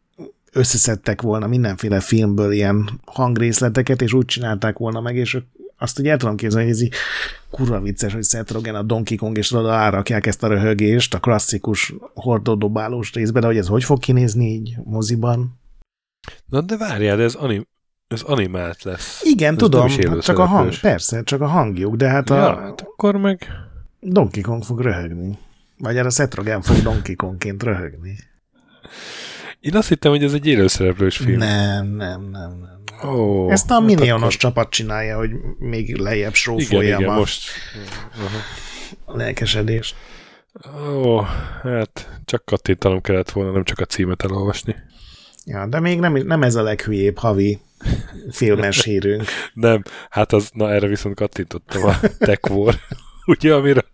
[0.52, 5.38] összeszedtek volna mindenféle filmből ilyen hangrészleteket, és úgy csinálták volna meg, és
[5.78, 6.94] azt ugye el tudom képzelni, hogy ez így
[7.50, 11.20] kurva vicces, hogy Seth Rogen, a Donkey Kong, és oda árakják ezt a röhögést a
[11.20, 15.60] klasszikus hordódobálós részbe, de hogy ez hogy fog kinézni így moziban?
[16.46, 17.66] Na de várjál, ez, anim,
[18.12, 19.20] ez animált lesz.
[19.24, 22.60] Igen, ez tudom, hát csak a hang, persze, csak a hangjuk, de hát ja, a...
[22.60, 23.46] hát akkor meg...
[24.00, 25.38] Donkey Kong fog röhögni.
[25.78, 28.18] Vagy erre Seth Rogen fog Donkey Kongként röhögni.
[29.60, 31.38] Én azt hittem, hogy ez egy élőszereplős film.
[31.38, 33.10] Nem, nem, nem, nem.
[33.10, 34.36] Oh, Ezt a hát minionos akkor...
[34.36, 37.50] csapat csinálja, hogy még lejjebb srófolja igen, most.
[38.14, 38.40] Uh-huh.
[39.04, 39.94] a lelkesedést.
[40.76, 41.26] Ó, oh,
[41.62, 44.74] hát csak kattintanom kellett volna, nem csak a címet elolvasni.
[45.44, 47.60] Ja, de még nem, nem ez a leghülyébb havi
[48.30, 49.24] filmes hírünk.
[49.54, 52.74] nem, hát az, na erre viszont kattintottam a Tech War,
[53.26, 53.84] ugye, amiről,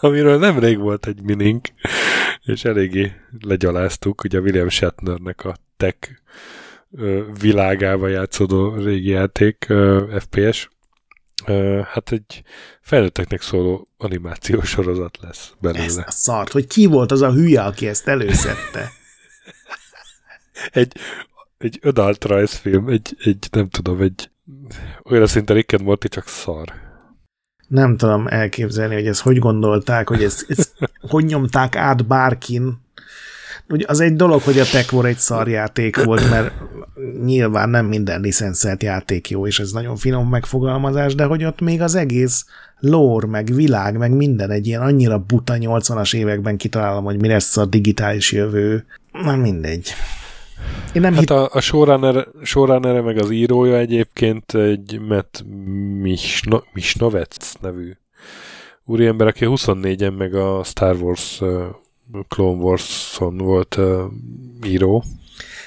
[0.00, 1.68] amiről nemrég volt egy minink,
[2.44, 6.08] és eléggé legyaláztuk, ugye William Shatnernek a Tech
[7.40, 9.66] világába játszódó régi játék,
[10.18, 10.68] FPS.
[11.84, 12.42] Hát egy
[12.80, 15.84] felnőtteknek szóló animációs sorozat lesz belőle.
[15.84, 18.92] Ezt a szart, hogy ki volt az a hülye, aki ezt előszedte?
[20.70, 20.92] egy,
[21.58, 24.30] egy adult rajzfilm, egy, egy, nem tudom, egy
[25.04, 26.72] olyan szinte Rick and Morty, csak szar.
[27.68, 30.72] Nem tudom elképzelni, hogy ezt hogy gondolták, hogy ezt, ezt
[31.10, 32.86] hogy nyomták át bárkin,
[33.70, 36.52] Ugye az egy dolog, hogy a War egy szarjáték volt, mert
[37.24, 41.82] nyilván nem minden licenszelt játék jó, és ez nagyon finom megfogalmazás, de hogy ott még
[41.82, 42.44] az egész
[42.78, 47.56] lore, meg világ, meg minden egy ilyen annyira buta 80-as években kitalálom, hogy mi lesz
[47.56, 48.84] a digitális jövő.
[49.12, 49.92] Na mindegy.
[50.92, 51.30] Én nem hát hit...
[51.30, 55.44] a, a showrunner, showrunner meg az írója egyébként egy Matt
[56.00, 57.92] Misno, Misnovec nevű
[58.84, 61.42] úriember, aki 24-en meg a Star Wars
[62.28, 64.02] Clone Wars-on volt uh,
[64.66, 65.04] író.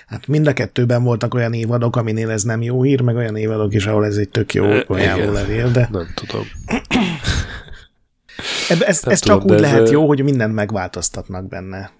[0.07, 3.73] Hát mind a kettőben voltak olyan évadok, aminél ez nem jó hír, meg olyan évadok
[3.73, 4.65] is, ahol ez egy tök jó
[5.31, 5.89] levél, de...
[5.91, 6.43] Nem tudom.
[8.69, 9.91] ez ez, ez csak úgy lehet ez...
[9.91, 11.91] jó, hogy mindent megváltoztatnak benne.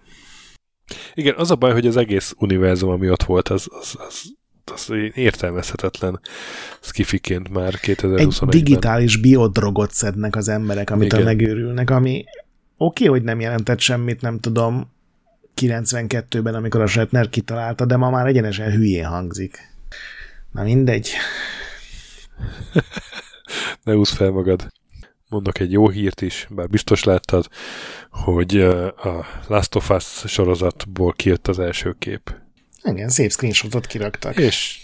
[1.14, 4.32] Igen, az a baj, hogy az egész univerzum, ami ott volt, az, az, az,
[4.74, 6.20] az értelmezhetetlen
[6.80, 8.20] skifiként már 2021-ben.
[8.20, 12.24] Egy digitális biodrogot szednek az emberek, amit megőrülnek, ami
[12.78, 14.92] Oké, okay, hogy nem jelentett semmit, nem tudom,
[15.56, 19.58] 92-ben, amikor a Shatner kitalálta, de ma már egyenesen hülyén hangzik.
[20.52, 21.12] Na mindegy.
[23.84, 24.68] ne úsz fel magad.
[25.32, 27.48] Mondok egy jó hírt is, bár biztos láttad,
[28.10, 28.60] hogy
[28.98, 32.36] a Last of Us sorozatból kijött az első kép.
[32.84, 34.38] Igen, szép screenshotot kiraktak.
[34.38, 34.80] És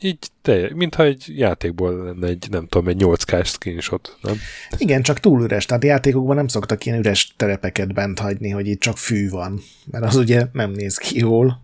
[0.00, 4.36] így te, mintha egy játékból lenne egy, nem tudom, egy 8K screenshot, nem?
[4.76, 8.80] Igen, csak túl üres, tehát játékokban nem szoktak ilyen üres terepeket bent hagyni, hogy itt
[8.80, 11.60] csak fű van, mert az ugye nem néz ki jól.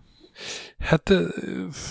[0.79, 1.11] Hát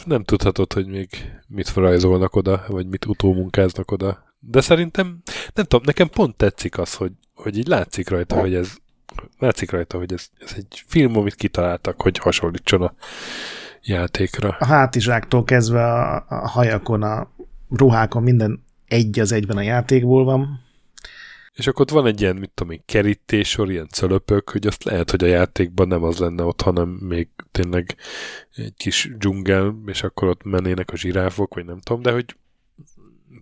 [0.05, 1.09] nem tudhatod, hogy még
[1.47, 4.27] mit rajzolnak oda, vagy mit utómunkáznak oda.
[4.39, 5.23] De szerintem,
[5.55, 8.77] nem tudom, nekem pont tetszik az, hogy, hogy így látszik rajta, hogy ez
[9.39, 12.95] látszik rajta, hogy ez, ez egy film, amit kitaláltak, hogy hasonlítson a
[13.83, 14.57] játékra.
[14.59, 17.31] A hátizsáktól kezdve a, a hajakon, a
[17.71, 20.67] ruhákon minden egy az egyben a játékból van.
[21.53, 25.11] És akkor ott van egy ilyen, mit tudom én, kerítésor, ilyen cölöpök, hogy azt lehet,
[25.11, 27.97] hogy a játékban nem az lenne ott, hanem még tényleg
[28.55, 32.37] egy kis dzsungel, és akkor ott mennének a zsiráfok, vagy nem tudom, de hogy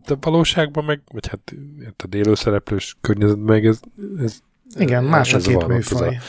[0.06, 1.54] de valóságban meg, vagy hát
[1.96, 3.80] a élőszereplős környezetben meg ez,
[4.18, 4.38] ez
[4.78, 6.08] Igen, más a két műfaj.
[6.08, 6.20] A,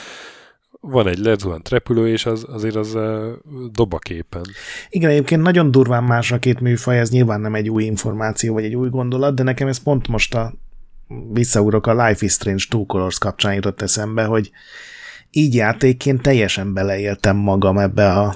[0.79, 2.97] van egy lezuhant repülő, és az, azért az
[3.71, 4.41] dob a képen.
[4.89, 8.63] Igen, egyébként nagyon durván más a két műfaj, ez nyilván nem egy új információ, vagy
[8.63, 10.53] egy új gondolat, de nekem ez pont most a
[11.31, 14.51] visszaúrok a Life is Strange Two Colors kapcsán jutott eszembe, hogy
[15.31, 18.35] így játékként teljesen beleéltem magam ebbe a,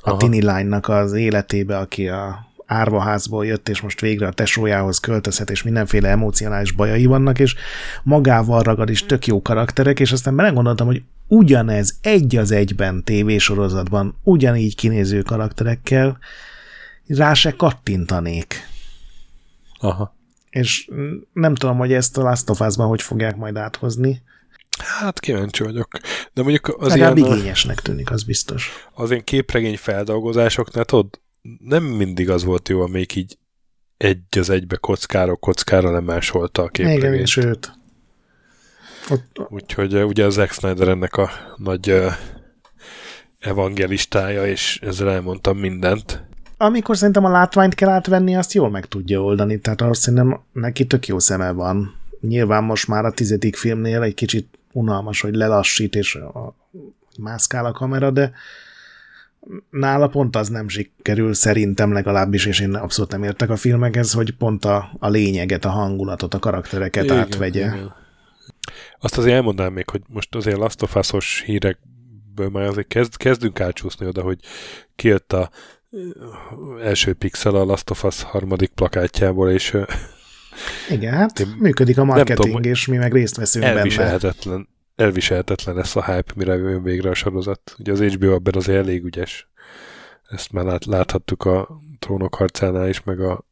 [0.00, 5.50] a tini lánynak az életébe, aki a árvaházból jött, és most végre a tesójához költözhet,
[5.50, 7.54] és mindenféle emocionális bajai vannak, és
[8.02, 14.18] magával ragad is tök jó karakterek, és aztán belegondoltam, hogy ugyanez egy az egyben tévésorozatban,
[14.22, 16.18] ugyanígy kinéző karakterekkel
[17.06, 18.68] rá se kattintanék.
[19.78, 20.16] Aha.
[20.50, 20.90] És
[21.32, 24.22] nem tudom, hogy ezt a Last of Us-ban hogy fogják majd áthozni.
[24.78, 25.88] Hát kíváncsi vagyok.
[26.32, 27.32] De mondjuk az Legalább ilyen...
[27.32, 28.70] igényesnek tűnik, az biztos.
[28.94, 31.20] Az én képregény feldolgozásoknál tudod,
[31.58, 33.38] nem mindig az volt jó, amelyik így
[33.96, 37.14] egy az egybe kockára, kockára nem másolta a képregényt.
[37.14, 37.72] Igen, sőt.
[39.10, 39.40] Ott...
[39.48, 42.12] Úgyhogy ugye az Zack Snyder ennek a nagy uh,
[43.38, 46.26] evangelistája, és ezzel elmondtam mindent.
[46.56, 50.86] Amikor szerintem a látványt kell átvenni, azt jól meg tudja oldani, tehát azt szerintem neki
[50.86, 51.94] tök jó szeme van.
[52.20, 56.54] Nyilván most már a tizedik filmnél egy kicsit unalmas, hogy lelassít, és a,
[57.18, 58.32] mászkál a kamera, de
[59.70, 64.36] nála pont az nem sikerül, szerintem legalábbis, és én abszolút nem értek a filmekhez, hogy
[64.36, 67.66] pont a, a lényeget, a hangulatot, a karaktereket igen, átvegye.
[67.66, 67.94] Igen.
[69.00, 73.60] Azt azért elmondanám még, hogy most azért Last of Us-os hírekből már azért kezd, kezdünk
[73.60, 74.38] átcsúszni oda, hogy
[74.94, 75.50] kijött a
[76.82, 79.76] első pixel a Last of Us harmadik plakátjából, és
[80.90, 85.96] igen, hát működik a marketing, tudom, és mi meg részt veszünk elviselhetetlen, benne elviselhetetlen lesz
[85.96, 87.74] a hype, mire jön végre a sorozat.
[87.78, 89.48] Ugye az HBO ebben azért elég ügyes.
[90.28, 93.44] Ezt már lát, láthattuk a trónok harcánál is, meg a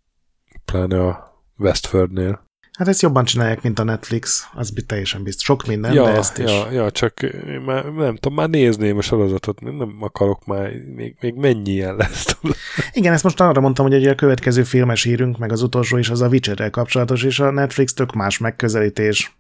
[0.64, 2.44] pláne a Westfordnél.
[2.78, 5.44] Hát ezt jobban csinálják, mint a Netflix, az teljesen biztos.
[5.44, 6.50] Sok minden, ja, de ezt is.
[6.50, 7.20] Ja, ja, csak
[7.64, 12.38] már, nem tudom, már nézném a sorozatot, nem akarok már, még, még mennyi ilyen lesz.
[12.92, 16.20] Igen, ezt most arra mondtam, hogy a következő filmes hírünk, meg az utolsó is az
[16.20, 19.36] a Witcherrel kapcsolatos, és a Netflix tök más megközelítés.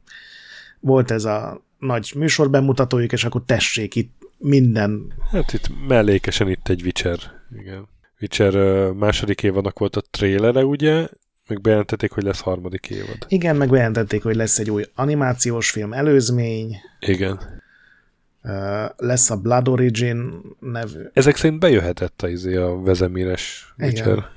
[0.80, 5.12] Volt ez a nagy műsor bemutatójuk, és akkor tessék itt minden.
[5.30, 7.18] Hát itt mellékesen itt egy Witcher.
[7.58, 7.88] Igen.
[8.20, 8.54] Witcher
[8.92, 11.08] második évadnak volt a trélere, ugye?
[11.46, 13.16] Meg bejelentették, hogy lesz harmadik évad.
[13.28, 16.76] Igen, meg bejelentették, hogy lesz egy új animációs film előzmény.
[17.00, 17.62] Igen.
[18.42, 21.00] Uh, lesz a Blood Origin nevű.
[21.12, 24.06] Ezek szerint bejöhetett a, izé a vezemíres Witcher.
[24.06, 24.34] Igen.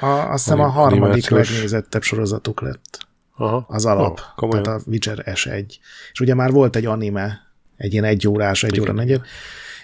[0.00, 1.50] A, azt hiszem a harmadik animációs...
[1.50, 3.03] legnézettebb sorozatuk lett.
[3.36, 3.64] Aha.
[3.68, 4.20] Az alap.
[4.36, 5.64] Oh, tehát a Witcher S1.
[6.12, 7.40] És ugye már volt egy anime,
[7.76, 8.82] egy ilyen egy órás, egy Igen.
[8.82, 9.20] óra negyed,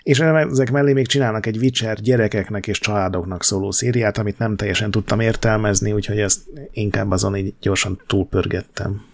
[0.03, 4.91] és ezek mellé még csinálnak egy Witcher gyerekeknek és családoknak szóló szériát, amit nem teljesen
[4.91, 6.41] tudtam értelmezni, úgyhogy ezt
[6.71, 9.05] inkább azon így gyorsan túlpörgettem,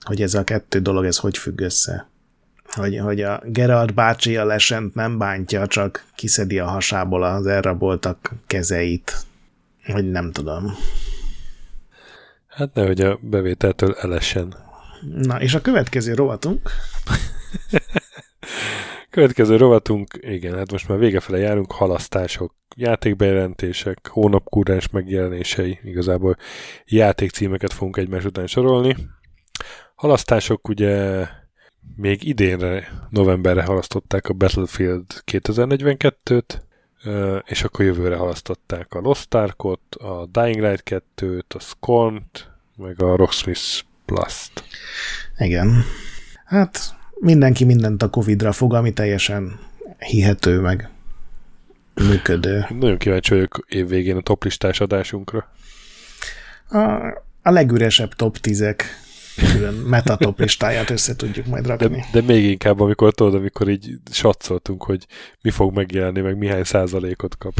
[0.00, 2.08] hogy ez a kettő dolog, ez hogy függ össze.
[2.68, 8.34] Hogy, hogy a Gerard bácsi a lesent nem bántja, csak kiszedi a hasából az elraboltak
[8.46, 9.16] kezeit.
[9.84, 10.76] Hogy nem tudom.
[12.58, 14.54] Hát nehogy a bevételtől elesen.
[15.14, 16.70] Na, és a következő rovatunk?
[19.10, 26.36] következő rovatunk, igen, hát most már végefele járunk, halasztások, játékbejelentések, hónapkúrás megjelenései, igazából
[26.84, 28.96] játékcímeket fogunk egymás után sorolni.
[29.94, 31.24] Halasztások ugye
[31.96, 36.60] még idénre, novemberre halasztották a Battlefield 2042-t,
[37.44, 43.16] és akkor jövőre halasztották a Lost Arkot, a Dying Light 2-t, a Scorn-t, meg a
[43.16, 44.64] Rocksmith Plus-t.
[45.38, 45.84] Igen.
[46.44, 49.60] Hát mindenki mindent a Covid-ra fog, ami teljesen
[49.98, 50.90] hihető meg
[51.94, 52.66] működő.
[52.68, 55.52] Nagyon kíváncsi vagyok évvégén a toplistás adásunkra.
[56.68, 56.78] A,
[57.42, 58.80] a legüresebb top 10-ek
[59.52, 61.88] külön metatop listáját össze tudjuk majd rakni.
[61.88, 65.06] De, de még inkább, amikor tudod, amikor így satszoltunk, hogy
[65.40, 67.52] mi fog megjelenni, meg mihány százalékot kap.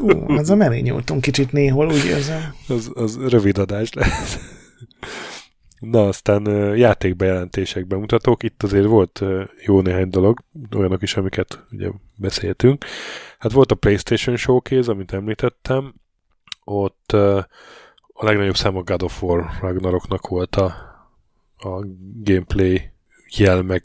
[0.00, 2.54] Ú, ez a mellé nyúltunk kicsit néhol, úgy érzem.
[2.68, 4.38] Az, az rövid adás lesz.
[5.78, 6.46] Na, aztán
[6.76, 8.42] játékbejelentésekben mutatók.
[8.42, 9.22] Itt azért volt
[9.64, 10.40] jó néhány dolog,
[10.76, 12.84] olyanok is, amiket ugye beszéltünk.
[13.38, 15.94] Hát volt a PlayStation Showcase, amit említettem.
[16.64, 17.12] Ott
[18.16, 20.74] a legnagyobb számú God of War Ragnaroknak volt a,
[21.64, 21.86] a
[22.22, 22.90] gameplay
[23.36, 23.84] jel meg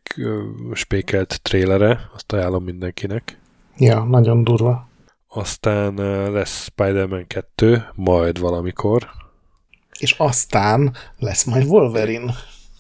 [0.74, 3.38] spékelt trélere, azt ajánlom mindenkinek.
[3.78, 4.90] Ja, nagyon durva.
[5.28, 5.94] Aztán
[6.32, 9.08] lesz Spider-Man 2, majd valamikor.
[10.00, 12.34] És aztán lesz majd Wolverine.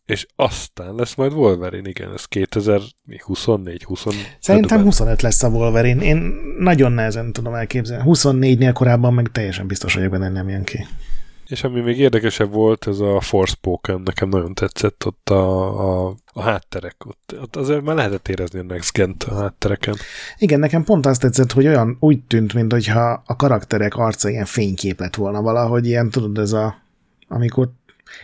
[0.05, 6.03] És aztán lesz majd Wolverine, igen, ez 2024 25 Szerintem 25 lesz a Wolverine.
[6.03, 6.17] Én
[6.59, 8.03] nagyon nehezen tudom elképzelni.
[8.07, 10.87] 24-nél korábban meg teljesen biztos vagyok benne, nem jön ki.
[11.49, 16.41] És ami még érdekesebb volt, ez a Forspoken, nekem nagyon tetszett ott a, a, a
[16.41, 16.95] hátterek.
[17.05, 19.95] Ott, ott azért már lehetett érezni a Next gen a háttereken.
[20.37, 24.99] Igen, nekem pont azt tetszett, hogy olyan úgy tűnt, mintha a karakterek arca ilyen fénykép
[24.99, 26.75] lett volna valahogy, ilyen tudod, ez a
[27.27, 27.69] amikor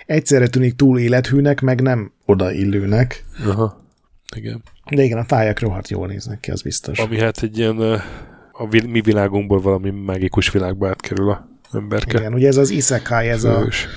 [0.05, 3.25] egyszerre tűnik túl élethűnek, meg nem odaillőnek.
[3.45, 3.81] Aha,
[4.35, 4.63] igen.
[4.89, 6.99] De igen, a tájak rohadt jól néznek ki, az biztos.
[6.99, 7.79] Ami hát egy ilyen
[8.51, 12.17] a mi világunkból valami mágikus világba átkerül a emberke.
[12.17, 13.85] Igen, ugye ez az isekai, ez Fős.
[13.85, 13.87] a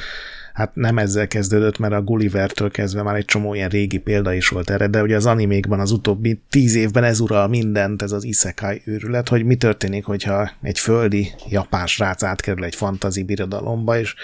[0.59, 4.49] hát nem ezzel kezdődött, mert a Gullivertől kezdve már egy csomó ilyen régi példa is
[4.49, 8.25] volt erre, de ugye az animékban az utóbbi tíz évben ez ural mindent, ez az
[8.25, 14.15] isekai őrület, hogy mi történik, hogyha egy földi japán srác átkerül egy fantazi birodalomba, és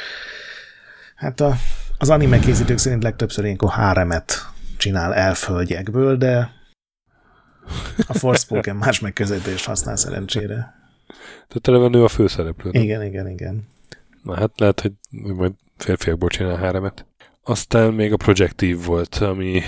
[1.16, 1.56] hát a,
[1.98, 6.50] az anime készítők szerint legtöbbször ilyenkor háremet csinál elföldjekből, de
[8.06, 10.83] a Forspoken más megközelítést használ szerencsére.
[11.48, 12.70] Tehát eleve nő a főszereplő.
[12.70, 12.82] Nem?
[12.82, 13.68] Igen, igen, igen.
[14.22, 14.92] Na hát lehet, hogy
[15.34, 17.06] majd férfiakból csinál háremet.
[17.42, 19.62] Aztán még a Projective volt, ami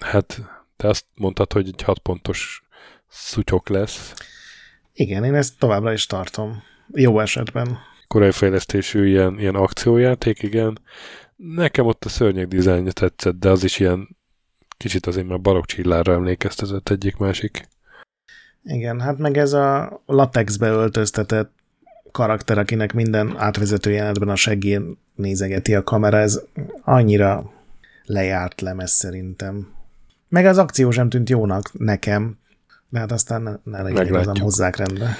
[0.00, 0.40] hát
[0.76, 2.62] te azt mondtad, hogy egy hat pontos
[3.08, 4.14] szutyok lesz.
[4.92, 6.62] Igen, én ezt továbbra is tartom.
[6.94, 7.78] Jó esetben.
[8.06, 10.78] Korai fejlesztésű ilyen, ilyen akciójáték, igen.
[11.36, 14.16] Nekem ott a szörnyek dizájnja tetszett, de az is ilyen
[14.76, 17.68] kicsit azért már barok csillára emlékeztetett egyik-másik.
[18.70, 21.52] Igen, hát meg ez a latexbe öltöztetett
[22.12, 26.40] karakter, akinek minden átvezető jelenetben a segén nézegeti a kamera, ez
[26.82, 27.52] annyira
[28.04, 29.68] lejárt lemez szerintem.
[30.28, 32.38] Meg az akció sem tűnt jónak nekem,
[32.88, 35.16] de hát aztán ne, ne legyen az hozzák rendbe.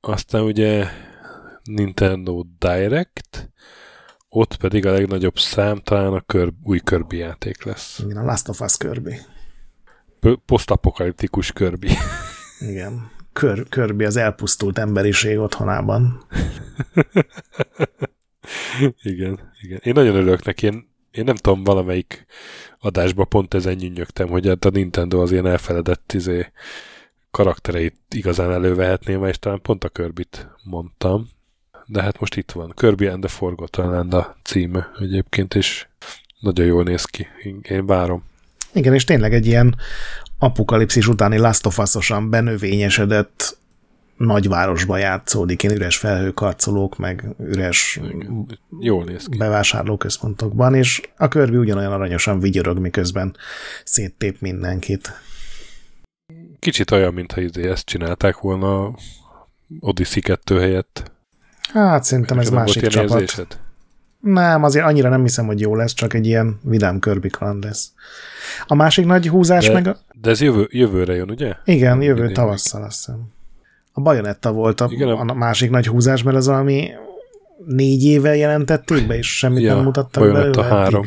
[0.00, 0.86] Aztán ugye
[1.64, 3.50] Nintendo Direct,
[4.28, 7.98] ott pedig a legnagyobb szám talán a kör, új Kirby játék lesz.
[7.98, 9.14] Igen, a Last of Us Kirby.
[10.46, 11.88] Posztapokaliptikus Kirby.
[12.60, 13.10] Igen.
[13.32, 16.24] Kör, Kirby az elpusztult emberiség otthonában.
[19.02, 19.80] igen, igen.
[19.82, 20.66] Én nagyon örülök neki.
[20.66, 22.26] Én, én nem tudom, valamelyik
[22.78, 26.52] adásban pont ezen nyűnyögtem, hogy hát a Nintendo az ilyen elfeledett izé,
[27.30, 31.28] karaktereit igazán elővehetném, és talán pont a Körbit mondtam.
[31.86, 32.72] De hát most itt van.
[32.76, 35.86] Kirby and the Forgotten Land a címe egyébként, és
[36.40, 37.26] nagyon jól néz ki.
[37.62, 38.22] Én várom.
[38.78, 39.76] Igen, és tényleg egy ilyen
[40.38, 43.58] apokalipszis utáni Last of Us-osan benövényesedett
[44.16, 48.00] nagyvárosba játszódik, ilyen üres felhőkarcolók, meg üres
[48.80, 49.36] Jól néz ki.
[49.36, 53.36] bevásárlóközpontokban, és a körbi ugyanolyan aranyosan vigyorog, miközben
[53.84, 55.12] széttép mindenkit.
[56.58, 58.94] Kicsit olyan, mintha izé ezt csinálták volna
[59.80, 61.12] Odyssey 2 helyett.
[61.72, 63.20] Hát szerintem ez másik csapat.
[63.20, 63.58] Érzésed?
[64.20, 67.92] Nem, azért annyira nem hiszem, hogy jó lesz, csak egy ilyen vidám körbi kaland lesz.
[68.66, 69.86] A másik nagy húzás de, meg...
[69.86, 69.96] A...
[70.20, 71.54] De ez jövő, jövőre jön, ugye?
[71.64, 73.26] Igen, jövő Idén tavasszal azt hiszem.
[73.92, 76.90] A Bajonetta volt a, Igen, a másik nagy húzás, mert az valami
[77.66, 80.80] négy éve jelentették be, és semmit ja, nem mutattak Bajonetta belőle.
[80.80, 81.06] három.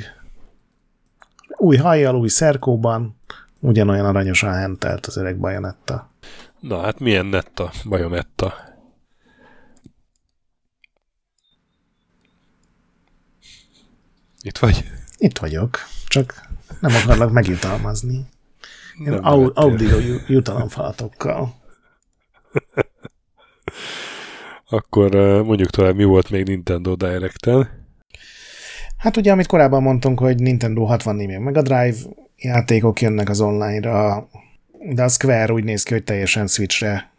[1.57, 3.15] Új hajjal, új szerkóban,
[3.59, 6.09] ugyanolyan aranyosan hentelt az öreg Bajonetta.
[6.59, 8.53] Na hát milyen netta Bajonetta?
[14.41, 14.84] Itt vagy?
[15.18, 16.49] Itt vagyok, csak
[16.80, 18.26] nem akarlak megjutalmazni.
[19.05, 19.97] Én au- audio
[20.27, 21.55] jutalomfalatokkal.
[24.69, 25.11] Akkor
[25.43, 27.69] mondjuk tovább, mi volt még Nintendo Direct-en?
[28.97, 31.95] Hát ugye, amit korábban mondtunk, hogy Nintendo 64 még Mega Drive
[32.38, 34.27] játékok jönnek az online-ra,
[34.93, 37.11] de a Square úgy néz ki, hogy teljesen Switchre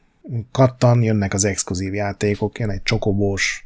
[0.53, 3.63] kattan, jönnek az exkluzív játékok, jön egy Csokobós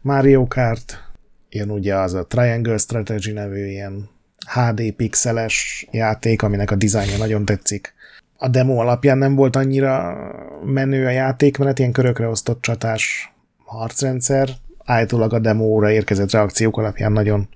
[0.00, 1.07] Mario Kart,
[1.50, 4.08] jön ugye az a Triangle Strategy nevű ilyen
[4.54, 7.94] HD pixeles játék, aminek a dizájnja nagyon tetszik.
[8.36, 10.16] A demo alapján nem volt annyira
[10.64, 13.32] menő a játékmenet, ilyen körökre osztott csatás
[13.64, 14.48] harcrendszer.
[14.84, 17.48] Állítólag a demóra érkezett reakciók alapján nagyon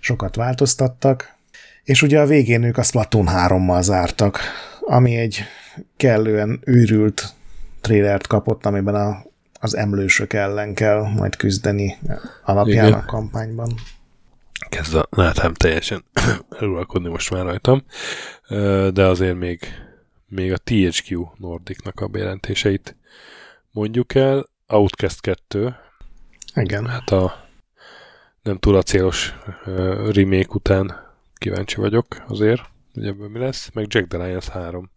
[0.00, 1.36] sokat változtattak.
[1.84, 4.38] És ugye a végén ők a Splatoon 3-mal zártak,
[4.80, 5.42] ami egy
[5.96, 7.34] kellően őrült
[7.80, 9.22] trélert kapott, amiben a,
[9.58, 11.98] az emlősök ellen kell majd küzdeni
[12.44, 12.98] alapján Igen.
[12.98, 13.74] a kampányban.
[14.68, 16.04] kezd a láthám teljesen
[16.60, 17.82] eluralkodni most már rajtam,
[18.92, 19.60] de azért még,
[20.28, 22.96] még a THQ Nordicnak a bejelentéseit
[23.70, 24.48] mondjuk el.
[24.66, 25.74] Outcast 2.
[26.54, 26.86] Igen.
[26.86, 27.48] Hát a
[28.42, 29.34] nem túl a célos
[30.12, 32.62] remake után kíváncsi vagyok azért,
[32.94, 34.90] hogy ebből mi lesz, meg Jack the Lions 3.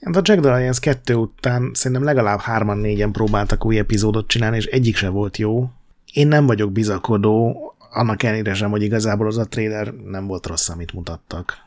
[0.00, 4.56] Hát a Jack the Lions 2 után szerintem legalább hárman négyen próbáltak új epizódot csinálni,
[4.56, 5.70] és egyik se volt jó.
[6.12, 7.56] Én nem vagyok bizakodó,
[7.90, 11.64] annak ellenére sem, hogy igazából az a trailer nem volt rossz, amit mutattak.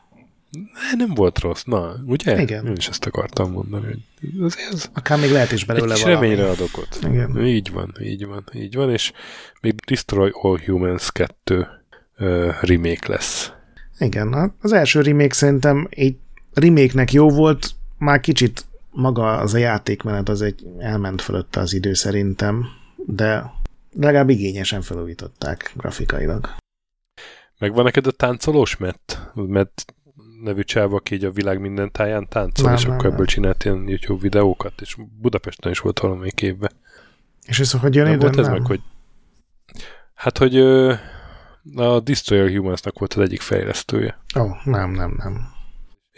[0.50, 2.40] Ne, nem volt rossz, na, ugye?
[2.40, 2.66] Igen.
[2.66, 3.86] Én is ezt akartam mondani,
[4.20, 6.26] hogy azért ez Akár még lehet is belőle egy valami.
[6.26, 6.98] reményre adok ott.
[7.10, 7.46] Igen.
[7.46, 9.12] Így van, így van, így van, és
[9.60, 11.66] még Destroy All Humans 2
[12.18, 13.52] uh, remake lesz.
[13.98, 16.16] Igen, hát az első remake szerintem egy
[16.54, 17.70] remake-nek jó volt,
[18.00, 22.66] már kicsit maga az a játékmenet az egy elment fölötte az idő szerintem,
[22.96, 23.52] de
[23.92, 26.54] legalább igényesen felújították grafikailag.
[27.58, 29.18] Megvan neked a táncolós Matt?
[29.34, 29.94] Matt
[30.42, 33.64] nevű csáv, aki így a világ minden táján táncol, Nem, és nem, akkor ebből csinált
[33.64, 36.70] ilyen YouTube videókat, és Budapesten is volt valamelyik évben.
[37.46, 38.16] És ez hogy jön ide?
[38.16, 38.52] volt ez Nem.
[38.52, 38.80] meg, hogy
[40.14, 40.58] Hát, hogy
[41.74, 44.18] a Destroyer Humansnak volt az egyik fejlesztője.
[44.38, 45.59] Ó, oh, nem, nem, nem.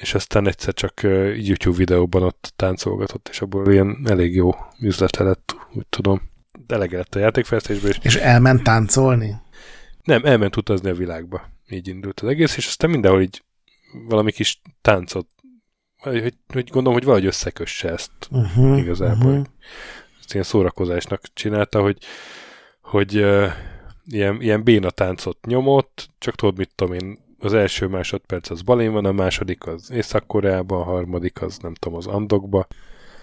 [0.03, 1.01] És aztán egyszer csak
[1.37, 4.51] YouTube videóban ott táncolgatott, és abból ilyen elég jó
[4.81, 6.23] üzlete lett, úgy tudom.
[6.66, 9.41] Elege lett a játékfejlesztésből, és És elment táncolni?
[10.05, 11.43] nem, elment utazni a világba.
[11.69, 13.43] Így indult az egész, és aztán mindenhol így
[14.09, 15.27] valami kis táncot,
[15.97, 19.31] hogy, hogy gondolom, hogy valahogy összekösse ezt Uh-huh, igazából.
[19.31, 19.47] Uh-huh.
[20.20, 21.99] Ezt ilyen szórakozásnak csinálta, hogy,
[22.81, 23.53] hogy uh,
[24.05, 28.93] ilyen, ilyen béna táncot nyomott, csak tudod, mit tudom én, az első másodperc az Balén
[28.93, 32.66] van, a második az Észak-Koreában, a harmadik az nem tudom, az Andokba,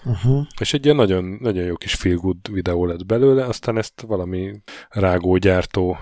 [0.06, 0.48] Uh-huh.
[0.60, 4.62] és egy ilyen nagyon, nagyon jó kis feel good videó lett belőle, aztán ezt valami
[4.90, 5.98] rágógyártó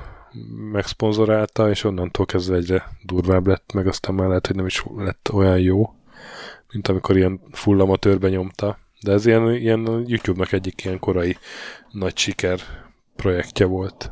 [0.71, 5.29] megszponzorálta, és onnantól kezdve egyre durvább lett, meg aztán már lehet, hogy nem is lett
[5.33, 5.95] olyan jó,
[6.71, 8.79] mint amikor ilyen full amatőrbe nyomta.
[9.01, 11.37] De ez ilyen, ilyen YouTube-nak egyik ilyen korai
[11.91, 12.59] nagy siker
[13.15, 14.11] projektje volt.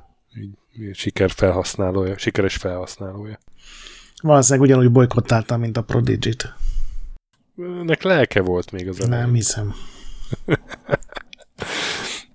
[0.94, 3.40] Siker felhasználója, sikeres felhasználója.
[4.22, 6.54] Valószínűleg ugyanúgy bolykottáltam, mint a Prodigy-t.
[7.84, 9.26] Nek lelke volt még az elején.
[9.26, 9.74] Nem hiszem.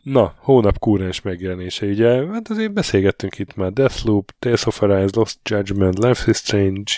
[0.03, 2.27] Na, hónap kúrens megjelenése, ugye?
[2.27, 3.73] Hát azért beszélgettünk itt már.
[3.73, 6.93] Deathloop, Tales of Arise, Lost Judgment, Life is Strange.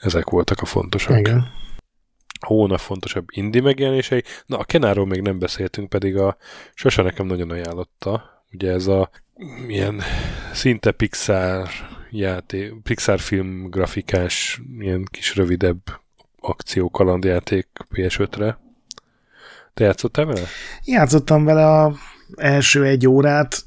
[0.00, 1.18] Ezek voltak a fontosak.
[1.18, 1.50] Igen.
[2.40, 4.22] Hónap fontosabb indie megjelenései.
[4.46, 6.36] Na, a Kenáról még nem beszéltünk, pedig a
[6.74, 8.42] Sasa nekem nagyon ajánlotta.
[8.52, 9.10] Ugye ez a
[9.68, 10.02] ilyen
[10.52, 11.68] szinte Pixar
[12.10, 15.80] játék, Pixar film grafikás, ilyen kis rövidebb
[16.40, 18.58] akció kalandjáték PS5-re.
[19.74, 20.46] Te játszottál vele?
[20.84, 21.94] Játszottam vele a
[22.36, 23.62] első egy órát,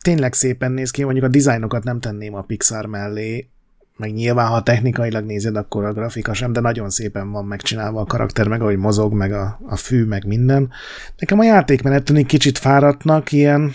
[0.00, 3.48] tényleg szépen néz ki, mondjuk a dizájnokat nem tenném a Pixar mellé,
[3.96, 8.04] meg nyilván, ha technikailag nézed, akkor a grafika sem, de nagyon szépen van megcsinálva a
[8.04, 10.70] karakter, meg ahogy mozog, meg a, a fű, meg minden.
[11.16, 13.72] Nekem a játékmenet tűnik kicsit fáradtnak, ilyen,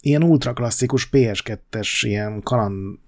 [0.00, 2.98] ilyen ultra klasszikus PS2-es, ilyen kaland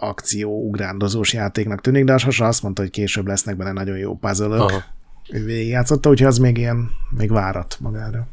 [0.00, 4.82] akció ugrándozós játéknak tűnik, de Sasa azt mondta, hogy később lesznek benne nagyon jó puzzle.
[5.30, 8.28] Ő végigjátszotta, úgyhogy az még ilyen, még várat magára.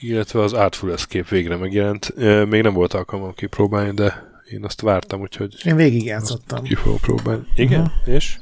[0.00, 2.14] Illetve az Artful Escape végre megjelent.
[2.48, 6.62] Még nem volt alkalmam kipróbálni, de én azt vártam, úgyhogy Én végigjátszottam.
[6.62, 7.44] ki fogom próbálni.
[7.54, 7.80] Igen?
[7.80, 7.90] Aha.
[8.06, 8.38] És?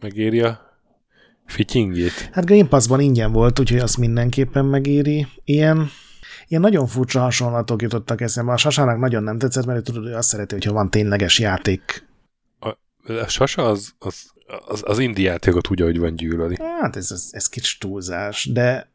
[0.00, 0.60] Megéri a
[1.46, 2.28] fityingét?
[2.32, 5.26] Hát Game Pass-ban ingyen volt, úgyhogy azt mindenképpen megéri.
[5.44, 5.90] Ilyen,
[6.52, 8.52] ilyen nagyon furcsa hasonlatok jutottak eszembe.
[8.52, 12.08] A Sasának nagyon nem tetszett, mert ő tudod, hogy azt szereti, hogyha van tényleges játék.
[12.58, 12.68] A,
[13.12, 14.30] a Sasa az, az,
[14.66, 16.56] az, az indie játékot úgy, ahogy van gyűlöli.
[16.80, 18.90] Hát ez, ez, ez kicsit túlzás, de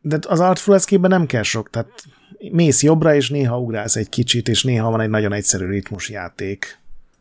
[0.00, 1.90] de az Artful escape nem kell sok, tehát
[2.50, 6.78] mész jobbra, és néha ugrálsz egy kicsit, és néha van egy nagyon egyszerű ritmus játék.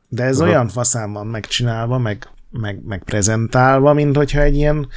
[0.09, 0.49] De ez Aha.
[0.49, 4.87] olyan faszán van megcsinálva, meg, meg, meg prezentálva, mint hogyha egy ilyen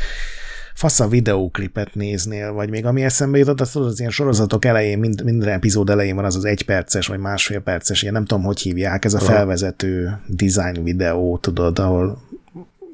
[0.78, 5.24] fasza videóklipet néznél, vagy még ami eszembe jutott, az tudod, az ilyen sorozatok elején, mind,
[5.24, 8.60] minden epizód elején van az az egy perces, vagy másfél perces, ilyen nem tudom, hogy
[8.60, 12.22] hívják, ez a felvezető design videó, tudod, ahol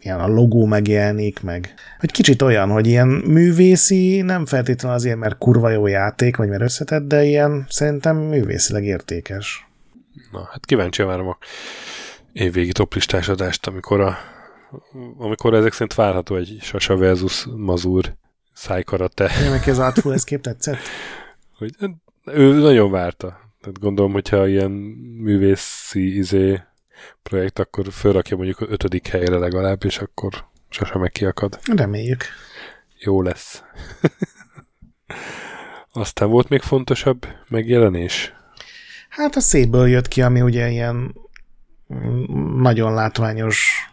[0.01, 5.39] ilyen a logó megjelenik, meg hogy kicsit olyan, hogy ilyen művészi, nem feltétlenül azért, mert
[5.39, 9.69] kurva jó játék, vagy mert összetett, de ilyen szerintem művészileg értékes.
[10.33, 11.39] Na, hát kíváncsi várom a
[12.33, 14.17] évvégi toplistás adást, amikor, a,
[15.19, 18.15] amikor ezek szerint várható egy Sasa versus Mazur
[18.53, 19.31] szájkarate.
[19.45, 20.79] Én neki az Artful Escape tetszett?
[21.59, 21.75] Hogy
[22.25, 23.27] ő nagyon várta.
[23.61, 24.71] Tehát gondolom, hogyha ilyen
[25.19, 26.61] művészi izé
[27.23, 31.59] projekt, akkor fölrakja mondjuk a ötödik helyre legalább, és akkor sosem meg kiakad.
[31.77, 32.25] Reméljük.
[32.99, 33.63] Jó lesz.
[35.93, 38.33] Aztán volt még fontosabb megjelenés?
[39.09, 41.15] Hát a szépből jött ki, ami ugye ilyen
[41.95, 43.89] mm, nagyon látványos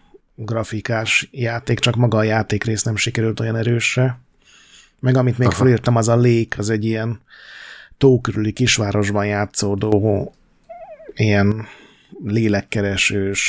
[0.46, 4.20] grafikás játék, csak maga a játékrész nem sikerült olyan erősre.
[5.00, 5.58] Meg amit még Aha.
[5.58, 7.22] felírtam, az a lék, az egy ilyen
[7.98, 10.34] tó körüli kisvárosban játszódó
[11.16, 11.68] ilyen
[12.24, 13.42] lélekkeresős,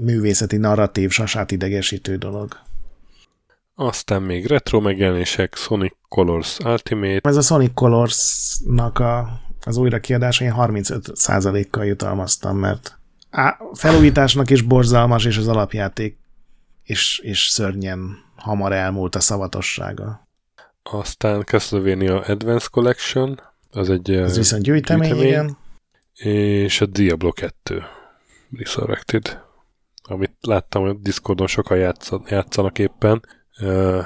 [0.00, 2.56] művészeti narratív, sasát idegesítő dolog.
[3.74, 7.28] Aztán még retro megjelenések, Sonic Colors Ultimate.
[7.28, 12.98] Ez a Sonic Colors-nak a, az újra kiadása, én 35%-kal jutalmaztam, mert
[13.34, 16.18] á, felújításnak is borzalmas, és az alapjáték
[16.84, 20.28] is, is szörnyen hamar elmúlt a szavatossága.
[20.82, 23.40] Aztán Castlevania Advance Collection,
[23.70, 25.56] az egy Ez viszont gyűjtemény, gyűjtemény, igen.
[26.14, 27.82] És a Diablo 2
[28.58, 29.42] Resurrected,
[30.02, 31.78] amit láttam, hogy Discordon sokan
[32.26, 33.22] játszanak éppen,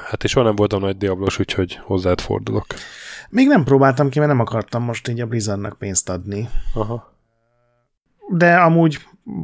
[0.04, 2.66] Hát és soha nem voltam nagy Diablos, úgyhogy hozzád fordulok.
[3.30, 6.48] Még nem próbáltam ki, mert nem akartam most így a Blizzardnak pénzt adni.
[6.74, 7.16] Aha.
[8.28, 8.98] De amúgy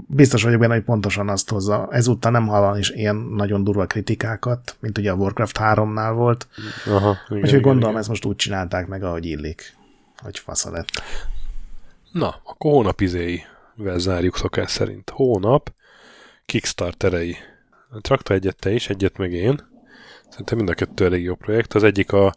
[0.07, 1.89] biztos vagyok benne, hogy pontosan azt hozza.
[1.91, 6.49] Ezúttal nem hallani is ilyen nagyon durva kritikákat, mint ugye a Warcraft 3-nál volt.
[6.87, 8.01] Aha, igen, Úgyhogy gondolom, igen.
[8.01, 9.77] ezt most úgy csinálták meg, ahogy illik.
[10.17, 10.89] Hogy fasza lett.
[12.13, 15.11] Na, akkor hónap izéivel zárjuk szokás szerint.
[15.11, 15.73] Hónap
[16.47, 17.37] Kickstarterei.
[18.01, 19.61] Trakta egyet te is, egyet meg én.
[20.29, 21.75] Szerintem mind a kettő elég jó projekt.
[21.75, 22.35] Az egyik a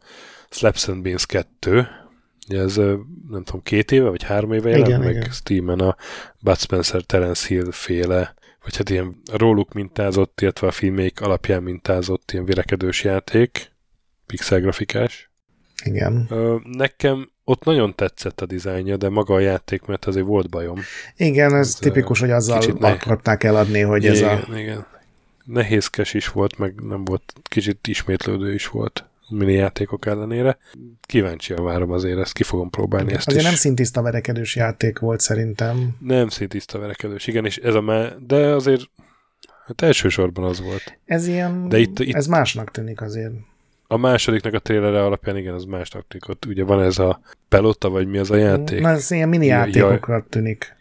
[0.49, 1.87] Slaps and Beans 2,
[2.49, 2.75] Ugye ez
[3.29, 5.31] nem tudom, két éve vagy három éve jelent igen, meg igen.
[5.31, 5.95] Steam-en a
[6.41, 8.33] Bud Spencer Terence Hill féle,
[8.63, 13.71] vagy hát ilyen róluk mintázott, illetve a filmék alapján mintázott ilyen virekedős játék,
[14.25, 15.29] pixel grafikás.
[15.83, 16.29] Igen.
[16.63, 20.79] Nekem ott nagyon tetszett a dizájnja, de maga a játék, mert azért volt bajom.
[21.17, 24.57] Igen, ez, ez tipikus, hogy azzal akarták eladni, hogy igen, ez a...
[24.57, 24.85] Igen,
[25.43, 30.57] nehézkes is volt, meg nem volt, kicsit ismétlődő is volt mini játékok ellenére.
[31.01, 33.47] Kíváncsian várom azért, ezt ki fogom próbálni ezt Azért is.
[33.47, 35.95] nem szintiszta verekedős játék volt szerintem.
[35.99, 38.09] Nem szintiszta verekedős, igen, és ez a má...
[38.27, 38.81] de azért
[39.65, 40.99] hát elsősorban az volt.
[41.05, 43.33] Ez ilyen, de itt, itt, ez másnak tűnik azért.
[43.87, 46.29] A másodiknak a trélere alapján igen, az másnak tűnik.
[46.29, 48.81] Ott ugye van ez a pelota, vagy mi az a játék?
[48.81, 50.75] Na, ez ilyen mini játékokra tűnik.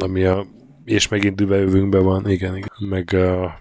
[0.00, 0.46] Ami a
[0.84, 2.70] és megint dübejövünkben van, igen, igen.
[2.78, 3.60] Meg a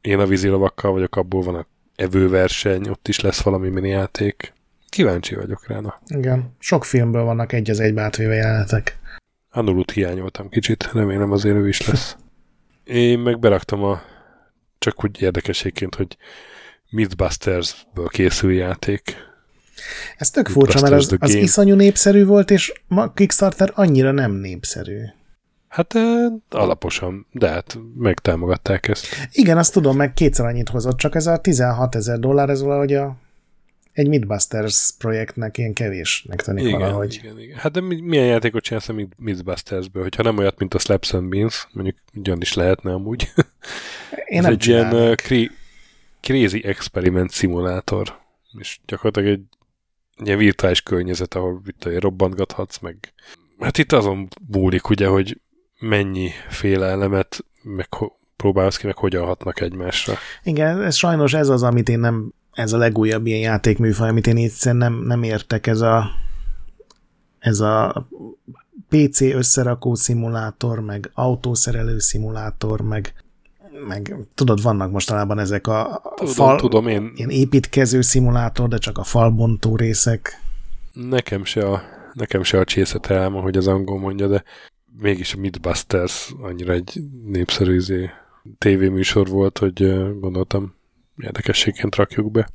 [0.00, 1.66] én a vízilavakkal vagyok, abból van a
[1.96, 4.52] evőverseny, ott is lesz valami mini játék.
[4.88, 6.00] Kíváncsi vagyok rá, na.
[6.06, 8.98] Igen, sok filmből vannak egy az egybe átvéve jelenetek.
[9.50, 12.16] Anulut hiányoltam kicsit, remélem azért ő is lesz.
[12.84, 14.02] Én meg beraktam a
[14.78, 16.16] csak úgy érdekességként, hogy
[16.90, 19.16] Mythbusters-ből készül játék.
[20.16, 24.98] Ez tök furcsa, mert az, az iszonyú népszerű volt, és ma Kickstarter annyira nem népszerű.
[25.74, 25.94] Hát
[26.50, 29.06] alaposan, de hát megtámogatták ezt.
[29.32, 32.92] Igen, azt tudom, meg kétszer annyit hozott, csak ez a 16 ezer dollár, ez valahogy
[32.92, 33.16] a,
[33.92, 37.20] egy Midbusters projektnek ilyen kevésnek tűnik igen, valahogy.
[37.22, 37.58] Igen, igen.
[37.58, 40.02] Hát de milyen játékot csinálsz a Midbustersből?
[40.02, 43.32] Hogyha nem olyat, mint a Slaps and Beans, mondjuk ugyan is lehetne amúgy.
[44.26, 45.52] Én ez nem egy ilyen uh, cri-
[46.20, 48.18] crazy experiment szimulátor.
[48.58, 49.46] És gyakorlatilag egy
[50.26, 52.96] ilyen virtuális környezet, ahol itt robbantgathatsz, meg
[53.58, 55.40] Hát itt azon múlik, ugye, hogy
[55.88, 57.88] mennyi féle elemet meg
[58.36, 60.14] próbálsz ki, meg hogyan hatnak egymásra.
[60.42, 64.36] Igen, ez sajnos ez az, amit én nem, ez a legújabb ilyen játékműfaj, amit én
[64.36, 66.10] egyszerűen nem, nem értek, ez a
[67.38, 68.06] ez a
[68.88, 73.14] PC összerakó szimulátor, meg autószerelő szimulátor, meg
[73.88, 77.12] meg tudod, vannak mostanában ezek a tudom, fal, tudom én.
[77.14, 80.40] ilyen építkező szimulátor, de csak a falbontó részek.
[80.92, 81.82] Nekem se a,
[82.12, 84.44] nekem se a csészet elma, hogy az angol mondja, de
[84.98, 88.10] mégis a Mythbusters annyira egy népszerű izé,
[88.58, 90.74] tévéműsor volt, hogy gondoltam
[91.16, 92.48] érdekességként rakjuk be.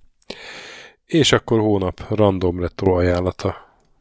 [1.05, 3.55] És akkor hónap random retro ajánlata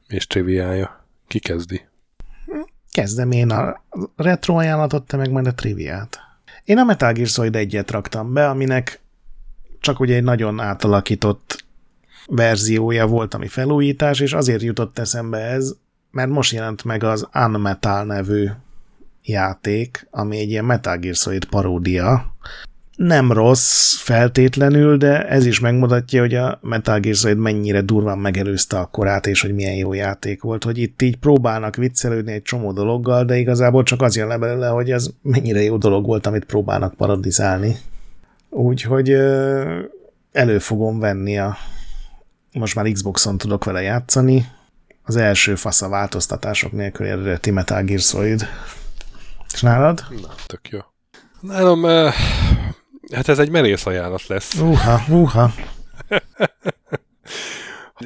[0.06, 1.06] és triviája.
[1.27, 1.86] Ki kezdi?
[2.90, 3.82] Kezdem én a
[4.16, 6.19] retro ajánlatot, te meg majd a triviát.
[6.65, 9.01] Én a Metal Gear Solid egyet raktam be, aminek
[9.81, 11.65] csak ugye egy nagyon átalakított
[12.27, 15.77] verziója volt, ami felújítás, és azért jutott eszembe ez,
[16.10, 18.48] mert most jelent meg az Unmetal nevű
[19.22, 22.36] játék, ami egy ilyen Metal Gear Solid paródia.
[22.97, 28.78] Nem rossz feltétlenül, de ez is megmutatja, hogy a Metal Gear Solid mennyire durván megelőzte
[28.78, 32.72] a korát, és hogy milyen jó játék volt, hogy itt így próbálnak viccelődni egy csomó
[32.72, 36.44] dologgal, de igazából csak az jön le belőle, hogy ez mennyire jó dolog volt, amit
[36.44, 37.76] próbálnak parodizálni.
[38.51, 39.10] Úgyhogy
[40.32, 41.56] elő fogom venni a
[42.52, 44.47] most már Xboxon tudok vele játszani,
[45.09, 48.48] az első fasza változtatások nélkül eredeti Metal Gear Solid.
[49.52, 50.05] És nálad?
[50.22, 50.78] Na, tök jó.
[51.40, 52.12] Nálam, uh,
[53.12, 54.55] hát ez egy merész ajánlat lesz.
[54.55, 55.51] Uha, uha.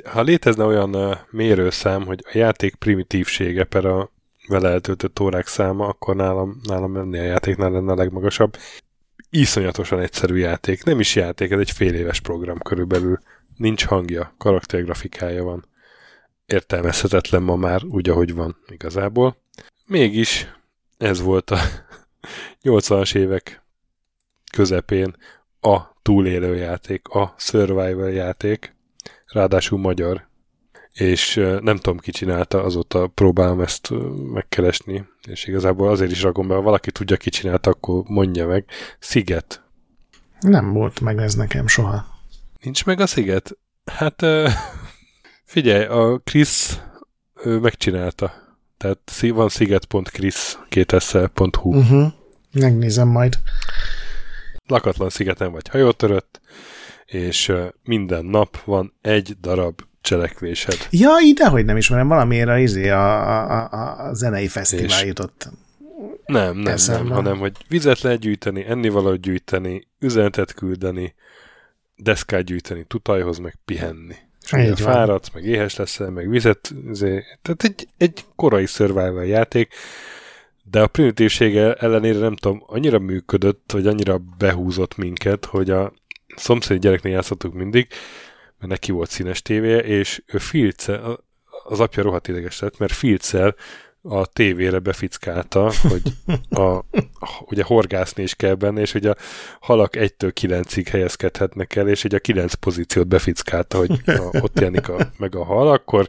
[0.04, 4.10] ha létezne olyan uh, mérőszám, hogy a játék primitívsége per a
[4.48, 8.56] vele eltöltött órák száma, akkor nálam, nálam ennél a játéknál lenne a legmagasabb.
[9.30, 10.84] Iszonyatosan egyszerű játék.
[10.84, 13.18] Nem is játék, ez egy fél éves program körülbelül.
[13.56, 15.70] Nincs hangja, karaktergrafikája van.
[16.52, 19.36] Értelmezhetetlen ma már, úgy, ahogy van igazából.
[19.86, 20.46] Mégis
[20.98, 21.58] ez volt a
[22.62, 23.62] 80-as évek
[24.52, 25.16] közepén
[25.60, 28.74] a túlélő játék, a survival játék,
[29.26, 30.28] ráadásul magyar,
[30.92, 33.90] és nem tudom ki csinálta, azóta próbálom ezt
[34.32, 38.64] megkeresni, és igazából azért is rakom be, ha valaki tudja ki csinálta, akkor mondja meg.
[38.98, 39.62] Sziget.
[40.40, 42.06] Nem volt meg ez nekem soha.
[42.62, 43.58] Nincs meg a Sziget?
[43.84, 44.22] Hát
[45.52, 46.80] figyelj, a Chris
[47.44, 48.32] megcsinálta.
[48.76, 52.12] Tehát van sziget.chris kétesszel.hu uh-huh.
[52.52, 53.38] Megnézem majd.
[54.66, 56.40] Lakatlan szigeten vagy hajótörött,
[57.04, 57.52] és
[57.84, 60.86] minden nap van egy darab cselekvésed.
[60.90, 65.04] Ja, ide, hogy nem ismerem, valamiért a, izé, a, a, a, a zenei fesztivál és
[65.04, 65.48] jutott.
[66.26, 71.14] Nem, nem, nem, hanem, hogy vizet lehet gyűjteni, ennivalót gyűjteni, üzenetet küldeni,
[71.96, 74.16] deszkát gyűjteni, tutajhoz, meg pihenni.
[74.42, 79.74] És ugye fáradsz, meg éhes leszel, meg vizet, izé, tehát egy, egy korai survival játék,
[80.62, 85.92] de a primitívsége ellenére nem tudom, annyira működött, vagy annyira behúzott minket, hogy a
[86.36, 87.86] szomszéd gyereknél játszottuk mindig,
[88.58, 91.00] mert neki volt színes tévéje, és ő filce,
[91.64, 93.54] az apja rohadt ideges lett, mert filccel
[94.02, 96.02] a tévére befickálta, hogy
[96.50, 96.84] a,
[97.40, 99.16] ugye horgászni is kell benne, és hogy a
[99.60, 104.88] halak 1-től 9-ig helyezkedhetnek el, és hogy a 9 pozíciót befickálta, hogy ha ott jelenik
[104.88, 106.08] a, meg a hal, akkor,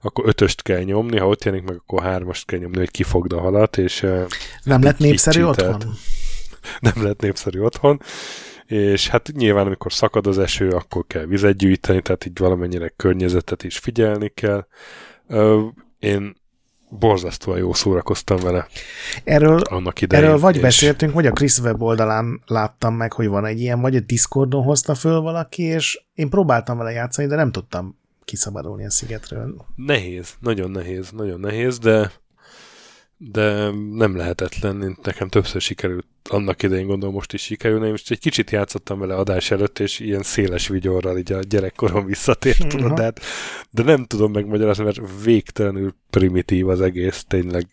[0.00, 3.40] akkor ötöst kell nyomni, ha ott jelenik meg, akkor hármast kell nyomni, hogy kifogd a
[3.40, 4.00] halat, és
[4.62, 5.82] nem lett népszerű otthon?
[6.80, 8.00] Nem lett népszerű otthon,
[8.66, 13.64] és hát nyilván amikor szakad az eső, akkor kell vizet gyűjteni, tehát így valamennyire környezetet
[13.64, 14.66] is figyelni kell.
[15.98, 16.39] Én
[16.90, 18.66] borzasztóan jó szórakoztam vele.
[19.24, 20.62] Erről, annak idején, erről vagy és...
[20.62, 24.62] beszéltünk, vagy a Chris web oldalán láttam meg, hogy van egy ilyen, vagy a Discordon
[24.62, 29.66] hozta föl valaki, és én próbáltam vele játszani, de nem tudtam kiszabadulni a szigetről.
[29.76, 32.12] Nehéz, nagyon nehéz, nagyon nehéz, de
[33.22, 38.18] de nem lehetetlen, nekem többször sikerült, annak idején gondolom most is sikerülne, én most egy
[38.18, 42.94] kicsit játszottam vele adás előtt, és ilyen széles vigyorral így a gyerekkorom visszatért, uh-huh.
[42.94, 43.20] de, hát,
[43.70, 47.66] de nem tudom megmagyarázni, mert végtelenül primitív az egész, tényleg.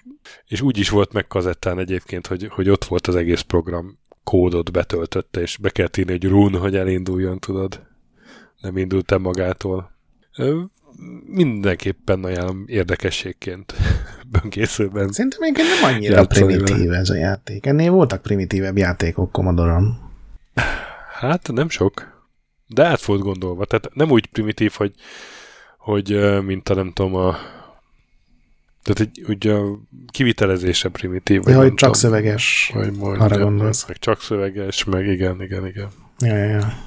[0.47, 4.71] És úgy is volt meg kazettán egyébként, hogy, hogy ott volt az egész program kódot
[4.71, 7.81] betöltötte, és be kellett írni, hogy run, hogy elinduljon, tudod.
[8.61, 9.91] Nem indult magától
[11.25, 13.73] mindenképpen ajánlom érdekességként
[14.41, 15.11] böngészőben.
[15.11, 17.65] Szerintem még nem annyira primitív ez a játék.
[17.65, 19.97] Ennél voltak primitívebb játékok Commodore-on.
[21.19, 22.15] Hát nem sok.
[22.67, 23.65] De át volt gondolva.
[23.65, 24.93] Tehát nem úgy primitív, hogy,
[25.77, 27.37] hogy mint a nem tudom, a
[28.83, 29.79] tehát egy, ugye a
[30.11, 31.43] kivitelezése primitív.
[31.43, 32.71] Vagy ja, hogy csak tudom, szöveges.
[32.73, 33.87] Majd, arra gondolsz.
[33.87, 35.87] Meg csak szöveges, meg igen, igen, igen.
[36.19, 36.86] Ja, ja, ja.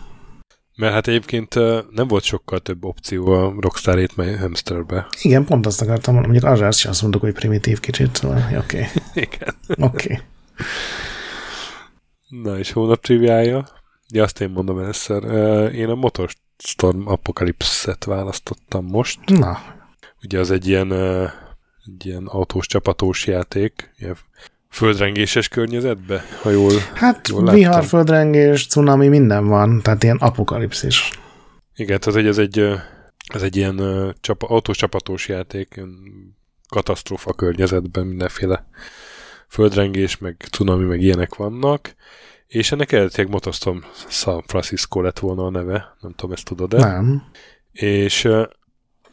[0.77, 1.55] Mert hát egyébként
[1.91, 5.07] nem volt sokkal több opció a Rockstar 8 Hamsterbe.
[5.23, 8.57] Igen, pont azt akartam mondani, mondjuk arra azt azt mondok, hogy primitív kicsit, szóval oké.
[8.57, 8.85] Okay.
[9.25, 9.55] Igen.
[9.69, 9.85] Oké.
[9.85, 10.19] Okay.
[12.29, 13.69] Na és hónap triviája?
[14.13, 15.25] Ja, azt én mondom először.
[15.75, 19.19] Én a Motorstorm Apocalypse-et választottam most.
[19.27, 19.59] Na.
[20.23, 20.93] Ugye az egy ilyen,
[21.87, 24.17] egy ilyen autós csapatós játék, ilyen
[24.71, 31.11] földrengéses környezetbe, ha jól Hát jól vihar, földrengés, cunami, minden van, tehát ilyen apokalipszis.
[31.75, 32.59] Igen, tehát ez egy,
[33.35, 33.81] ez egy ilyen
[34.21, 35.81] csapa, autós csapatós játék,
[36.69, 38.67] katasztrófa környezetben mindenféle
[39.49, 41.95] földrengés, meg cunami, meg ilyenek vannak,
[42.47, 46.79] és ennek eredetileg Motostom San Francisco lett volna a neve, nem tudom, ezt tudod-e?
[46.79, 47.23] Nem.
[47.73, 48.49] És e,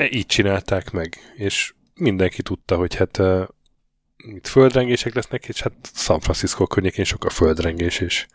[0.09, 3.21] így csinálták meg, és mindenki tudta, hogy hát
[4.35, 8.25] itt földrengések lesznek, és hát San Francisco környékén sok a földrengés, és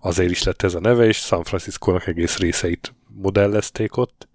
[0.00, 4.28] azért is lett ez a neve, és San Francisco-nak egész részeit modellezték ott.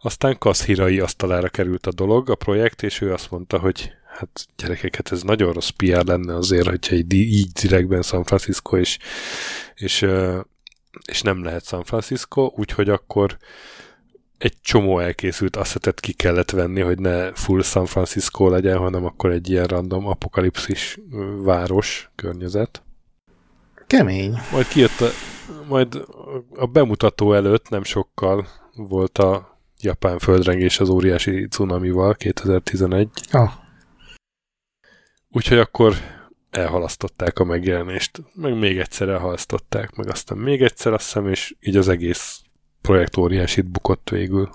[0.00, 5.12] Aztán Kaszhirai asztalára került a dolog, a projekt, és ő azt mondta, hogy hát gyerekeket,
[5.12, 8.98] ez nagyon rossz PR lenne azért, hogyha így, így direktben San Francisco, és,
[9.74, 10.06] és,
[11.04, 13.36] és nem lehet San Francisco, úgyhogy akkor
[14.38, 19.30] egy csomó elkészült asszetet ki kellett venni, hogy ne full San Francisco legyen, hanem akkor
[19.30, 20.98] egy ilyen random apokalipszis
[21.42, 22.82] város környezet.
[23.86, 24.38] Kemény.
[24.52, 25.08] Majd kijött a,
[25.68, 26.04] majd
[26.54, 33.08] a bemutató előtt nem sokkal volt a japán földrengés az óriási cunamival 2011.
[33.30, 33.50] Ah.
[35.30, 35.94] Úgyhogy akkor
[36.50, 41.76] elhalasztották a megjelenést, meg még egyszer elhalasztották, meg aztán még egyszer azt hiszem, és így
[41.76, 42.40] az egész
[42.86, 44.50] projekt óriásit bukott végül.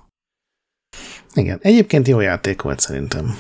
[1.34, 3.36] Igen, egyébként jó játék volt szerintem.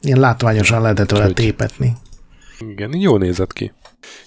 [0.00, 1.92] Ilyen látványosan lehetett vele tépetni.
[2.58, 3.72] Igen, jól nézett ki.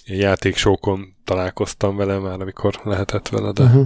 [0.05, 3.85] Ilyen játéksókon találkoztam vele már, amikor lehetett vele, de, Uh-huh.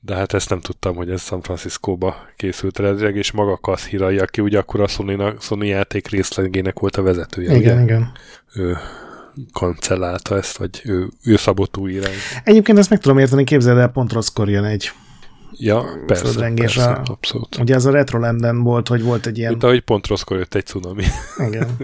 [0.00, 4.18] de hát ezt nem tudtam, hogy ez San Franciscóba készült eredetileg, és maga Kasz Hirai,
[4.18, 7.82] aki ugye akkor a Sony, Sony játék részlegének volt a vezetője, Igen, ugye?
[7.82, 8.12] igen.
[8.54, 8.76] Ő
[9.52, 12.14] kancellálta ezt, vagy ő, ő szabott új irány.
[12.44, 14.90] Egyébként ezt meg tudom érteni, képzeld el, pont rosszkor jön egy.
[15.52, 17.58] Ja, persze, persze a- abszolút.
[17.58, 19.50] Ugye az a Retrolanden volt, hogy volt egy ilyen...
[19.50, 21.04] Mint ahogy pont rosszkor jött egy cunami.
[21.48, 21.76] Igen.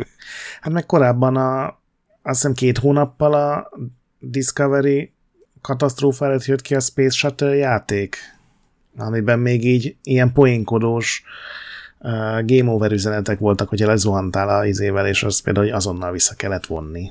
[0.60, 1.76] Hát meg korábban a, azt
[2.22, 3.70] hiszem két hónappal a
[4.18, 5.12] Discovery
[5.60, 8.16] katasztrófa előtt jött ki a Space Shuttle játék,
[8.96, 11.22] amiben még így ilyen poénkodós
[11.98, 16.34] uh, game over üzenetek voltak, hogyha lezuhantál a izével, és azt például hogy azonnal vissza
[16.34, 17.08] kellett vonni.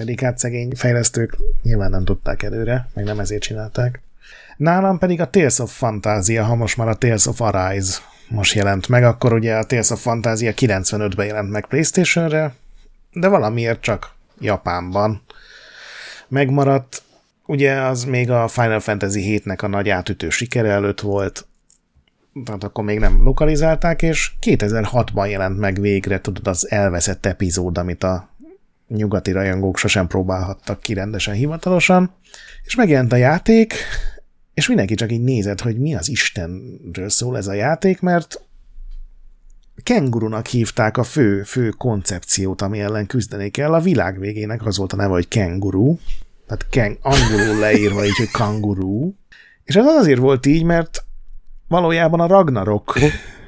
[0.00, 4.02] Pedig hát szegény fejlesztők nyilván nem tudták előre, meg nem ezért csinálták.
[4.56, 7.98] Nálam pedig a Tales of Fantasia, ha most már a Tales of Arise
[8.28, 12.54] most jelent meg, akkor ugye a Tales of Fantasia 95-ben jelent meg Playstation-re,
[13.12, 15.22] de valamiért csak Japánban
[16.28, 17.02] megmaradt.
[17.46, 21.46] Ugye az még a Final Fantasy 7-nek a nagy átütő sikere előtt volt,
[22.44, 28.04] tehát akkor még nem lokalizálták, és 2006-ban jelent meg végre, tudod, az elveszett epizód, amit
[28.04, 28.29] a
[28.94, 32.14] nyugati rajongók sosem próbálhattak ki rendesen hivatalosan,
[32.64, 33.74] és megjelent a játék,
[34.54, 38.40] és mindenki csak így nézett, hogy mi az Istenről szól ez a játék, mert
[39.82, 43.74] kengurunak hívták a fő, fő koncepciót, ami ellen küzdeni kell.
[43.74, 45.96] A világ végének az volt a neve, hogy kenguru,
[46.46, 49.12] tehát ken, angolul leírva így, hogy kanguru.
[49.64, 51.04] És ez azért volt így, mert
[51.68, 52.98] valójában a Ragnarok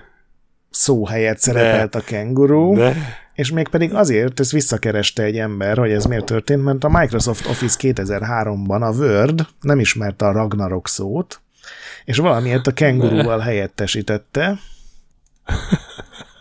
[0.71, 2.97] szó helyett szerepelt a kenguru, De
[3.35, 7.47] és még pedig azért, ezt visszakereste egy ember, hogy ez miért történt, mert a Microsoft
[7.47, 11.41] Office 2003-ban a Word nem ismerte a Ragnarok szót,
[12.05, 14.59] és valamiért a kengurúval helyettesítette,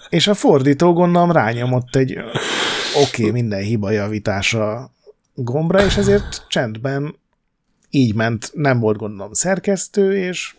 [0.10, 4.92] és a fordító gondolom rányomott egy oké, okay, minden hiba javítása
[5.34, 7.16] gombra, és ezért csendben
[7.90, 10.56] így ment, nem volt gondolom szerkesztő, és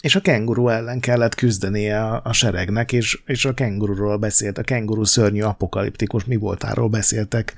[0.00, 4.62] és a kenguru ellen kellett küzdenie a, a seregnek, és, és a kengururól beszélt, a
[4.62, 7.56] kenguru szörnyű apokaliptikus mi voltáról beszéltek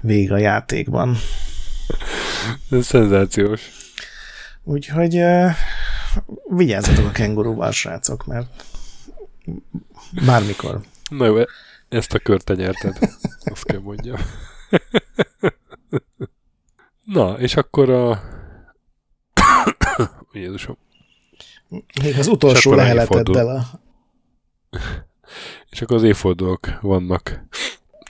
[0.00, 1.16] végig a játékban.
[2.70, 3.70] ez szenzációs.
[4.64, 5.50] Úgyhogy uh,
[6.48, 8.64] vigyázzatok a kenguruval, srácok, mert
[10.26, 10.80] bármikor.
[11.10, 11.36] Na jó,
[11.88, 12.98] ezt a kört te nyerted.
[13.44, 14.16] Azt kell mondjam.
[17.04, 18.22] Na, és akkor a...
[20.32, 20.76] Jézusom.
[22.02, 23.64] Még az utolsó leheleteddel a...
[25.70, 27.44] És akkor az évfordulók vannak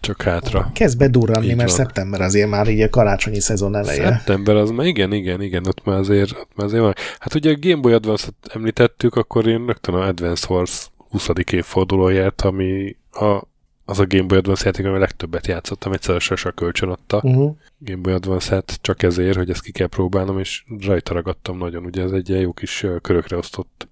[0.02, 0.70] csak hátra.
[0.74, 1.78] Kezd bedurranni, Így mert van.
[1.78, 4.08] szeptember azért már így a karácsonyi szezon eleje.
[4.08, 6.94] Szeptember az már igen, igen, igen, ott már azért, ott már azért van.
[7.18, 11.28] Hát ugye a Game Boy Advance-ot említettük, akkor én rögtön a Advance Wars 20.
[11.50, 13.42] évfordulóját, ami a,
[13.84, 17.16] az a Game Boy Advance játék, ami a legtöbbet játszottam, egyszer a Sasa kölcsön adta.
[17.16, 17.56] Uh-huh.
[17.78, 21.84] Game Boy Advance-et csak ezért, hogy ezt ki kell próbálnom, és rajta ragadtam nagyon.
[21.84, 23.88] Ugye ez egy ilyen jó kis körökre osztott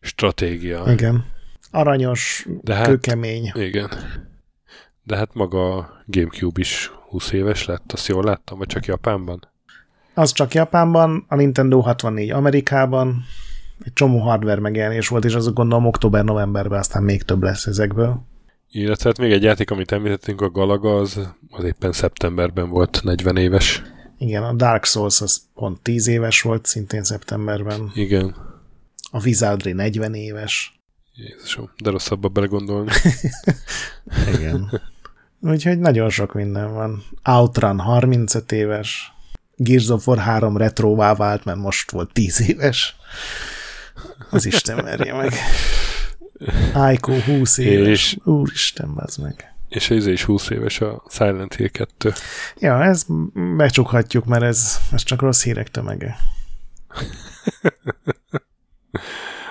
[0.00, 0.84] stratégia.
[0.86, 1.24] Igen.
[1.70, 3.50] Aranyos, De hát, kőkemény.
[3.54, 3.90] igen.
[5.02, 9.48] De hát maga a Gamecube is 20 éves lett, azt jól láttam, vagy csak Japánban?
[10.14, 13.24] Az csak Japánban, a Nintendo 64 Amerikában,
[13.84, 18.26] egy csomó hardware megjelenés volt, és azok gondolom október-novemberben aztán még több lesz ezekből.
[18.70, 21.20] Illetve hát még egy játék, amit említettünk, a Galaga, az,
[21.50, 23.82] az éppen szeptemberben volt 40 éves.
[24.18, 27.90] Igen, a Dark Souls az pont 10 éves volt, szintén szeptemberben.
[27.94, 28.36] Igen.
[29.10, 30.80] A Wizardry 40 éves.
[31.14, 32.90] Jézusom, de rosszabbba belegondolni.
[34.34, 34.80] Igen.
[35.40, 37.02] Úgyhogy nagyon sok minden van.
[37.24, 39.12] Outrun 35 éves.
[39.56, 42.96] Gears of War 3 retróvá vált, mert most volt 10 éves.
[44.30, 45.32] Az Isten merje meg.
[46.74, 47.88] Aiko 20 éves.
[47.88, 49.52] És- Úristen, bazd meg.
[49.68, 52.12] És ez is 20 éves a Silent Hill 2.
[52.58, 53.06] Ja, ezt
[53.56, 56.16] becsukhatjuk, mert ez, ez csak rossz hírek tömege.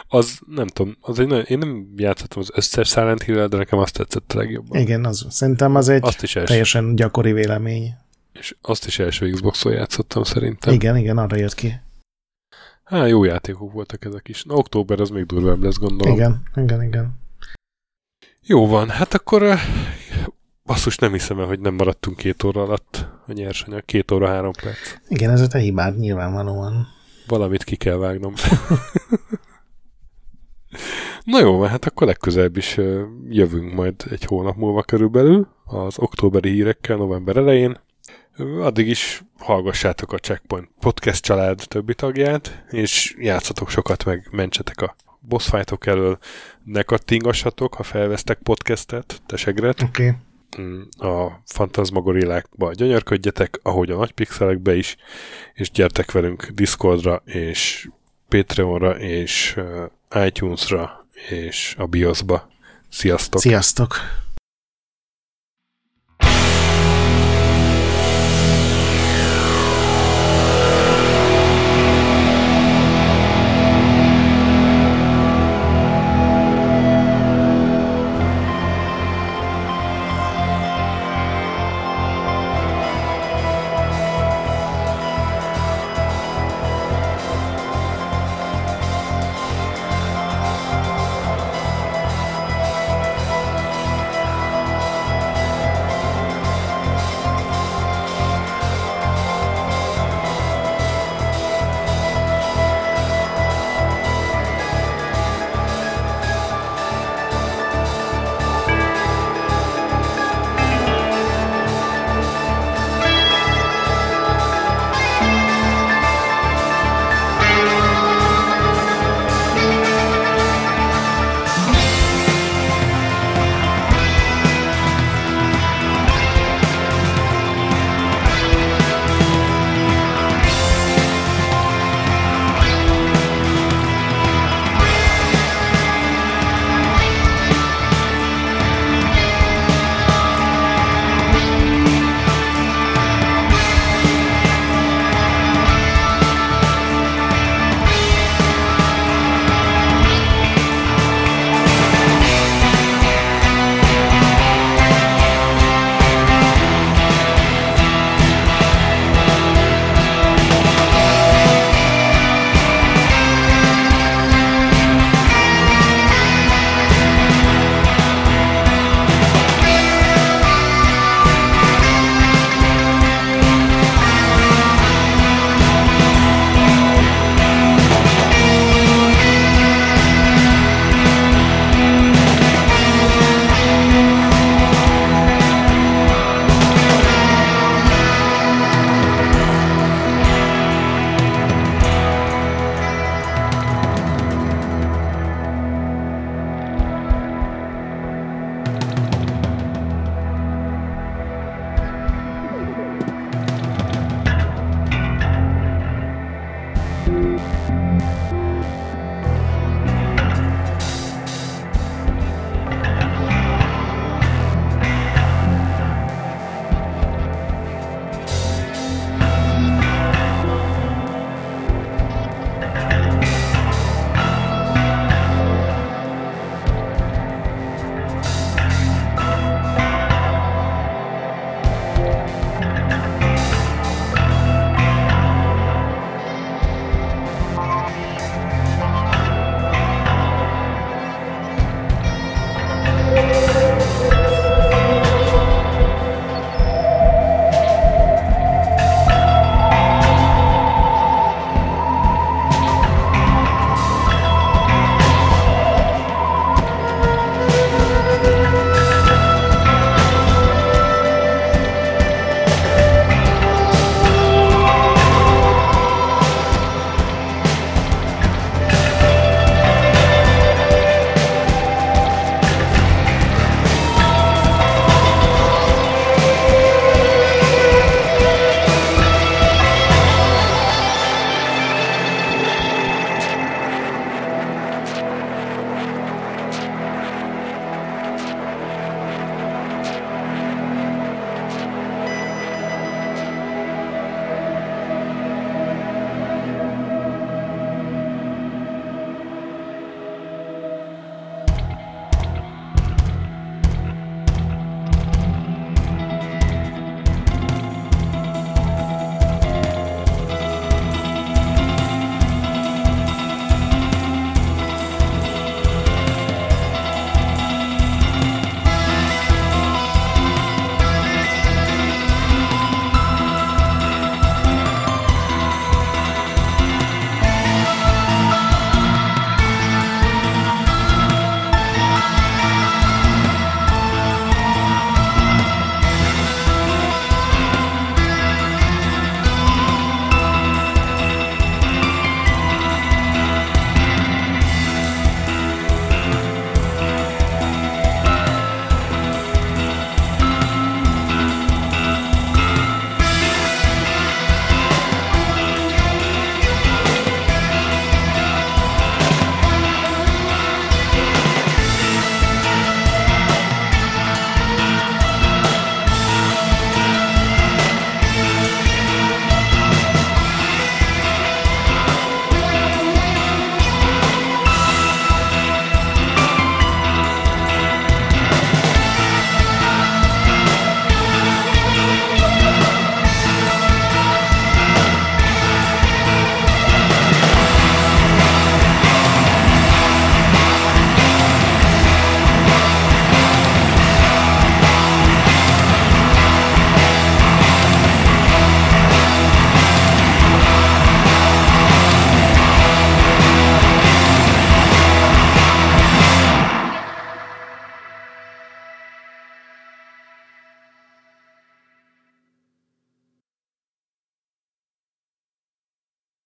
[0.09, 3.79] Az, nem tudom, az egy nagyon, én nem játszottam az összes Silent hill de nekem
[3.79, 4.79] azt tetszett a legjobban.
[4.81, 7.93] Igen, az, szerintem az egy Azt is első, teljesen gyakori vélemény.
[8.33, 10.73] és azt is első Xbox-on játszottam szerintem.
[10.73, 11.73] Igen, igen, arra jött ki.
[12.87, 14.43] Hát jó játékok voltak ezek is.
[14.43, 16.15] Na, október az még durvább lesz, gondolom.
[16.15, 17.19] Igen, igen, igen.
[18.41, 19.61] Jó van, hát akkor eh,
[20.65, 23.85] basszus nem hiszem el, hogy nem maradtunk két óra alatt a nyersanyag.
[23.85, 24.95] Két óra, három perc.
[25.07, 26.87] Igen, ez a te hibád nyilvánvalóan.
[27.27, 28.33] Valamit ki kell vágnom.
[31.23, 36.49] Na jó, hát akkor legközelebb is ö, jövünk majd egy hónap múlva körülbelül az októberi
[36.49, 37.79] hírekkel november elején.
[38.37, 44.95] Addig is hallgassátok a Checkpoint podcast család többi tagját, és játszatok sokat, meg mentsetek a
[45.19, 46.17] boss fightok elől
[46.63, 49.81] ne kattingassatok, ha felvesztek podcastet, tesegret.
[49.81, 50.07] Oké.
[50.07, 50.19] Okay.
[50.61, 54.95] Mm, a fantasmagorillákba gyönyörködjetek, ahogy a nagy pixelekbe is,
[55.53, 57.89] és gyertek velünk Discordra, és
[58.27, 59.59] Patreonra, és
[60.25, 62.49] iTunes-ra, és a BIOS-ba.
[62.89, 63.41] Sziasztok!
[63.41, 64.25] Sziasztok!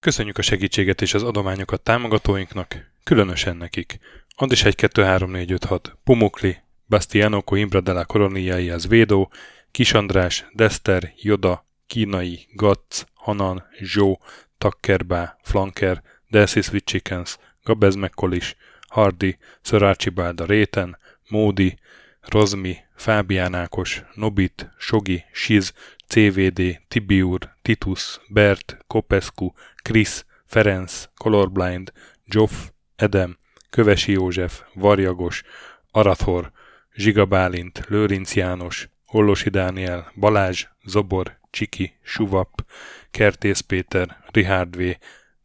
[0.02, 3.99] Köszönjük a segítséget és az adományokat támogatóinknak, különösen nekik.
[4.36, 6.57] Andis 1 2 3 4 5 6, Pumukli,
[6.88, 9.32] Bastiano Coimbra de la Coroniai az Védó,
[9.72, 14.19] Kis András, Dester, Joda, Kínai, Gatz, Hanan, Zsó,
[14.57, 18.56] Takkerbá, Flanker, Delsis with Chickens, Gabez McCollis,
[18.88, 20.98] Hardy, Sir Archibald a Réten,
[21.30, 21.78] Módi,
[22.22, 25.73] Rozmi, Fábián Ákos, Nobit, Sogi, Siz,
[26.12, 29.52] CVD, Tibiur, Titus, Bert, Kopescu,
[29.82, 31.92] Krisz, Ferenc, Colorblind,
[32.26, 33.38] Joff, Edem,
[33.70, 35.44] Kövesi József, Varjagos,
[35.92, 36.52] Arathor,
[36.94, 42.66] Zsiga Bálint, Lőrinc János, Hollosi Dániel, Balázs, Zobor, Csiki, Suvap,
[43.12, 44.96] Kertész Péter, Richard V,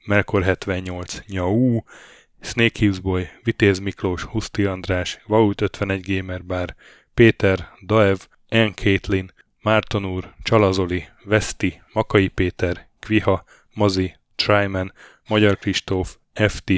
[0.06, 1.80] Melkor 78, Nyau,
[2.40, 6.74] Snake Hills Boy, Vitéz Miklós, Huszti András, Vaut 51 Gamer Bar,
[7.14, 8.18] Péter, Daev,
[8.48, 8.72] N.
[8.74, 9.34] Caitlin,
[9.66, 13.44] Márton úr, Csalazoli, Veszti, Makai Péter, Kviha,
[13.74, 14.92] Mazi, Tryman,
[15.28, 16.72] Magyar Kristóf, FT,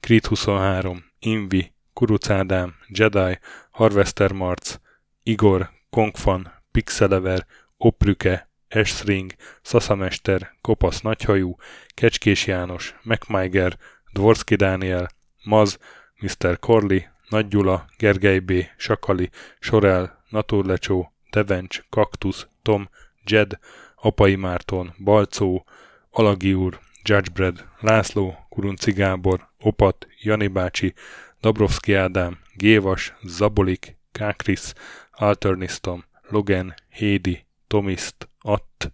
[0.00, 3.38] Krit 23, Invi, Kuruc Ádám, Jedi,
[3.70, 4.78] Harvester Marc,
[5.22, 7.46] Igor, Kongfan, Pixelever,
[7.76, 9.32] Oprüke, Esring,
[9.62, 11.56] Szaszamester, Kopasz Nagyhajú,
[11.94, 13.78] Kecskés János, MacMiger,
[14.12, 15.08] Dvorski Dániel,
[15.44, 15.78] Maz,
[16.20, 16.58] Mr.
[16.58, 22.88] Corley, Nagy Gyula, Gergely B., Sakali, Sorel, Naturlecsó, Devencs, Kaktusz, Tom,
[23.24, 23.58] Jed,
[23.96, 25.64] Apai Márton, Balcó,
[26.10, 30.94] Alagi úr, Judgebred, László, Kurunci Gábor, Opat, Jani bácsi,
[31.40, 34.72] Dabrowski Ádám, Gévas, Zabolik, Kákris,
[35.10, 38.92] Alternisztom, Logan, Hédi, Tomiszt, Att,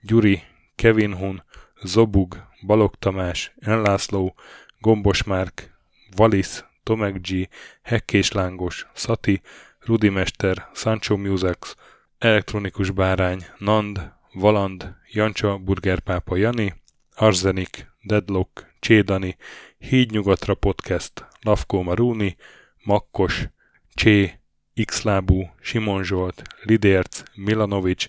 [0.00, 0.42] Gyuri,
[0.74, 1.42] Kevin Hun,
[1.82, 4.34] Zobug, Balog Tamás, Enlászló,
[4.80, 5.74] Gombos Márk,
[6.16, 7.48] Valisz, Tomek G,
[7.82, 9.40] Hekkés Lángos, Szati,
[9.86, 11.76] Rudimester, Sancho Musax,
[12.18, 16.74] Elektronikus Bárány, Nand, Valand, Jancsa, Burgerpápa Jani,
[17.14, 19.36] Arzenik, Deadlock, Csédani,
[19.78, 22.36] Hídnyugatra Podcast, Lavkó Maruni,
[22.84, 23.48] Makkos,
[23.94, 24.40] Csé,
[24.84, 28.08] Xlábú, Simon Zsolt, Lidérc, Milanovic,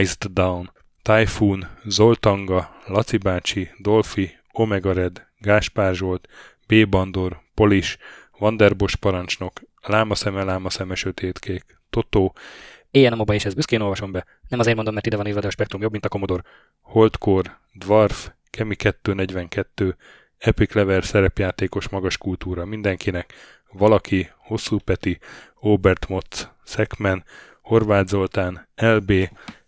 [0.00, 0.70] Iced Down,
[1.02, 6.28] Typhoon, Zoltanga, Laci bácsi, Dolfi, Omega Red, Gáspár Zsolt,
[6.66, 6.88] B.
[6.88, 7.98] Bandor, Polis,
[8.38, 12.34] Vanderbos parancsnok, Lámaszeme, Lámaszeme, Sötétkék, Totó,
[12.90, 14.24] Éjjel a moba és ezt büszkén olvasom be.
[14.48, 16.42] Nem azért mondom, mert ide van írva, de a spektrum jobb, mint a Commodore.
[16.80, 19.96] Holdcore, Dwarf, Kemi 242,
[20.38, 23.32] Epic Lever szerepjátékos magas kultúra mindenkinek,
[23.72, 25.18] valaki, Hosszú Peti,
[25.54, 27.24] Obert Motz, Szekmen,
[27.62, 29.12] Horváth Zoltán, LB,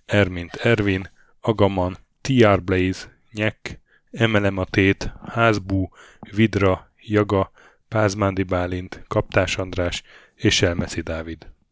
[0.04, 1.10] Ermint Ervin,
[1.40, 3.80] Agaman, TR Blaze, Nyek,
[4.10, 5.88] Emelem a Tét, Házbú,
[6.30, 7.50] Vidra, Jaga,
[7.96, 10.02] Pázmándi Bálint, Kaptás András
[10.34, 11.46] és Elmeszi Dávid.